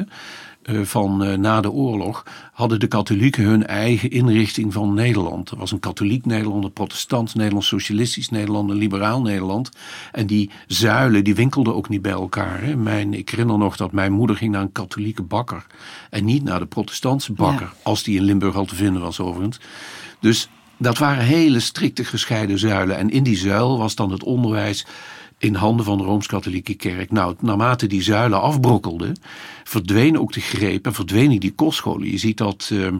van 0.82 1.24
eh, 1.24 1.36
na 1.36 1.60
de 1.60 1.70
oorlog 1.70 2.26
hadden 2.52 2.80
de 2.80 2.86
katholieken 2.86 3.44
hun 3.44 3.66
eigen 3.66 4.10
inrichting 4.10 4.72
van 4.72 4.94
Nederland. 4.94 5.50
Er 5.50 5.56
was 5.56 5.72
een 5.72 5.80
katholiek 5.80 6.26
Nederland, 6.26 6.64
een 6.64 6.72
protestant 6.72 7.34
Nederland, 7.34 7.64
socialistisch 7.64 8.28
Nederland, 8.28 8.70
een 8.70 8.76
liberaal 8.76 9.22
Nederland. 9.22 9.70
En 10.12 10.26
die 10.26 10.50
zuilen 10.66 11.24
die 11.24 11.34
winkelden 11.34 11.74
ook 11.74 11.88
niet 11.88 12.02
bij 12.02 12.12
elkaar. 12.12 12.62
Hè. 12.62 12.76
Mijn, 12.76 13.14
ik 13.14 13.28
herinner 13.28 13.58
nog 13.58 13.76
dat 13.76 13.92
mijn 13.92 14.12
moeder 14.12 14.36
ging 14.36 14.52
naar 14.52 14.62
een 14.62 14.72
katholieke 14.72 15.22
bakker 15.22 15.66
en 16.10 16.24
niet 16.24 16.44
naar 16.44 16.58
de 16.58 16.66
protestantse 16.66 17.32
bakker, 17.32 17.72
als 17.82 18.02
die 18.02 18.16
in 18.16 18.24
Limburg 18.24 18.56
al 18.56 18.64
te 18.64 18.74
vinden 18.74 19.02
was 19.02 19.20
overigens. 19.20 19.60
Dus 20.20 20.48
dat 20.76 20.98
waren 20.98 21.24
hele 21.24 21.60
strikte 21.60 22.04
gescheiden 22.04 22.58
zuilen. 22.58 22.96
En 22.96 23.10
in 23.10 23.22
die 23.22 23.36
zuil 23.36 23.78
was 23.78 23.94
dan 23.94 24.10
het 24.10 24.24
onderwijs 24.24 24.86
in 25.44 25.54
handen 25.54 25.84
van 25.84 25.98
de 25.98 26.04
Rooms-Katholieke 26.04 26.74
Kerk. 26.74 27.10
Nou, 27.10 27.34
naarmate 27.40 27.86
die 27.86 28.02
zuilen 28.02 28.40
afbrokkelden, 28.40 29.16
verdwenen 29.64 30.20
ook 30.20 30.32
de 30.32 30.40
greep 30.40 30.86
en 30.86 30.94
verdwenen 30.94 31.40
die 31.40 31.54
kostscholen. 31.54 32.10
Je 32.10 32.18
ziet 32.18 32.36
dat, 32.36 32.70
uh, 32.72 32.92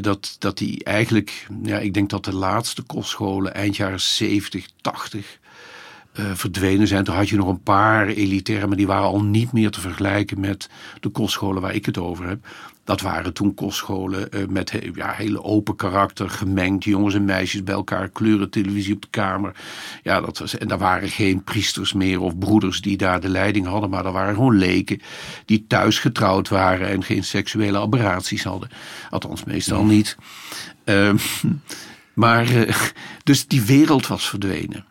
dat, 0.00 0.36
dat 0.38 0.58
die 0.58 0.84
eigenlijk, 0.84 1.46
ja, 1.62 1.78
ik 1.78 1.94
denk 1.94 2.10
dat 2.10 2.24
de 2.24 2.34
laatste 2.34 2.82
kostscholen 2.82 3.54
eind 3.54 3.76
jaren 3.76 4.00
70, 4.00 4.68
80 4.80 5.38
uh, 6.18 6.24
verdwenen 6.34 6.86
zijn. 6.86 7.04
Toen 7.04 7.14
had 7.14 7.28
je 7.28 7.36
nog 7.36 7.48
een 7.48 7.62
paar 7.62 8.08
elitaire, 8.08 8.66
maar 8.66 8.76
die 8.76 8.86
waren 8.86 9.08
al 9.08 9.22
niet 9.22 9.52
meer 9.52 9.70
te 9.70 9.80
vergelijken 9.80 10.40
met 10.40 10.68
de 11.00 11.08
kostscholen 11.08 11.62
waar 11.62 11.74
ik 11.74 11.86
het 11.86 11.98
over 11.98 12.28
heb. 12.28 12.46
Dat 12.84 13.00
waren 13.00 13.32
toen 13.32 13.54
kostscholen 13.54 14.28
uh, 14.30 14.46
met 14.46 14.70
he, 14.70 14.90
ja, 14.94 15.12
hele 15.12 15.42
open 15.42 15.76
karakter, 15.76 16.30
gemengd, 16.30 16.84
jongens 16.84 17.14
en 17.14 17.24
meisjes 17.24 17.62
bij 17.62 17.74
elkaar, 17.74 18.08
kleuren 18.08 18.50
televisie 18.50 18.94
op 18.94 19.02
de 19.02 19.08
kamer. 19.10 19.52
Ja, 20.02 20.20
dat 20.20 20.38
was, 20.38 20.58
en 20.58 20.68
daar 20.68 20.78
waren 20.78 21.08
geen 21.08 21.44
priesters 21.44 21.92
meer 21.92 22.20
of 22.20 22.38
broeders 22.38 22.80
die 22.80 22.96
daar 22.96 23.20
de 23.20 23.28
leiding 23.28 23.66
hadden, 23.66 23.90
maar 23.90 24.06
er 24.06 24.12
waren 24.12 24.34
gewoon 24.34 24.56
leken 24.56 25.00
die 25.44 25.64
thuis 25.68 25.98
getrouwd 25.98 26.48
waren 26.48 26.88
en 26.88 27.04
geen 27.04 27.24
seksuele 27.24 27.78
aberraties 27.78 28.44
hadden. 28.44 28.68
Althans, 29.10 29.44
meestal 29.44 29.84
niet. 29.84 30.16
Uh, 30.84 31.14
maar, 32.14 32.50
uh, 32.50 32.74
dus 33.22 33.46
die 33.46 33.62
wereld 33.62 34.06
was 34.06 34.28
verdwenen. 34.28 34.84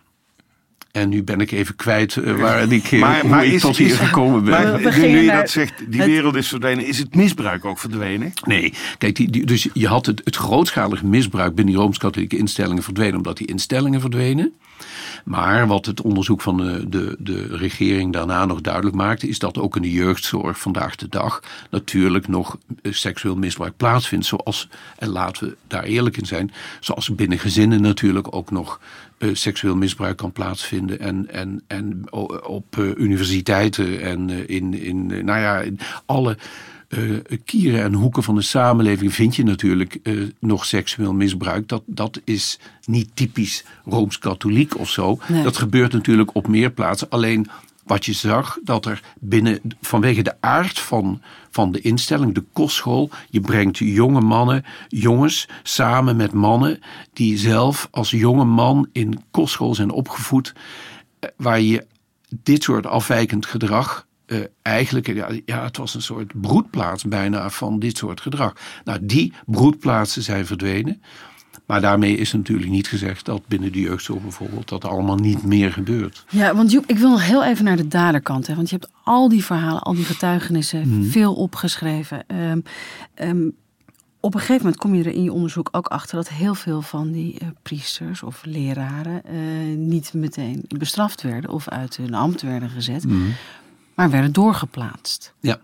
En 0.94 1.10
nu 1.10 1.24
ben 1.24 1.40
ik 1.40 1.52
even 1.52 1.76
kwijt 1.76 2.16
uh, 2.16 2.40
waar 2.40 2.72
ik, 2.72 2.92
maar, 2.92 3.28
maar 3.28 3.46
ik 3.46 3.54
is, 3.54 3.62
tot 3.62 3.78
hier 3.78 3.88
is, 3.88 3.94
gekomen 3.94 4.44
ben. 4.44 4.52
Maar, 4.52 5.00
nu, 5.00 5.08
nu 5.08 5.20
je 5.20 5.32
dat 5.32 5.50
zegt, 5.50 5.74
die 5.88 6.02
het, 6.02 6.10
wereld 6.10 6.36
is 6.36 6.48
verdwenen. 6.48 6.86
Is 6.86 6.98
het 6.98 7.16
misbruik 7.16 7.66
ook 7.66 7.80
verdwenen? 7.80 8.34
Nee. 8.44 8.74
Kijk, 8.98 9.16
die, 9.16 9.30
die, 9.30 9.46
dus 9.46 9.68
je 9.74 9.88
had 9.88 10.06
het, 10.06 10.22
het 10.24 10.36
grootschalige 10.36 11.06
misbruik 11.06 11.56
binnen 11.56 11.74
die 11.74 11.84
Rooms-Katholieke 11.84 12.38
instellingen 12.38 12.84
verdwenen. 12.84 13.16
Omdat 13.16 13.38
die 13.38 13.48
instellingen 13.48 14.02
verdwenen. 14.02 14.54
Maar 15.26 15.68
wat 15.68 15.86
het 15.86 16.02
onderzoek 16.02 16.42
van 16.42 16.58
de, 16.58 16.90
de, 16.90 17.16
de 17.20 17.58
regering 17.58 18.14
daarna 18.14 18.46
nog 18.46 18.62
duidelijk 18.62 18.96
maakte, 18.96 19.28
is 19.28 19.40
dat 19.40 19.58
ook 19.58 19.76
in 19.76 19.82
de 19.82 19.92
jeugdzorg 19.92 20.60
vandaag 20.60 20.96
de 20.96 21.10
dag 21.10 21.42
natuurlijk 21.70 22.28
nog 22.28 22.58
seksueel 22.84 23.36
misbruik 23.36 23.78
plaatsvindt. 23.78 24.26
Zoals, 24.26 24.70
en 24.98 25.10
laten 25.10 25.48
we 25.48 25.56
daar 25.68 25.84
eerlijk 25.84 26.18
in 26.18 26.26
zijn, 26.26 26.52
zoals 26.80 27.16
binnen 27.16 27.40
gezinnen 27.40 27.82
natuurlijk 27.82 28.36
ook 28.36 28.52
nog 28.52 28.80
uh, 29.18 29.30
seksueel 29.34 29.76
misbruik 29.76 30.18
kan 30.18 30.32
plaatsvinden. 30.32 31.00
En, 31.00 31.30
en, 31.30 31.64
en 31.68 32.14
op 32.46 32.78
uh, 32.78 32.92
universiteiten 32.96 34.02
en 34.02 34.48
in, 34.48 34.74
in, 34.74 35.06
nou 35.06 35.40
ja, 35.40 35.60
in 35.60 35.80
alle 36.06 36.38
uh, 36.98 37.20
kieren 37.46 37.84
en 37.84 37.94
hoeken 37.94 38.24
van 38.24 38.36
de 38.36 38.42
samenleving 38.42 39.14
vind 39.14 39.36
je 39.36 39.44
natuurlijk 39.44 40.00
uh, 40.04 40.30
nog 40.40 40.66
seksueel 40.66 41.14
misbruik. 41.14 41.68
Dat, 41.68 41.84
dat 41.86 42.22
is 42.24 42.60
niet 42.86 43.10
typisch 43.14 43.66
rooms-katholiek 43.86 44.78
of 44.78 44.90
zo. 44.90 45.18
Nee. 45.28 45.44
Dat 45.44 45.58
gebeurt 45.58 45.94
natuurlijk 45.94 46.36
op 46.36 46.48
meer 46.48 46.72
plaatsen. 46.72 47.10
Alleen 47.10 47.48
wat 47.84 48.06
je 48.06 48.14
zag, 48.14 48.58
dat 48.64 48.86
er 48.86 49.02
binnen, 49.20 49.60
vanwege 49.82 50.22
de 50.22 50.36
aard 50.40 50.80
van, 50.80 51.22
van 51.50 51.72
de 51.72 51.82
instelling, 51.82 52.34
de 52.34 52.44
kostschool, 52.54 53.10
je 53.30 53.42
brengt 53.42 53.78
jonge 53.78 54.22
mannen, 54.22 54.66
jongens, 54.88 55.48
samen 55.64 56.16
met 56.16 56.34
mannen 56.34 56.80
die 57.14 57.38
zelf 57.38 57.88
als 57.92 58.10
jonge 58.12 58.46
man 58.46 58.88
in 58.92 59.24
kostschool 59.32 59.76
zijn 59.76 59.92
opgevoed, 59.92 60.54
waar 61.36 61.62
je 61.62 61.86
dit 62.44 62.64
soort 62.64 62.86
afwijkend 62.86 63.46
gedrag 63.46 64.06
uh, 64.34 64.40
eigenlijk, 64.62 65.08
ja, 65.08 65.28
ja, 65.46 65.64
het 65.64 65.78
was 65.78 65.94
een 65.94 66.02
soort 66.02 66.42
broedplaats 66.42 67.04
bijna 67.04 67.50
van 67.50 67.80
dit 67.80 67.98
soort 67.98 68.22
gedrag. 68.22 68.54
Nou, 68.84 69.00
die 69.02 69.34
broedplaatsen 69.46 70.24
zijn 70.24 70.46
verdwenen. 70.46 71.02
Maar 71.66 71.82
daarmee 71.82 72.18
is 72.18 72.34
natuurlijk 72.34 72.72
niet 72.72 72.88
gezegd 72.88 73.26
dat 73.26 73.48
binnen 73.48 73.72
de 73.72 73.80
jeugdzorg 73.80 74.22
bijvoorbeeld 74.22 74.70
dat 74.70 74.86
allemaal 74.86 75.16
niet 75.16 75.44
meer 75.44 75.72
gebeurt. 75.72 76.26
Ja, 76.30 76.56
want 76.56 76.72
Joep, 76.72 76.86
ik 76.88 76.98
wil 76.98 77.10
nog 77.10 77.26
heel 77.26 77.44
even 77.44 77.66
naar 77.66 77.78
de 77.78 77.88
daderkant. 77.88 78.48
Hè, 78.48 78.56
want 78.56 78.70
je 78.70 78.76
hebt 78.76 78.92
al 79.04 79.30
die 79.30 79.44
verhalen, 79.44 79.82
al 79.82 79.94
die 79.94 80.06
getuigenissen, 80.06 80.82
hmm. 80.84 81.04
veel 81.04 81.34
opgeschreven. 81.34 82.24
Um, 82.28 82.64
um, 83.22 83.56
op 84.20 84.34
een 84.34 84.40
gegeven 84.40 84.62
moment 84.62 84.82
kom 84.82 84.96
je 84.96 85.04
er 85.04 85.14
in 85.16 85.24
je 85.24 85.34
onderzoek 85.34 85.70
ook 85.72 85.88
achter 85.88 86.16
dat 86.16 86.30
heel 86.30 86.56
veel 86.56 86.82
van 86.82 87.12
die 87.12 87.38
uh, 87.42 87.48
priesters 87.62 88.24
of 88.24 88.42
leraren 88.46 89.22
uh, 89.32 89.78
niet 89.78 90.14
meteen 90.14 90.66
bestraft 90.78 91.22
werden 91.22 91.50
of 91.50 91.70
uit 91.70 91.98
hun 91.98 92.14
ambt 92.14 92.42
werden 92.42 92.70
gezet. 92.70 93.04
Hmm 93.04 93.34
maar 93.94 94.10
werden 94.10 94.32
doorgeplaatst. 94.32 95.34
Ja, 95.40 95.60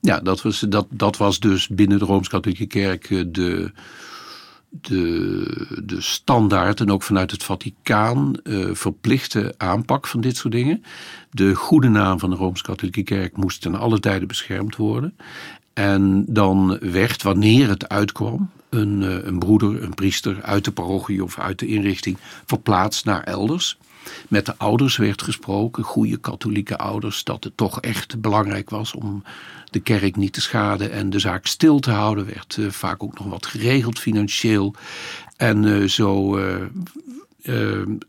ja 0.00 0.20
dat, 0.20 0.42
was, 0.42 0.60
dat, 0.60 0.86
dat 0.90 1.16
was 1.16 1.40
dus 1.40 1.68
binnen 1.68 1.98
de 1.98 2.04
Rooms-Katholieke 2.04 2.66
Kerk 2.66 3.10
eh, 3.10 3.24
de, 3.26 3.72
de, 4.68 5.82
de 5.84 6.00
standaard 6.00 6.80
en 6.80 6.90
ook 6.90 7.02
vanuit 7.02 7.30
het 7.30 7.42
Vaticaan 7.42 8.36
uh, 8.44 8.74
verplichte 8.74 9.54
aanpak 9.56 10.06
van 10.06 10.20
dit 10.20 10.36
soort 10.36 10.54
dingen. 10.54 10.84
De 11.30 11.54
goede 11.54 11.88
naam 11.88 12.18
van 12.18 12.30
de 12.30 12.36
Rooms-Katholieke 12.36 13.02
Kerk 13.02 13.36
moest 13.36 13.60
ten 13.60 13.74
alle 13.74 14.00
tijden 14.00 14.28
beschermd 14.28 14.76
worden. 14.76 15.16
En 15.72 16.24
dan 16.28 16.78
werd, 16.78 17.22
wanneer 17.22 17.68
het 17.68 17.88
uitkwam, 17.88 18.50
een, 18.72 19.02
uh, 19.02 19.24
een 19.24 19.38
broeder, 19.38 19.82
een 19.82 19.94
priester 19.94 20.42
uit 20.42 20.64
de 20.64 20.72
parochie 20.72 21.24
of 21.24 21.38
uit 21.38 21.58
de 21.58 21.66
inrichting 21.66 22.16
verplaatst 22.44 23.04
naar 23.04 23.22
elders. 23.22 23.78
Met 24.28 24.46
de 24.46 24.56
ouders 24.56 24.96
werd 24.96 25.22
gesproken, 25.22 25.84
goede 25.84 26.16
katholieke 26.16 26.78
ouders, 26.78 27.24
dat 27.24 27.44
het 27.44 27.56
toch 27.56 27.80
echt 27.80 28.20
belangrijk 28.20 28.70
was 28.70 28.94
om 28.94 29.22
de 29.70 29.80
kerk 29.80 30.16
niet 30.16 30.32
te 30.32 30.40
schaden 30.40 30.90
en 30.90 31.10
de 31.10 31.18
zaak 31.18 31.46
stil 31.46 31.78
te 31.78 31.90
houden. 31.90 32.26
Werd 32.26 32.56
uh, 32.56 32.70
vaak 32.70 33.02
ook 33.02 33.18
nog 33.18 33.28
wat 33.28 33.46
geregeld 33.46 33.98
financieel. 33.98 34.74
En 35.36 35.62
uh, 35.62 35.88
zo 35.88 36.38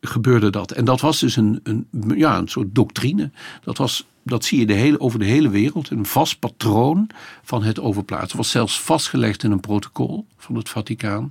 gebeurde 0.02 0.50
dat. 0.50 0.72
En 0.72 0.86
dat 0.86 1.02
was 1.02 1.20
dus 1.20 1.36
een, 1.36 1.60
een, 1.64 1.88
ja, 2.16 2.38
een 2.38 2.48
soort 2.48 2.76
doctrine. 2.76 3.32
Dat, 3.64 3.78
was, 3.78 4.08
dat 4.24 4.46
zie 4.46 4.60
je 4.60 4.66
de 4.66 4.74
hele, 4.74 5.00
over 5.00 5.20
de 5.20 5.26
hele 5.26 5.50
wereld. 5.50 5.90
Een 5.90 6.06
vast 6.06 6.40
patroon 6.40 7.10
van 7.44 7.64
het 7.64 7.80
overplaatsen. 7.80 8.28
Het 8.28 8.38
was 8.38 8.50
zelfs 8.50 8.82
vastgelegd 8.82 9.44
in 9.44 9.52
een 9.52 9.60
protocol 9.60 10.26
van 10.38 10.56
het 10.56 10.70
Vaticaan 10.70 11.30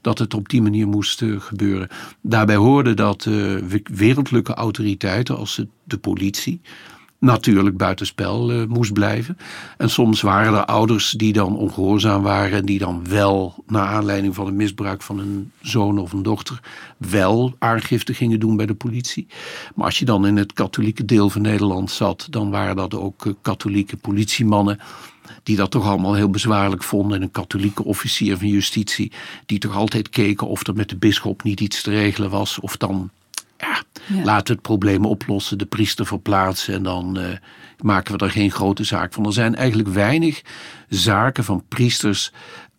dat 0.00 0.18
het 0.18 0.34
op 0.34 0.48
die 0.48 0.62
manier 0.62 0.88
moest 0.88 1.20
uh, 1.20 1.40
gebeuren. 1.40 1.88
Daarbij 2.20 2.56
hoorde 2.56 2.94
dat 2.94 3.24
uh, 3.24 3.56
wereldlijke 3.84 4.54
autoriteiten 4.54 5.36
als 5.36 5.64
de 5.84 5.98
politie 5.98 6.60
natuurlijk 7.22 7.76
buitenspel 7.76 8.52
uh, 8.52 8.66
moest 8.66 8.92
blijven. 8.92 9.38
En 9.76 9.90
soms 9.90 10.20
waren 10.20 10.54
er 10.54 10.64
ouders 10.64 11.10
die 11.10 11.32
dan 11.32 11.56
ongehoorzaam 11.56 12.22
waren 12.22 12.58
en 12.58 12.64
die 12.64 12.78
dan 12.78 13.08
wel, 13.08 13.64
naar 13.66 13.86
aanleiding 13.86 14.34
van 14.34 14.46
een 14.46 14.56
misbruik 14.56 15.02
van 15.02 15.18
een 15.18 15.50
zoon 15.60 15.98
of 15.98 16.12
een 16.12 16.22
dochter, 16.22 16.60
wel 16.96 17.54
aangifte 17.58 18.14
gingen 18.14 18.40
doen 18.40 18.56
bij 18.56 18.66
de 18.66 18.74
politie. 18.74 19.26
Maar 19.74 19.84
als 19.84 19.98
je 19.98 20.04
dan 20.04 20.26
in 20.26 20.36
het 20.36 20.52
katholieke 20.52 21.04
deel 21.04 21.30
van 21.30 21.42
Nederland 21.42 21.90
zat, 21.90 22.26
dan 22.30 22.50
waren 22.50 22.76
dat 22.76 22.94
ook 22.94 23.24
uh, 23.24 23.32
katholieke 23.42 23.96
politiemannen 23.96 24.78
die 25.42 25.56
dat 25.56 25.70
toch 25.70 25.86
allemaal 25.86 26.14
heel 26.14 26.30
bezwaarlijk 26.30 26.82
vonden. 26.82 27.16
En 27.16 27.22
een 27.22 27.30
katholieke 27.30 27.84
officier 27.84 28.38
van 28.38 28.48
justitie, 28.48 29.12
die 29.46 29.58
toch 29.58 29.76
altijd 29.76 30.08
keken 30.08 30.46
of 30.46 30.66
er 30.66 30.74
met 30.74 30.88
de 30.88 30.96
bisschop 30.96 31.42
niet 31.42 31.60
iets 31.60 31.82
te 31.82 31.90
regelen 31.90 32.30
was. 32.30 32.60
Of 32.60 32.76
dan, 32.76 33.10
ja, 33.62 33.82
ja. 34.16 34.24
laten 34.24 34.46
we 34.46 34.52
het 34.52 34.62
probleem 34.62 35.04
oplossen, 35.04 35.58
de 35.58 35.66
priester 35.66 36.06
verplaatsen 36.06 36.74
en 36.74 36.82
dan 36.82 37.18
uh, 37.18 37.24
maken 37.82 38.18
we 38.18 38.24
er 38.24 38.30
geen 38.30 38.50
grote 38.50 38.84
zaak 38.84 39.12
van. 39.12 39.26
Er 39.26 39.32
zijn 39.32 39.54
eigenlijk 39.54 39.88
weinig 39.88 40.42
zaken 40.88 41.44
van 41.44 41.64
priesters 41.68 42.32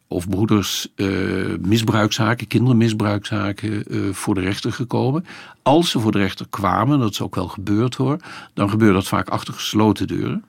of 0.08 0.30
broeders 0.30 0.88
uh, 0.96 1.58
misbruikzaken, 1.60 2.48
kindermisbruikzaken 2.48 3.84
uh, 3.88 4.14
voor 4.14 4.34
de 4.34 4.42
rechter 4.42 4.74
gekomen. 4.74 5.26
Als 5.62 5.90
ze 5.90 6.00
voor 6.00 6.12
de 6.12 6.18
rechter 6.18 6.46
kwamen, 6.50 7.00
dat 7.00 7.12
is 7.12 7.22
ook 7.22 7.36
wel 7.36 7.48
gebeurd 7.48 7.96
hoor, 7.96 8.18
dan 8.54 8.70
gebeurde 8.70 8.94
dat 8.94 9.08
vaak 9.08 9.30
achter 9.30 9.54
gesloten 9.54 10.08
deuren 10.08 10.44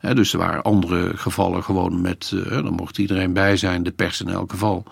dus 0.00 0.32
er 0.32 0.38
waren 0.38 0.62
andere 0.62 1.16
gevallen 1.16 1.62
gewoon 1.62 2.00
met, 2.00 2.32
uh, 2.34 2.50
dan 2.50 2.72
mocht 2.72 2.98
iedereen 2.98 3.32
bij 3.32 3.56
zijn, 3.56 3.82
de 3.82 3.90
pers 3.90 4.20
in 4.20 4.28
elk 4.28 4.50
geval. 4.50 4.84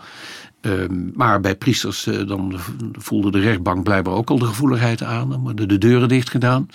Um, 0.63 1.11
maar 1.15 1.41
bij 1.41 1.57
priesters 1.57 2.07
uh, 2.07 2.27
dan 2.27 2.59
voelde 2.93 3.31
de 3.31 3.41
rechtbank 3.41 3.85
blijkbaar 3.85 4.15
ook 4.15 4.31
al 4.31 4.39
de 4.39 4.47
gevoeligheid 4.47 5.03
aan. 5.03 5.31
Dan 5.31 5.41
worden 5.41 5.69
de 5.69 5.79
deuren 5.79 6.09
dicht 6.09 6.31
gedaan. 6.31 6.69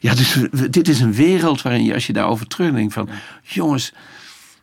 Ja, 0.00 0.14
dus 0.14 0.38
dit 0.70 0.88
is 0.88 1.00
een 1.00 1.14
wereld 1.14 1.62
waarin 1.62 1.84
je, 1.84 1.94
als 1.94 2.06
je 2.06 2.12
daarover 2.12 2.46
terugdenkt 2.46 2.92
van... 2.92 3.08
jongens, 3.42 3.92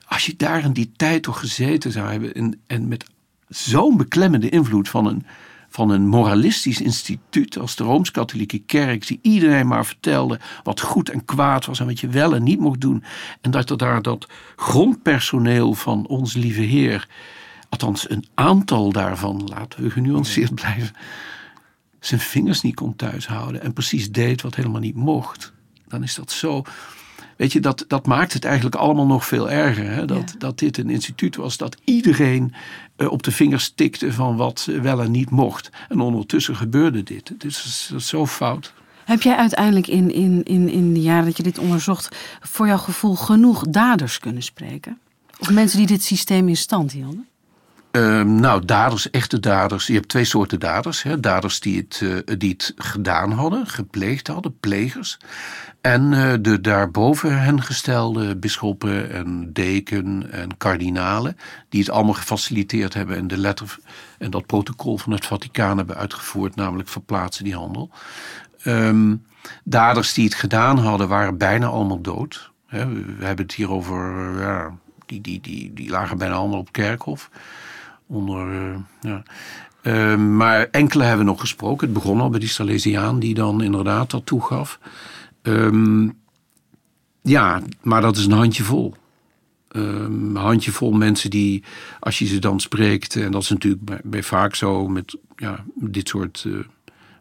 als 0.06 0.26
je 0.26 0.34
daar 0.38 0.64
in 0.64 0.74
die 0.74 0.92
tijd 0.96 1.24
toch 1.24 1.40
gezeten 1.40 1.92
zou 1.92 2.12
hebben... 2.12 2.34
en, 2.34 2.60
en 2.68 2.88
met 2.88 3.06
zo'n 3.48 3.98
beklemmende 3.98 4.50
invloed 4.50 4.90
van 4.90 5.06
een 5.06 5.26
van 5.76 5.90
een 5.90 6.08
moralistisch 6.08 6.82
instituut 6.82 7.58
als 7.58 7.76
de 7.76 7.84
Rooms-Katholieke 7.84 8.60
Kerk, 8.60 9.08
die 9.08 9.20
iedereen 9.22 9.68
maar 9.68 9.86
vertelde 9.86 10.40
wat 10.64 10.82
goed 10.82 11.10
en 11.10 11.26
kwaad 11.26 11.66
was 11.66 11.80
en 11.80 11.86
wat 11.86 12.00
je 12.00 12.08
wel 12.08 12.36
en 12.36 12.44
niet 12.44 12.60
mocht 12.60 12.82
doen. 12.82 13.04
En 13.42 13.52
dat 13.52 13.70
er 13.70 13.78
daar 13.78 14.02
dat 14.02 14.28
grondpersoneel 14.56 15.74
van 15.74 16.08
ons 16.08 16.34
lieve 16.34 16.62
Heer, 16.62 17.08
althans 17.82 18.10
een 18.10 18.26
aantal 18.34 18.92
daarvan, 18.92 19.44
laten 19.46 19.84
we 19.84 19.90
genuanceerd 19.90 20.56
blijven, 20.56 20.96
zijn 22.00 22.20
vingers 22.20 22.62
niet 22.62 22.76
kon 22.76 22.96
thuishouden 22.96 23.62
en 23.62 23.74
precies 23.74 24.12
deed 24.12 24.42
wat 24.42 24.56
helemaal 24.56 24.82
niet 24.82 24.96
mocht. 24.96 25.54
Dan 25.88 26.04
is 26.04 26.16
dat 26.16 26.32
zo. 26.32 26.64
Weet 27.38 27.52
je, 27.52 27.60
dat, 27.60 27.86
dat 27.88 28.08
maakt 28.08 28.34
het 28.34 28.46
eigenlijk 28.46 28.76
allemaal 28.76 29.06
nog 29.06 29.26
veel 29.26 29.50
erger. 29.50 29.92
Hè? 29.92 30.06
Dat, 30.06 30.36
dat 30.38 30.60
dit 30.60 30.78
een 30.78 30.90
instituut 30.90 31.36
was 31.36 31.58
dat 31.58 31.78
iedereen 31.84 32.54
eh, 32.96 33.12
op 33.12 33.24
de 33.24 33.32
vingers 33.32 33.72
tikte 33.76 34.14
van 34.14 34.36
wat 34.36 34.70
wel 34.82 35.02
en 35.02 35.12
niet 35.12 35.30
mocht. 35.30 35.70
En 35.90 36.00
ondertussen 36.00 36.56
gebeurde 36.56 37.04
dit. 37.04 37.30
Het 37.30 37.44
is, 37.44 37.88
dat 37.92 38.00
is 38.00 38.08
zo 38.08 38.26
fout. 38.26 38.74
Heb 39.06 39.22
jij 39.22 39.36
uiteindelijk 39.36 39.88
in, 39.88 40.14
in, 40.14 40.44
in, 40.44 40.70
in 40.70 40.94
de 40.94 41.02
jaren 41.02 41.26
dat 41.26 41.38
je 41.38 41.44
dit 41.44 41.60
onderzocht, 41.60 42.16
voor 42.42 42.68
jouw 42.68 42.78
gevoel 42.78 43.16
genoeg 43.16 43.64
daders 43.70 44.20
kunnen 44.20 44.44
spreken? 44.44 45.00
Of 45.40 45.52
mensen 45.52 45.78
die 45.78 45.88
dit 45.88 46.04
systeem 46.04 46.48
in 46.48 46.58
stand 46.58 46.92
hielden? 46.92 47.28
Ehm, 47.96 48.36
nou, 48.36 48.66
daders, 48.66 49.10
echte 49.10 49.40
daders. 49.40 49.88
Je 49.88 49.94
hebt 49.94 50.10
twee 50.10 50.24
soorten 50.24 50.60
daders. 50.60 51.04
Hè. 51.04 51.20
Daders 51.20 51.60
die 51.60 51.78
het, 51.78 52.02
eh, 52.04 52.38
die 52.38 52.50
het 52.52 52.74
gedaan 52.76 53.32
hadden, 53.32 53.68
gepleegd 53.68 54.28
hadden, 54.28 54.60
plegers. 54.60 55.18
En 55.82 56.12
uh, 56.12 56.34
de 56.42 56.62
daarboven 56.62 57.42
hen 57.42 57.62
gestelde 57.62 58.38
bisschoppen 58.38 59.12
en 59.12 59.50
deken 59.54 60.32
en 60.32 60.58
kardinalen, 60.58 61.38
die 61.70 61.80
het 61.80 61.90
allemaal 61.90 62.14
gefaciliteerd 62.14 62.94
hebben 62.94 63.18
en 63.18 63.28
de 63.28 63.38
letter 63.38 63.78
en 64.18 64.32
dat 64.32 64.46
protocol 64.46 64.98
van 64.98 65.12
het 65.12 65.26
Vaticaan 65.26 65.78
hebben 65.78 65.96
uitgevoerd, 65.96 66.56
namelijk 66.56 66.90
verplaatsen 66.90 67.44
die 67.44 67.56
handel. 67.56 67.90
Um, 68.64 69.26
daders 69.64 70.14
die 70.14 70.26
het 70.26 70.36
gedaan 70.36 70.78
hadden, 70.78 71.08
waren 71.08 71.38
bijna 71.38 71.68
allemaal 71.68 72.02
dood. 72.02 72.52
we 72.70 73.16
hebben 73.20 73.46
het 73.46 73.56
hier 73.56 73.72
over, 73.72 74.32
ja, 74.40 74.74
die, 75.06 75.22
die, 75.22 75.42
die, 75.42 75.74
die 75.74 75.90
lagen 75.90 76.18
bijna 76.18 76.34
allemaal 76.34 76.60
op 76.60 76.72
kerkhof. 76.72 77.30
Onder, 78.08 78.54
uh, 78.54 78.76
ja. 79.02 79.24
Uh, 79.84 80.18
maar 80.18 80.68
enkele 80.72 81.04
hebben 81.04 81.26
nog 81.26 81.40
gesproken. 81.40 81.86
Het 81.86 81.96
begon 81.96 82.22
al 82.22 82.30
bij 82.30 82.40
die 82.40 82.50
Salesiaan 82.50 83.20
die 83.20 83.34
dan 83.34 83.62
inderdaad 83.62 84.12
dat 84.12 84.26
toegaf. 84.26 84.80
Um, 85.42 86.18
ja, 87.22 87.62
maar 87.82 88.02
dat 88.02 88.18
is 88.18 88.26
een 88.26 88.32
handjevol. 88.32 88.96
Um, 89.72 90.36
een 90.36 90.42
handjevol 90.42 90.92
mensen 90.92 91.30
die, 91.30 91.64
als 92.00 92.20
je 92.20 92.26
ze 92.26 92.40
dan 92.40 92.60
spreekt, 92.60 93.16
en 93.16 93.32
dat 93.32 93.42
is 93.42 93.50
natuurlijk 93.50 94.02
bij, 94.04 94.24
vaak 94.24 94.56
zo 94.56 94.88
met 94.88 95.18
ja, 95.36 95.66
dit 95.76 96.08
soort 96.08 96.44
uh, 96.48 96.60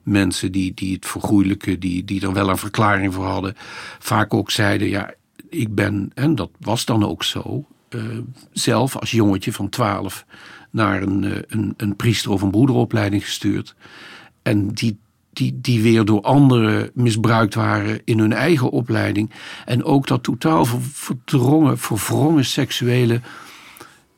mensen 0.03 0.53
die, 0.53 0.75
die 0.75 0.95
het 0.95 1.07
vergoeilijken, 1.07 1.81
die, 1.81 2.05
die 2.05 2.21
dan 2.21 2.35
wel 2.35 2.49
een 2.49 2.57
verklaring 2.57 3.15
voor 3.15 3.25
hadden, 3.25 3.55
vaak 3.99 4.35
ook 4.35 4.51
zeiden: 4.51 4.89
Ja, 4.89 5.15
ik 5.49 5.75
ben, 5.75 6.11
en 6.15 6.35
dat 6.35 6.51
was 6.59 6.85
dan 6.85 7.05
ook 7.05 7.23
zo, 7.23 7.67
zelf 8.53 8.97
als 8.97 9.11
jongetje 9.11 9.53
van 9.53 9.69
twaalf 9.69 10.25
naar 10.71 11.03
een, 11.03 11.23
uh, 11.23 11.33
een, 11.47 11.75
een 11.77 11.97
priester 11.97 12.31
of 12.31 12.43
een 12.43 12.51
broederopleiding 12.51 13.25
gestuurd. 13.25 13.75
En 14.43 14.69
die 14.69 14.99
die, 15.35 15.59
die 15.61 15.83
weer 15.83 16.05
door 16.05 16.21
anderen 16.21 16.91
misbruikt 16.95 17.55
waren 17.55 18.01
in 18.05 18.19
hun 18.19 18.33
eigen 18.33 18.71
opleiding. 18.71 19.31
En 19.65 19.85
ook 19.85 20.07
dat 20.07 20.23
totaal 20.23 20.65
verdrongen, 20.93 21.79
verwrongen 21.79 22.45
seksuele 22.45 23.21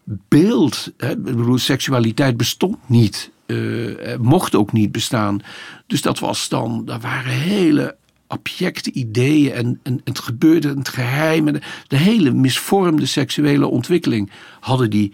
beeld. 0.05 0.93
Hè, 0.97 1.11
ik 1.11 1.23
bedoel, 1.23 1.59
seksualiteit 1.59 2.37
bestond 2.37 2.77
niet. 2.87 3.31
Uh, 3.47 4.17
mocht 4.17 4.55
ook 4.55 4.73
niet 4.73 4.93
bestaan. 4.93 5.41
Dus 5.87 6.03
dat 6.03 6.19
was 6.19 6.49
dan, 6.49 6.85
daar 6.85 7.01
waren 7.01 7.33
hele 7.33 7.97
abjecte 8.27 8.93
ideeën 8.93 9.53
en, 9.53 9.81
en 9.83 10.01
het 10.05 10.19
gebeurde 10.19 10.69
het 10.69 10.89
geheim. 10.89 11.49
En 11.49 11.61
de, 11.89 11.97
hele 11.97 12.31
misvormde 12.31 13.07
seksuele 13.07 13.67
ontwikkeling 13.67 14.31
hadden 14.61 14.91
die 14.91 15.13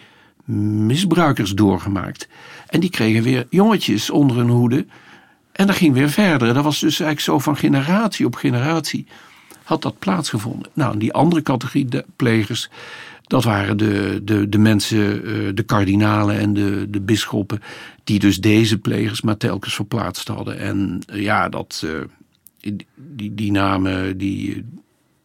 misbruikers 0.86 1.50
doorgemaakt. 1.50 2.28
En 2.66 2.80
die 2.80 2.90
kregen 2.90 3.22
weer 3.22 3.46
jongetjes 3.50 4.10
onder 4.10 4.36
hun 4.36 4.48
hoede 4.48 4.86
en 5.52 5.66
dat 5.66 5.76
ging 5.76 5.94
weer 5.94 6.10
verder. 6.10 6.54
Dat 6.54 6.64
was 6.64 6.80
dus 6.80 7.00
eigenlijk 7.00 7.20
zo 7.20 7.38
van 7.38 7.56
generatie 7.56 8.26
op 8.26 8.34
generatie 8.34 9.06
had 9.62 9.82
dat 9.82 9.98
plaatsgevonden. 9.98 10.70
Nou, 10.72 10.98
die 10.98 11.12
andere 11.12 11.42
categorie, 11.42 11.84
de 11.84 12.04
plegers, 12.16 12.70
dat 13.22 13.44
waren 13.44 13.76
de, 13.76 14.20
de, 14.22 14.48
de 14.48 14.58
mensen, 14.58 15.24
eh, 15.24 15.54
de 15.54 15.62
kardinalen 15.62 16.38
en 16.38 16.54
de, 16.54 16.86
de 16.90 17.00
bisschoppen, 17.00 17.62
die 18.04 18.18
dus 18.18 18.40
deze 18.40 18.78
plegers 18.78 19.22
maar 19.22 19.36
telkens 19.36 19.74
verplaatst 19.74 20.28
hadden. 20.28 20.58
En 20.58 21.02
eh, 21.06 21.22
ja, 21.22 21.48
dat, 21.48 21.86
die, 22.94 23.34
die 23.34 23.50
namen, 23.50 24.18
die, 24.18 24.64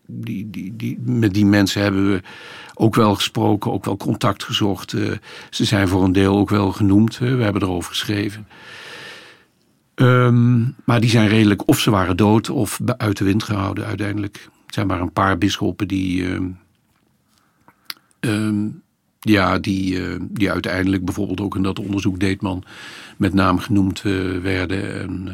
die, 0.06 0.50
die, 0.50 0.76
die, 0.76 1.00
met 1.00 1.34
die 1.34 1.46
mensen 1.46 1.82
hebben 1.82 2.12
we 2.12 2.22
ook 2.74 2.96
wel 2.96 3.16
gesproken, 3.16 3.72
ook 3.72 3.86
wel 3.86 3.98
contact 3.98 4.44
gezocht. 4.44 4.90
ze 5.50 5.66
zijn 5.66 5.88
voor 5.88 6.04
een 6.04 6.12
deel 6.12 6.38
ook 6.38 6.50
wel 6.50 6.72
genoemd, 6.72 7.18
we 7.18 7.26
hebben 7.26 7.62
erover 7.62 7.90
geschreven. 7.90 8.48
Um, 9.96 10.76
maar 10.86 11.00
die 11.00 11.10
zijn 11.10 11.28
redelijk, 11.28 11.68
of 11.68 11.80
ze 11.80 11.92
waren 11.92 12.18
dood 12.18 12.50
of 12.50 12.80
uit 12.98 13.18
de 13.18 13.26
wind 13.26 13.44
gehouden 13.44 13.86
uiteindelijk. 13.86 14.36
Er 14.36 14.74
zijn 14.74 14.88
maar 14.88 15.02
een 15.02 15.14
paar 15.14 15.38
bisschoppen 15.38 15.88
die, 15.88 16.26
um, 16.26 16.58
um, 18.20 18.82
ja, 19.20 19.60
die, 19.60 20.00
die 20.20 20.52
uiteindelijk 20.52 21.06
bijvoorbeeld 21.06 21.42
ook 21.42 21.56
in 21.56 21.64
dat 21.64 21.80
onderzoek 21.80 22.20
Deetman 22.20 22.64
met 23.18 23.34
naam 23.34 23.60
genoemd 23.60 24.04
uh, 24.06 24.38
werden. 24.42 25.02
En 25.02 25.24
uh, 25.28 25.34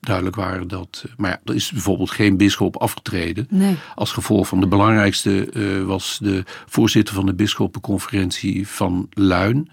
duidelijk 0.00 0.36
waren 0.36 0.68
dat. 0.68 1.04
maar 1.16 1.30
ja, 1.30 1.40
er 1.44 1.54
is 1.54 1.72
bijvoorbeeld 1.72 2.10
geen 2.10 2.36
bisschop 2.36 2.76
afgetreden. 2.76 3.46
Nee. 3.50 3.76
Als 3.94 4.12
gevolg 4.12 4.48
van 4.48 4.60
de 4.60 4.66
belangrijkste 4.66 5.48
was 5.86 6.18
de 6.22 6.44
voorzitter 6.66 7.14
van 7.14 7.26
de 7.26 7.34
bisschoppenconferentie 7.34 8.68
van 8.68 9.08
Luin. 9.10 9.70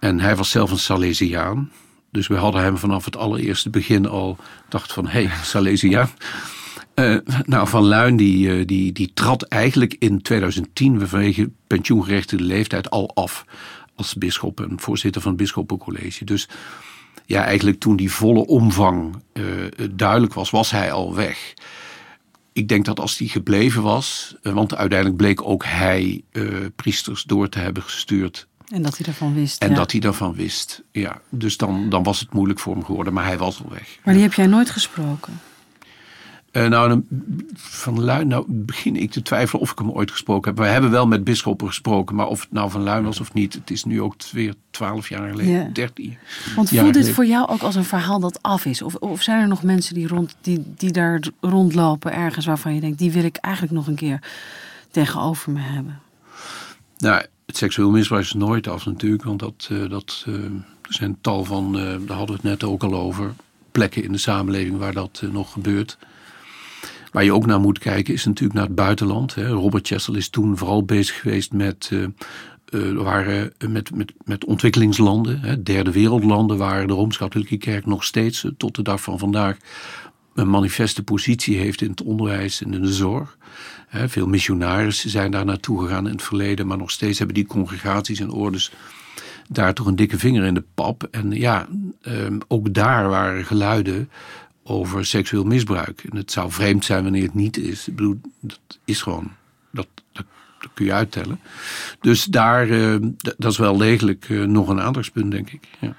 En 0.00 0.20
hij 0.20 0.36
was 0.36 0.50
zelf 0.50 0.70
een 0.70 0.78
Salesiaan. 0.78 1.70
Dus 2.10 2.26
we 2.26 2.34
hadden 2.34 2.62
hem 2.62 2.78
vanaf 2.78 3.04
het 3.04 3.16
allereerste 3.16 3.70
begin 3.70 4.06
al 4.06 4.36
dacht 4.68 4.92
van, 4.92 5.06
hé, 5.06 5.24
hey, 5.24 5.36
Salesiaan. 5.42 6.10
Uh, 6.94 7.18
nou, 7.44 7.68
Van 7.68 7.84
Luin 7.84 8.16
die, 8.16 8.64
die, 8.64 8.92
die 8.92 9.10
trad 9.14 9.42
eigenlijk 9.42 9.96
in 9.98 10.22
2010 10.22 11.08
vanwege 11.08 11.50
pensioengerechtigde 11.66 12.44
leeftijd 12.44 12.90
al 12.90 13.10
af 13.14 13.44
als 13.94 14.14
bisschop 14.14 14.60
en 14.60 14.80
voorzitter 14.80 15.22
van 15.22 15.30
het 15.30 15.40
bisschoppencollege. 15.40 16.24
Dus 16.24 16.48
ja, 17.24 17.44
eigenlijk 17.44 17.80
toen 17.80 17.96
die 17.96 18.10
volle 18.12 18.46
omvang 18.46 19.22
uh, 19.32 19.44
duidelijk 19.90 20.34
was, 20.34 20.50
was 20.50 20.70
hij 20.70 20.92
al 20.92 21.14
weg. 21.14 21.54
Ik 22.52 22.68
denk 22.68 22.84
dat 22.84 23.00
als 23.00 23.16
die 23.16 23.28
gebleven 23.28 23.82
was, 23.82 24.36
want 24.42 24.74
uiteindelijk 24.74 25.18
bleek 25.18 25.42
ook 25.42 25.64
hij 25.64 26.24
priesters 26.76 27.22
door 27.22 27.48
te 27.48 27.58
hebben 27.58 27.82
gestuurd 27.82 28.46
en 28.68 28.82
dat 28.82 28.96
hij 28.96 29.06
daarvan 29.06 29.34
wist. 29.34 29.62
En 29.62 29.74
dat 29.74 29.90
hij 29.90 30.00
daarvan 30.00 30.34
wist, 30.34 30.82
ja. 30.92 31.20
Dus 31.28 31.56
dan, 31.56 31.88
dan 31.88 32.02
was 32.02 32.20
het 32.20 32.32
moeilijk 32.32 32.58
voor 32.58 32.74
hem 32.74 32.84
geworden, 32.84 33.12
maar 33.12 33.24
hij 33.24 33.38
was 33.38 33.62
al 33.62 33.70
weg. 33.70 33.98
Maar 34.04 34.14
die 34.14 34.22
heb 34.22 34.34
jij 34.34 34.46
nooit 34.46 34.70
gesproken? 34.70 35.40
Uh, 36.56 36.66
nou, 36.66 37.04
van 37.54 38.04
Luin, 38.04 38.28
nou 38.28 38.44
begin 38.48 38.96
ik 38.96 39.10
te 39.10 39.22
twijfelen 39.22 39.62
of 39.62 39.70
ik 39.70 39.78
hem 39.78 39.90
ooit 39.90 40.10
gesproken 40.10 40.50
heb. 40.50 40.64
We 40.64 40.70
hebben 40.70 40.90
wel 40.90 41.06
met 41.06 41.24
bisschoppen 41.24 41.66
gesproken, 41.66 42.14
maar 42.14 42.26
of 42.26 42.40
het 42.40 42.52
nou 42.52 42.70
van 42.70 42.82
Luin 42.82 43.04
was 43.04 43.20
of 43.20 43.32
niet, 43.32 43.54
het 43.54 43.70
is 43.70 43.84
nu 43.84 44.02
ook 44.02 44.14
weer 44.32 44.54
twaalf 44.70 45.08
jaar 45.08 45.30
geleden, 45.30 45.52
ja. 45.52 45.68
dertien. 45.72 46.16
Want 46.56 46.68
voelt 46.68 46.94
dit 46.94 47.10
voor 47.10 47.26
jou 47.26 47.48
ook 47.48 47.62
als 47.62 47.74
een 47.74 47.84
verhaal 47.84 48.20
dat 48.20 48.42
af 48.42 48.64
is? 48.64 48.82
Of, 48.82 48.94
of 48.94 49.22
zijn 49.22 49.40
er 49.40 49.48
nog 49.48 49.62
mensen 49.62 49.94
die, 49.94 50.08
rond, 50.08 50.36
die, 50.40 50.62
die 50.76 50.92
daar 50.92 51.22
rondlopen 51.40 52.12
ergens 52.12 52.46
waarvan 52.46 52.74
je 52.74 52.80
denkt, 52.80 52.98
die 52.98 53.12
wil 53.12 53.24
ik 53.24 53.36
eigenlijk 53.36 53.74
nog 53.74 53.86
een 53.86 53.94
keer 53.94 54.18
tegenover 54.90 55.52
me 55.52 55.60
hebben? 55.60 56.00
Nou, 56.98 57.24
het 57.46 57.56
seksueel 57.56 57.90
misbruik 57.90 58.24
is 58.24 58.32
nooit 58.32 58.68
af 58.68 58.86
natuurlijk, 58.86 59.24
want 59.24 59.40
dat, 59.40 59.68
uh, 59.72 59.90
dat 59.90 60.24
uh, 60.28 60.34
er 60.34 60.94
zijn 60.94 61.16
tal 61.20 61.44
van, 61.44 61.72
daar 61.72 62.16
hadden 62.16 62.26
we 62.26 62.32
het 62.32 62.42
net 62.42 62.64
ook 62.64 62.82
al 62.82 62.94
over, 62.94 63.34
plekken 63.72 64.04
in 64.04 64.12
de 64.12 64.18
samenleving 64.18 64.78
waar 64.78 64.92
dat 64.92 65.22
nog 65.32 65.52
gebeurt. 65.52 65.98
Waar 67.14 67.24
je 67.24 67.32
ook 67.32 67.46
naar 67.46 67.60
moet 67.60 67.78
kijken 67.78 68.14
is 68.14 68.24
natuurlijk 68.24 68.54
naar 68.54 68.66
het 68.66 68.74
buitenland. 68.74 69.34
Hè. 69.34 69.48
Robert 69.48 69.86
Chessel 69.86 70.14
is 70.14 70.28
toen 70.28 70.56
vooral 70.56 70.84
bezig 70.84 71.20
geweest 71.20 71.52
met, 71.52 71.90
waren 72.94 73.52
met, 73.68 73.94
met, 73.94 74.12
met 74.24 74.44
ontwikkelingslanden, 74.44 75.40
hè, 75.40 75.62
derde 75.62 75.92
wereldlanden, 75.92 76.56
waar 76.56 76.86
de 76.86 76.92
Rooms-Katholieke 76.92 77.56
Kerk 77.56 77.86
nog 77.86 78.04
steeds 78.04 78.46
tot 78.56 78.74
de 78.74 78.82
dag 78.82 79.02
van 79.02 79.18
vandaag 79.18 79.56
een 80.34 80.50
manifeste 80.50 81.02
positie 81.02 81.56
heeft 81.56 81.82
in 81.82 81.90
het 81.90 82.02
onderwijs 82.02 82.62
en 82.62 82.74
in 82.74 82.82
de 82.82 82.92
zorg. 82.92 83.38
Veel 83.90 84.26
missionarissen 84.26 85.10
zijn 85.10 85.30
daar 85.30 85.44
naartoe 85.44 85.82
gegaan 85.82 86.06
in 86.06 86.12
het 86.12 86.22
verleden, 86.22 86.66
maar 86.66 86.78
nog 86.78 86.90
steeds 86.90 87.18
hebben 87.18 87.36
die 87.36 87.46
congregaties 87.46 88.20
en 88.20 88.30
ordes 88.30 88.72
daar 89.48 89.74
toch 89.74 89.86
een 89.86 89.96
dikke 89.96 90.18
vinger 90.18 90.44
in 90.44 90.54
de 90.54 90.64
pap. 90.74 91.08
En 91.10 91.30
ja, 91.30 91.66
ehm, 92.02 92.38
ook 92.48 92.74
daar 92.74 93.08
waren 93.08 93.44
geluiden 93.44 94.10
over 94.64 95.06
seksueel 95.06 95.44
misbruik. 95.44 96.04
En 96.10 96.16
het 96.16 96.32
zou 96.32 96.50
vreemd 96.52 96.84
zijn 96.84 97.02
wanneer 97.02 97.22
het 97.22 97.34
niet 97.34 97.56
is. 97.56 97.88
Ik 97.88 97.96
bedoel, 97.96 98.20
dat 98.40 98.60
is 98.84 99.02
gewoon, 99.02 99.30
dat, 99.70 99.86
dat, 100.12 100.24
dat 100.60 100.70
kun 100.74 100.84
je 100.84 100.92
uittellen. 100.92 101.40
Dus 102.00 102.24
daar, 102.24 102.66
uh, 102.68 102.96
dat 103.36 103.52
is 103.52 103.58
wel 103.58 103.76
degelijk 103.76 104.28
uh, 104.28 104.44
nog 104.46 104.68
een 104.68 104.80
aandachtspunt, 104.80 105.30
denk 105.30 105.50
ik. 105.50 105.62
Ja. 105.78 105.94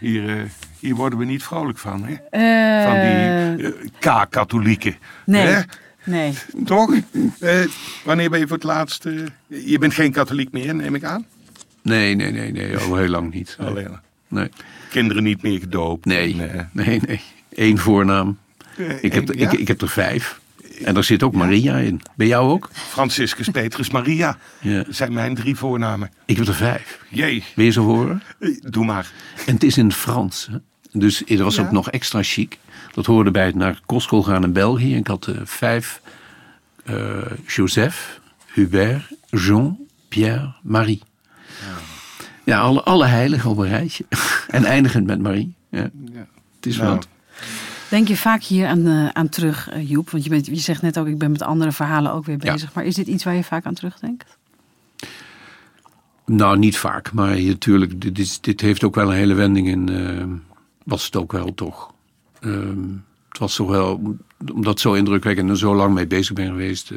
Hier, 0.00 0.38
eh, 0.38 0.42
hier 0.78 0.94
worden 0.94 1.18
we 1.18 1.24
niet 1.24 1.42
vrolijk 1.44 1.78
van, 1.78 2.04
hè? 2.04 2.12
Eh, 2.14 2.84
Van 2.84 2.94
die 3.00 3.72
eh, 3.72 4.24
K-katholieken. 4.26 4.96
nee, 5.26 5.46
Hè? 5.46 5.60
nee. 6.04 6.32
Toch? 6.64 6.94
Eh, 7.40 7.64
wanneer 8.04 8.30
ben 8.30 8.38
je 8.38 8.46
voor 8.46 8.56
het 8.56 8.64
laatst... 8.66 9.06
eh, 9.06 9.12
je 9.46 9.78
bent 9.78 9.94
geen 9.94 10.12
katholiek 10.12 10.52
meer, 10.52 10.74
neem 10.74 10.94
ik 10.94 11.04
aan? 11.04 11.26
Nee, 11.82 12.14
nee, 12.14 12.32
nee, 12.32 12.52
nee, 12.52 12.76
al 12.76 12.96
heel 12.96 13.08
lang 13.08 13.32
niet. 13.34 13.56
Nee. 13.58 13.68
Alleen. 13.68 13.98
Nee, 14.34 14.48
Kinderen 14.90 15.22
niet 15.22 15.42
meer 15.42 15.58
gedoopt. 15.58 16.04
nee, 16.04 16.32
En, 16.32 16.52
eh, 16.58 16.64
nee. 16.72 17.00
nee. 17.06 17.20
Eén 17.52 17.78
voornaam. 17.78 18.38
eh, 18.76 19.02
Ik 19.02 19.12
heb, 19.12 19.28
en- 19.28 19.34
er- 19.34 19.40
ja, 19.40 19.50
ik, 19.50 19.58
ik 19.58 19.68
heb 19.68 19.80
er 19.80 19.88
vijf. 19.88 20.40
En 20.84 20.94
daar 20.94 21.04
zit 21.04 21.22
ook 21.22 21.34
Maria 21.34 21.76
in. 21.76 22.00
Bij 22.16 22.26
jou 22.26 22.50
ook? 22.50 22.68
Franciscus, 22.72 23.48
Petrus, 23.48 23.90
Maria. 23.90 24.38
Ja. 24.60 24.82
Dat 24.82 24.94
zijn 24.94 25.12
mijn 25.12 25.34
drie 25.34 25.56
voornamen. 25.56 26.10
Ik 26.26 26.36
heb 26.36 26.46
er 26.46 26.54
vijf. 26.54 26.98
Jee, 27.08 27.44
Wil 27.54 27.64
je 27.64 27.70
ze 27.70 27.80
horen? 27.80 28.22
eh, 28.38 28.50
doe 28.60 28.84
maar. 28.84 29.10
En 29.46 29.54
het 29.54 29.62
is 29.64 29.76
in 29.78 29.84
het 29.86 29.94
Frans. 29.94 30.48
Hè? 30.50 30.56
Dus 31.00 31.22
het 31.26 31.38
was 31.40 31.54
Ja. 31.56 31.62
ook 31.62 31.70
nog 31.70 31.90
extra 31.90 32.22
chic. 32.22 32.58
Dat 32.92 33.06
hoorde 33.06 33.30
bij 33.30 33.46
het 33.46 33.54
naar 33.54 33.80
kostschool 33.86 34.22
gaan 34.22 34.42
in 34.44 34.52
België. 34.52 34.96
Ik 34.96 35.06
had 35.06 35.32
vijf. 35.44 36.00
eh, 36.84 37.16
Joseph, 37.46 38.20
Hubert, 38.52 39.02
Jean, 39.30 39.78
Pierre, 40.08 40.54
Marie. 40.62 41.02
Ja, 42.44 42.60
alle, 42.60 42.82
alle 42.82 43.04
heiligen 43.06 43.50
op 43.50 43.58
een 43.58 43.68
rijtje. 43.68 44.04
en 44.48 44.64
eindigend 44.64 45.06
met 45.06 45.20
Marie. 45.20 45.54
Ja. 45.68 45.90
Het 46.56 46.66
is 46.66 46.76
Nou, 46.76 46.94
wat. 46.94 47.08
Denk 47.88 48.08
je 48.08 48.16
vaak 48.16 48.42
hier 48.42 48.66
aan, 48.66 48.86
eh, 48.86 49.08
aan 49.08 49.28
terug, 49.28 49.68
eh, 49.70 49.88
Joep? 49.90 50.10
Want 50.10 50.24
je, 50.24 50.30
bent, 50.30 50.46
je 50.46 50.54
zegt 50.56 50.82
net 50.82 50.98
ook, 50.98 51.06
ik 51.06 51.18
ben 51.18 51.30
met 51.30 51.42
andere 51.42 51.72
verhalen 51.72 52.12
ook 52.12 52.24
weer 52.24 52.38
Ja. 52.40 52.52
bezig. 52.52 52.72
Maar 52.74 52.84
is 52.84 52.94
dit 52.94 53.06
iets 53.06 53.24
waar 53.24 53.34
je 53.34 53.44
vaak 53.44 53.64
aan 53.64 53.74
terugdenkt? 53.74 54.36
Nou, 56.26 56.58
niet 56.58 56.78
vaak. 56.78 57.12
Maar 57.12 57.38
je, 57.38 57.48
natuurlijk, 57.48 58.00
dit, 58.00 58.18
is, 58.18 58.40
dit 58.40 58.60
heeft 58.60 58.84
ook 58.84 58.94
wel 58.94 59.10
een 59.10 59.16
hele 59.16 59.34
wending 59.34 59.68
in. 59.68 59.88
eh, 59.88 60.24
was 60.84 61.04
het 61.04 61.16
ook 61.16 61.32
wel 61.32 61.54
toch. 61.54 61.92
Ehm, 62.40 62.88
het 63.28 63.38
was 63.38 63.54
toch 63.56 63.68
wel, 63.70 64.16
omdat 64.54 64.80
zo 64.80 64.92
indrukwekkend 64.92 65.48
en 65.50 65.56
zo 65.56 65.74
lang 65.74 65.94
mee 65.94 66.06
bezig 66.06 66.34
ben 66.34 66.46
geweest, 66.46 66.90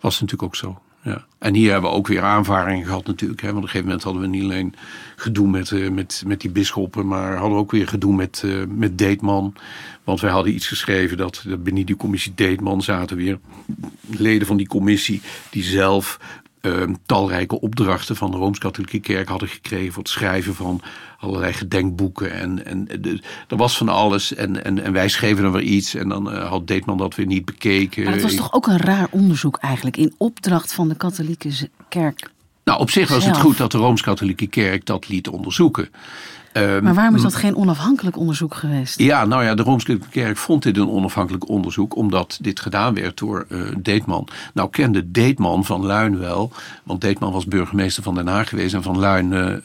was 0.00 0.12
het 0.18 0.20
natuurlijk 0.20 0.42
ook 0.42 0.56
zo. 0.56 0.80
Ja. 1.02 1.24
En 1.38 1.54
hier 1.54 1.72
hebben 1.72 1.90
we 1.90 1.96
ook 1.96 2.06
weer 2.06 2.22
aanvaringen 2.22 2.86
gehad 2.86 3.06
natuurlijk. 3.06 3.40
Hè, 3.40 3.46
want 3.46 3.58
op 3.58 3.62
een 3.62 3.68
gegeven 3.68 3.86
moment 3.86 4.04
hadden 4.04 4.22
we 4.22 4.28
niet 4.28 4.42
alleen 4.42 4.74
gedoe 5.16 5.48
met, 5.48 5.70
eh, 5.70 5.90
met, 5.90 6.22
met 6.26 6.40
die 6.40 6.50
bisschoppen, 6.50 7.06
maar 7.06 7.32
hadden 7.32 7.52
we 7.52 7.62
ook 7.62 7.70
weer 7.70 7.88
gedoe 7.88 8.14
met, 8.14 8.42
eh 8.44 8.50
met 8.68 8.98
Deetman. 8.98 9.54
Want 10.04 10.20
wij 10.20 10.30
hadden 10.30 10.54
iets 10.54 10.68
geschreven 10.68 11.16
dat, 11.16 11.44
dat 11.46 11.62
binnen 11.62 11.86
die 11.86 11.96
commissie 11.96 12.32
Deetman 12.34 12.82
zaten 12.82 13.16
weer 13.16 13.38
leden 14.06 14.46
van 14.46 14.56
die 14.56 14.68
commissie 14.68 15.20
die 15.50 15.62
zelf 15.62 16.18
eh, 16.60 16.82
talrijke 17.06 17.60
opdrachten 17.60 18.16
van 18.16 18.30
de 18.30 18.36
Rooms-Katholieke 18.36 19.00
Kerk 19.00 19.28
hadden 19.28 19.48
gekregen 19.48 19.92
voor 19.92 20.02
het 20.02 20.12
schrijven 20.12 20.54
van 20.54 20.80
allerlei 21.18 21.52
gedenkboeken. 21.52 22.32
En, 22.32 22.66
en 22.66 22.84
de, 23.00 23.20
er 23.48 23.56
was 23.56 23.76
van 23.76 23.88
alles. 23.88 24.34
En, 24.34 24.64
en, 24.64 24.84
en 24.84 24.92
wij 24.92 25.08
schreven 25.08 25.42
dan 25.42 25.52
weer 25.52 25.62
iets. 25.62 25.94
En 25.94 26.08
dan 26.08 26.32
eh, 26.32 26.48
had 26.48 26.66
Deetman 26.66 26.96
dat 26.96 27.14
weer 27.14 27.26
niet 27.26 27.44
bekeken. 27.44 28.04
Maar 28.04 28.12
dat 28.12 28.22
was 28.22 28.34
toch 28.34 28.52
ook 28.52 28.66
een 28.66 28.78
raar 28.78 29.08
onderzoek 29.10 29.56
eigenlijk. 29.56 29.96
In 29.96 30.14
opdracht 30.16 30.72
van 30.72 30.88
de 30.88 30.96
katholieke 30.96 31.68
kerk. 31.88 32.30
Nou, 32.64 32.80
op 32.80 32.90
zich 32.90 33.08
was 33.08 33.24
het 33.24 33.36
goed 33.36 33.56
dat 33.56 33.72
de 33.72 33.78
Rooms-Katholieke 33.78 34.46
Kerk 34.46 34.86
dat 34.86 35.08
liet 35.08 35.28
onderzoeken. 35.28 35.88
Ehm, 36.52 36.82
Maar 36.82 36.94
waarom 36.94 37.14
is 37.14 37.22
dat 37.22 37.34
geen 37.34 37.56
onafhankelijk 37.56 38.16
onderzoek 38.16 38.54
geweest? 38.54 38.98
Ja, 38.98 39.24
nou 39.24 39.44
ja, 39.44 39.54
de 39.54 39.62
Rooms-Katholieke 39.62 40.20
Kerk 40.20 40.36
vond 40.36 40.62
dit 40.62 40.76
een 40.76 40.88
onafhankelijk 40.88 41.48
onderzoek, 41.48 41.96
omdat 41.96 42.38
dit 42.40 42.60
gedaan 42.60 42.94
werd 42.94 43.18
door 43.18 43.46
eh 43.48 43.58
Deetman. 43.78 44.28
Nou 44.54 44.70
kende 44.70 45.10
Deetman 45.10 45.64
van 45.64 45.86
Luin 45.86 46.18
wel, 46.18 46.52
want 46.84 47.00
Deetman 47.00 47.32
was 47.32 47.46
burgemeester 47.46 48.02
van 48.02 48.14
Den 48.14 48.26
Haag 48.26 48.48
geweest 48.48 48.74
en 48.74 48.82
van 48.82 48.98
Luin 48.98 49.32
eh, 49.32 49.52
eh, 49.52 49.62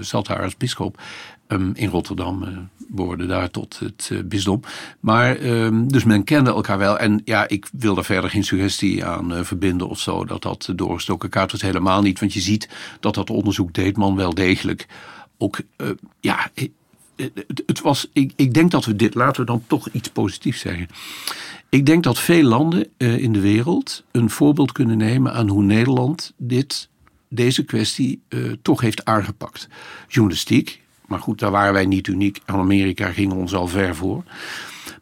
zat 0.00 0.26
daar 0.26 0.42
als 0.42 0.56
bischop. 0.56 1.00
Ehm, 1.46 1.70
in 1.72 1.88
Rotterdam 1.88 2.42
eh, 2.42 2.48
behoorde 2.88 3.26
daar 3.26 3.50
tot 3.50 3.78
het 3.78 4.10
bisdom. 4.24 4.60
Maar, 5.00 5.36
ehm, 5.36 5.86
dus 5.86 6.04
men 6.04 6.24
kende 6.24 6.50
elkaar 6.50 6.78
wel. 6.78 6.98
En 6.98 7.20
ja, 7.24 7.48
ik 7.48 7.68
wil 7.72 7.94
daar 7.94 8.04
verder 8.04 8.30
geen 8.30 8.44
suggestie 8.44 9.04
aan 9.04 9.44
verbinden 9.44 9.88
of 9.88 10.00
zo, 10.00 10.24
dat 10.24 10.42
dat 10.42 10.72
doorgestoken 10.76 11.28
kaart 11.28 11.52
was 11.52 11.62
helemaal 11.62 12.02
niet. 12.02 12.20
Want 12.20 12.32
je 12.32 12.40
ziet 12.40 12.68
dat 13.00 13.14
dat 13.14 13.30
onderzoek 13.30 13.72
Deetman 13.72 14.16
wel 14.16 14.34
degelijk 14.34 14.86
ook, 15.38 15.58
eh, 15.76 15.88
ja, 16.20 16.50
eh, 16.54 16.68
het, 17.16 17.62
het 17.66 17.80
was, 17.80 18.08
ik, 18.12 18.32
ik 18.36 18.54
denk 18.54 18.70
dat 18.70 18.84
we 18.84 18.96
dit, 18.96 19.14
laten 19.14 19.40
we 19.40 19.46
dan 19.46 19.64
toch 19.66 19.88
iets 19.88 20.08
positiefs 20.08 20.60
zeggen. 20.60 20.88
Ik 21.68 21.86
denk 21.86 22.02
dat 22.02 22.18
veel 22.18 22.42
landen 22.42 22.88
eh, 22.96 23.18
in 23.18 23.32
de 23.32 23.40
wereld 23.40 24.04
een 24.10 24.30
voorbeeld 24.30 24.72
kunnen 24.72 24.96
nemen 24.96 25.32
aan 25.32 25.48
hoe 25.48 25.62
Nederland 25.62 26.32
dit, 26.36 26.88
deze 27.28 27.64
kwestie 27.64 28.20
eh, 28.28 28.40
toch 28.62 28.80
heeft 28.80 29.04
aangepakt. 29.04 29.68
Journalistiek, 30.08 30.82
maar 31.06 31.18
goed, 31.18 31.38
daar 31.38 31.50
waren 31.50 31.72
wij 31.72 31.86
niet 31.86 32.06
uniek. 32.06 32.40
Aan 32.44 32.58
Amerika 32.58 33.12
gingen 33.12 33.36
ons 33.36 33.54
al 33.54 33.68
ver 33.68 33.94
voor. 33.94 34.24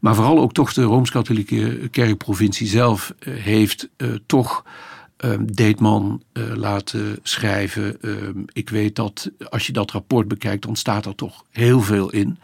Maar 0.00 0.14
vooral 0.14 0.40
ook 0.40 0.52
toch 0.52 0.72
de 0.72 0.82
Rooms-Katholieke 0.82 1.88
Kerkprovincie 1.90 2.66
zelf 2.66 3.14
eh, 3.18 3.34
heeft 3.34 3.88
eh, 3.96 4.08
toch 4.26 4.64
eh, 5.22 5.30
Deetman 5.40 6.22
eh, 6.32 6.42
laten 6.54 7.18
schrijven. 7.22 8.02
Eh, 8.02 8.10
ik 8.52 8.70
weet 8.70 8.96
dat 8.96 9.30
als 9.50 9.66
je 9.66 9.72
dat 9.72 9.90
rapport 9.90 10.28
bekijkt, 10.28 10.62
dan 10.62 10.76
staat 10.76 11.06
er 11.06 11.14
toch 11.14 11.44
heel 11.50 11.80
veel 11.80 12.10
in. 12.10 12.38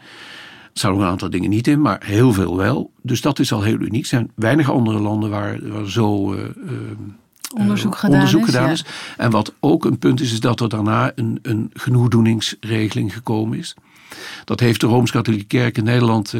Er 0.73 0.85
staan 0.85 0.91
ook 0.91 0.99
een 0.99 1.05
aantal 1.05 1.29
dingen 1.29 1.49
niet 1.49 1.67
in, 1.67 1.81
maar 1.81 2.01
heel 2.05 2.33
veel 2.33 2.57
wel. 2.57 2.91
Dus 3.01 3.21
dat 3.21 3.39
is 3.39 3.51
al 3.51 3.61
heel 3.61 3.79
uniek. 3.79 4.01
Er 4.01 4.07
zijn 4.07 4.31
weinig 4.35 4.71
andere 4.71 4.99
landen 4.99 5.29
waar, 5.29 5.69
waar 5.69 5.89
zo 5.89 6.33
eh, 6.33 6.43
eh, 6.43 6.49
Onderzoek 7.55 7.95
gedaan 7.95 8.15
onderzoek 8.15 8.41
is, 8.41 8.45
gedaan 8.45 8.65
ja. 8.65 8.71
is. 8.71 8.85
En 9.17 9.31
wat 9.31 9.53
ook 9.59 9.85
een 9.85 9.99
punt 9.99 10.21
is, 10.21 10.31
is 10.31 10.39
dat 10.39 10.59
er 10.59 10.69
daarna 10.69 11.11
een, 11.15 11.39
een 11.41 11.71
genoegdoeningsregeling 11.73 13.13
gekomen 13.13 13.57
is. 13.57 13.75
Dat 14.45 14.59
heeft 14.59 14.81
de 14.81 14.87
Rooms-Katholieke 14.87 15.45
Kerk 15.45 15.77
in 15.77 15.83
Nederland. 15.83 16.33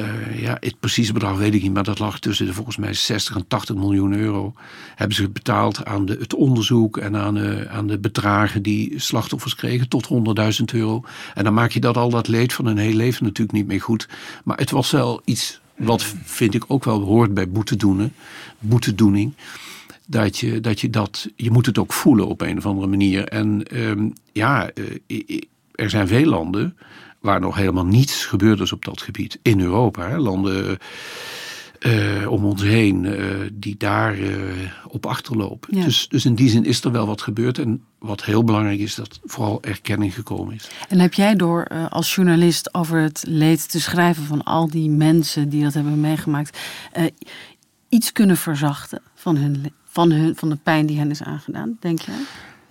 Eh, 0.00 0.40
ja, 0.40 0.56
het 0.60 0.80
precieze 0.80 1.12
bedrag 1.12 1.36
weet 1.36 1.54
ik 1.54 1.62
niet, 1.62 1.72
maar 1.72 1.84
dat 1.84 1.98
lag 1.98 2.18
tussen 2.18 2.46
de 2.46 2.52
volgens 2.52 2.76
mij 2.76 2.94
60 2.94 3.36
en 3.36 3.46
80 3.46 3.76
miljoen 3.76 4.12
euro. 4.12 4.54
Hebben 4.94 5.16
ze 5.16 5.28
betaald 5.28 5.84
aan 5.84 6.06
de, 6.06 6.16
het 6.20 6.34
onderzoek 6.34 6.96
en 6.96 7.16
aan, 7.16 7.38
eh, 7.38 7.76
aan 7.76 7.86
de 7.86 7.98
bedragen 7.98 8.62
die 8.62 8.98
slachtoffers 8.98 9.54
kregen, 9.54 9.88
tot 9.88 10.06
100.000 10.06 10.72
euro. 10.72 11.04
En 11.34 11.44
dan 11.44 11.54
maak 11.54 11.70
je 11.70 11.80
dat 11.80 11.96
al 11.96 12.10
dat 12.10 12.28
leed 12.28 12.52
van 12.52 12.66
hun 12.66 12.78
hele 12.78 12.96
leven 12.96 13.24
natuurlijk 13.24 13.58
niet 13.58 13.66
meer 13.66 13.80
goed. 13.80 14.08
Maar 14.44 14.56
het 14.56 14.70
was 14.70 14.90
wel 14.90 15.22
iets 15.24 15.60
wat, 15.76 16.04
vind 16.24 16.54
ik, 16.54 16.64
ook 16.66 16.84
wel 16.84 17.00
hoort 17.00 17.34
bij 17.34 17.50
boetedoenen, 17.50 18.12
boetedoening 18.58 19.34
dat 20.60 20.80
je 20.80 20.90
dat, 20.90 21.28
je 21.36 21.50
moet 21.50 21.66
het 21.66 21.78
ook 21.78 21.92
voelen 21.92 22.26
op 22.26 22.40
een 22.40 22.56
of 22.58 22.66
andere 22.66 22.86
manier. 22.86 23.24
En 23.28 23.62
ehm, 23.62 24.08
ja, 24.32 24.70
eh, 24.70 25.40
er 25.74 25.90
zijn 25.90 26.08
veel 26.08 26.26
landen 26.26 26.76
waar 27.20 27.40
nog 27.40 27.56
helemaal 27.56 27.86
niets 27.86 28.24
gebeurd 28.24 28.60
is 28.60 28.72
op 28.72 28.84
dat 28.84 29.02
gebied. 29.02 29.38
In 29.42 29.60
Europa, 29.60 30.08
hè, 30.08 30.18
landen 30.18 30.78
eh, 31.80 32.30
om 32.30 32.44
ons 32.44 32.62
heen 32.62 33.04
eh, 33.04 33.26
die 33.52 33.76
daar 33.78 34.18
eh, 34.18 34.32
op 34.86 35.06
achterlopen. 35.06 35.76
Ja. 35.76 35.84
Dus, 35.84 36.08
dus 36.08 36.24
in 36.24 36.34
die 36.34 36.48
zin 36.48 36.64
is 36.64 36.84
er 36.84 36.92
wel 36.92 37.06
wat 37.06 37.22
gebeurd. 37.22 37.58
En 37.58 37.82
wat 37.98 38.24
heel 38.24 38.44
belangrijk 38.44 38.80
is, 38.80 38.94
dat 38.94 39.20
vooral 39.24 39.62
erkenning 39.62 40.14
gekomen 40.14 40.54
is. 40.54 40.70
En 40.88 40.98
heb 40.98 41.14
jij 41.14 41.36
door 41.36 41.88
als 41.88 42.14
journalist 42.14 42.74
over 42.74 43.00
het 43.00 43.24
leed 43.28 43.70
te 43.70 43.80
schrijven 43.80 44.24
van 44.24 44.42
al 44.42 44.70
die 44.70 44.90
mensen 44.90 45.48
die 45.48 45.62
dat 45.62 45.74
hebben 45.74 46.00
meegemaakt, 46.00 46.58
iets 47.88 48.12
kunnen 48.12 48.36
verzachten 48.36 49.02
van, 49.14 49.36
hun, 49.36 49.72
van, 49.84 50.10
hun, 50.10 50.36
van 50.36 50.48
de 50.48 50.58
pijn 50.62 50.86
die 50.86 50.98
hen 50.98 51.10
is 51.10 51.22
aangedaan, 51.22 51.76
denk 51.80 52.00
jij? 52.00 52.14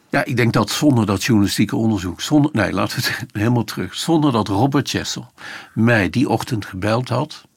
Ja, 0.10 0.26
ik 0.26 0.38
denk 0.38 0.54
dat 0.54 0.70
zonder 0.70 1.06
dat 1.06 1.24
journalistieke 1.24 1.76
onderzoek, 1.76 2.22
zonder, 2.22 2.52
nee, 2.54 2.74
laten 2.74 3.00
we 3.00 3.08
het 3.08 3.26
helemaal 3.42 3.64
terug. 3.64 3.96
Zonder 3.96 4.32
dat 4.32 4.48
Robert 4.48 4.90
Chessel 4.90 5.32
mij 5.74 6.10
die 6.10 6.30
ochtend 6.30 6.66
gebeld 6.66 7.10
had, 7.10 7.48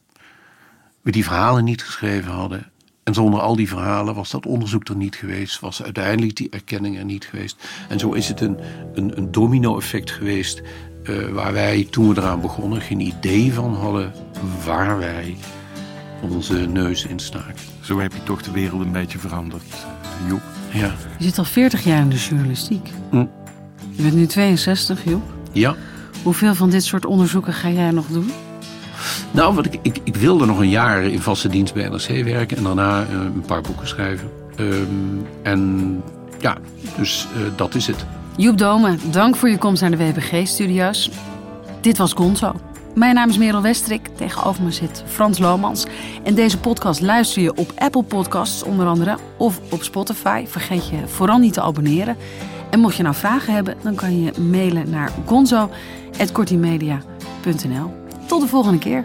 we 1.00 1.10
die 1.10 1.24
verhalen 1.24 1.64
niet 1.64 1.84
geschreven 1.84 2.32
hadden. 2.32 2.70
En 3.02 3.14
zonder 3.14 3.40
al 3.40 3.56
die 3.56 3.68
verhalen 3.68 4.14
was 4.14 4.30
dat 4.30 4.46
onderzoek 4.46 4.88
er 4.88 4.96
niet 4.96 5.16
geweest, 5.16 5.60
was 5.60 5.82
uiteindelijk 5.82 6.36
die 6.36 6.50
erkenning 6.50 6.98
er 6.98 7.04
niet 7.04 7.24
geweest. 7.24 7.68
En 7.88 7.98
zo 7.98 8.12
is 8.12 8.28
het 8.28 8.40
een, 8.40 8.58
een, 8.94 9.16
een 9.18 9.32
domino-effect 9.32 10.10
geweest, 10.10 10.62
eh, 11.04 11.28
waar 11.28 11.52
wij 11.52 11.86
toen 11.90 12.14
we 12.14 12.20
eraan 12.20 12.40
begonnen 12.40 12.80
geen 12.80 13.00
idee 13.00 13.52
van 13.52 13.74
hadden 13.74 14.12
waar 14.64 14.98
wij 14.98 15.36
onze 16.20 16.54
neus 16.54 17.04
in 17.04 17.18
staken. 17.18 17.64
Zo 17.80 18.00
heb 18.00 18.12
je 18.12 18.22
toch 18.22 18.42
de 18.42 18.50
wereld 18.50 18.80
een 18.80 18.92
beetje 18.92 19.18
veranderd, 19.18 19.72
eh, 19.72 20.28
Joep. 20.28 20.61
Ja. 20.72 20.94
Je 21.18 21.24
zit 21.24 21.38
al 21.38 21.44
40 21.44 21.84
jaar 21.84 22.00
in 22.00 22.08
de 22.08 22.16
journalistiek. 22.16 22.90
Hm. 23.10 23.24
Je 23.90 24.02
bent 24.02 24.14
nu 24.14 24.26
62, 24.26 25.04
Joep. 25.04 25.22
ja. 25.52 25.74
Hoeveel 26.22 26.54
van 26.54 26.70
dit 26.70 26.84
soort 26.84 27.06
onderzoeken 27.06 27.52
ga 27.52 27.68
jij 27.68 27.90
nog 27.90 28.06
doen? 28.06 28.30
Nou, 29.30 29.54
wat 29.54 29.66
ik, 29.66 29.78
ik, 29.82 29.96
ik 30.04 30.16
wilde 30.16 30.46
nog 30.46 30.58
een 30.58 30.68
jaar 30.68 31.02
in 31.04 31.20
vaste 31.20 31.48
dienst 31.48 31.74
bij 31.74 31.88
NRC 31.88 32.24
werken 32.24 32.56
en 32.56 32.62
daarna 32.62 33.02
eh, 33.02 33.12
een 33.12 33.44
paar 33.46 33.60
boeken 33.60 33.88
schrijven. 33.88 34.30
Ehm, 34.56 34.76
en 35.42 36.02
ja, 36.40 36.56
dus 36.96 37.26
eh, 37.34 37.40
dat 37.56 37.74
is 37.74 37.86
het. 37.86 38.04
Joep 38.36 38.58
Dome, 38.58 38.96
dank 39.10 39.36
voor 39.36 39.48
je 39.48 39.58
komst 39.58 39.80
naar 39.82 39.90
de 39.90 39.96
WPG-studio's. 39.96 41.10
Dit 41.80 41.98
was 41.98 42.12
Gonzo. 42.12 42.54
Mijn 42.94 43.14
naam 43.14 43.28
is 43.28 43.38
Merel 43.38 43.62
Westrik, 43.62 44.08
tegenover 44.16 44.62
me 44.62 44.70
zit 44.70 45.02
Frans 45.06 45.38
Lomans. 45.38 45.86
En 46.22 46.34
deze 46.34 46.58
podcast 46.58 47.00
luister 47.00 47.42
je 47.42 47.54
op 47.54 47.72
Apple 47.76 48.02
Podcasts 48.02 48.62
onder 48.62 48.86
andere 48.86 49.16
of 49.36 49.60
op 49.70 49.82
Spotify. 49.82 50.46
Vergeet 50.46 50.88
je 50.88 51.08
vooral 51.08 51.38
niet 51.38 51.52
te 51.52 51.62
abonneren. 51.62 52.16
En 52.70 52.80
mocht 52.80 52.96
je 52.96 53.02
nou 53.02 53.14
vragen 53.14 53.54
hebben, 53.54 53.76
dan 53.82 53.94
kan 53.94 54.22
je 54.22 54.32
mailen 54.40 54.90
naar 54.90 55.10
gonzo.kortimedia.nl. 55.26 57.90
Tot 58.26 58.40
de 58.40 58.46
volgende 58.46 58.78
keer. 58.78 59.04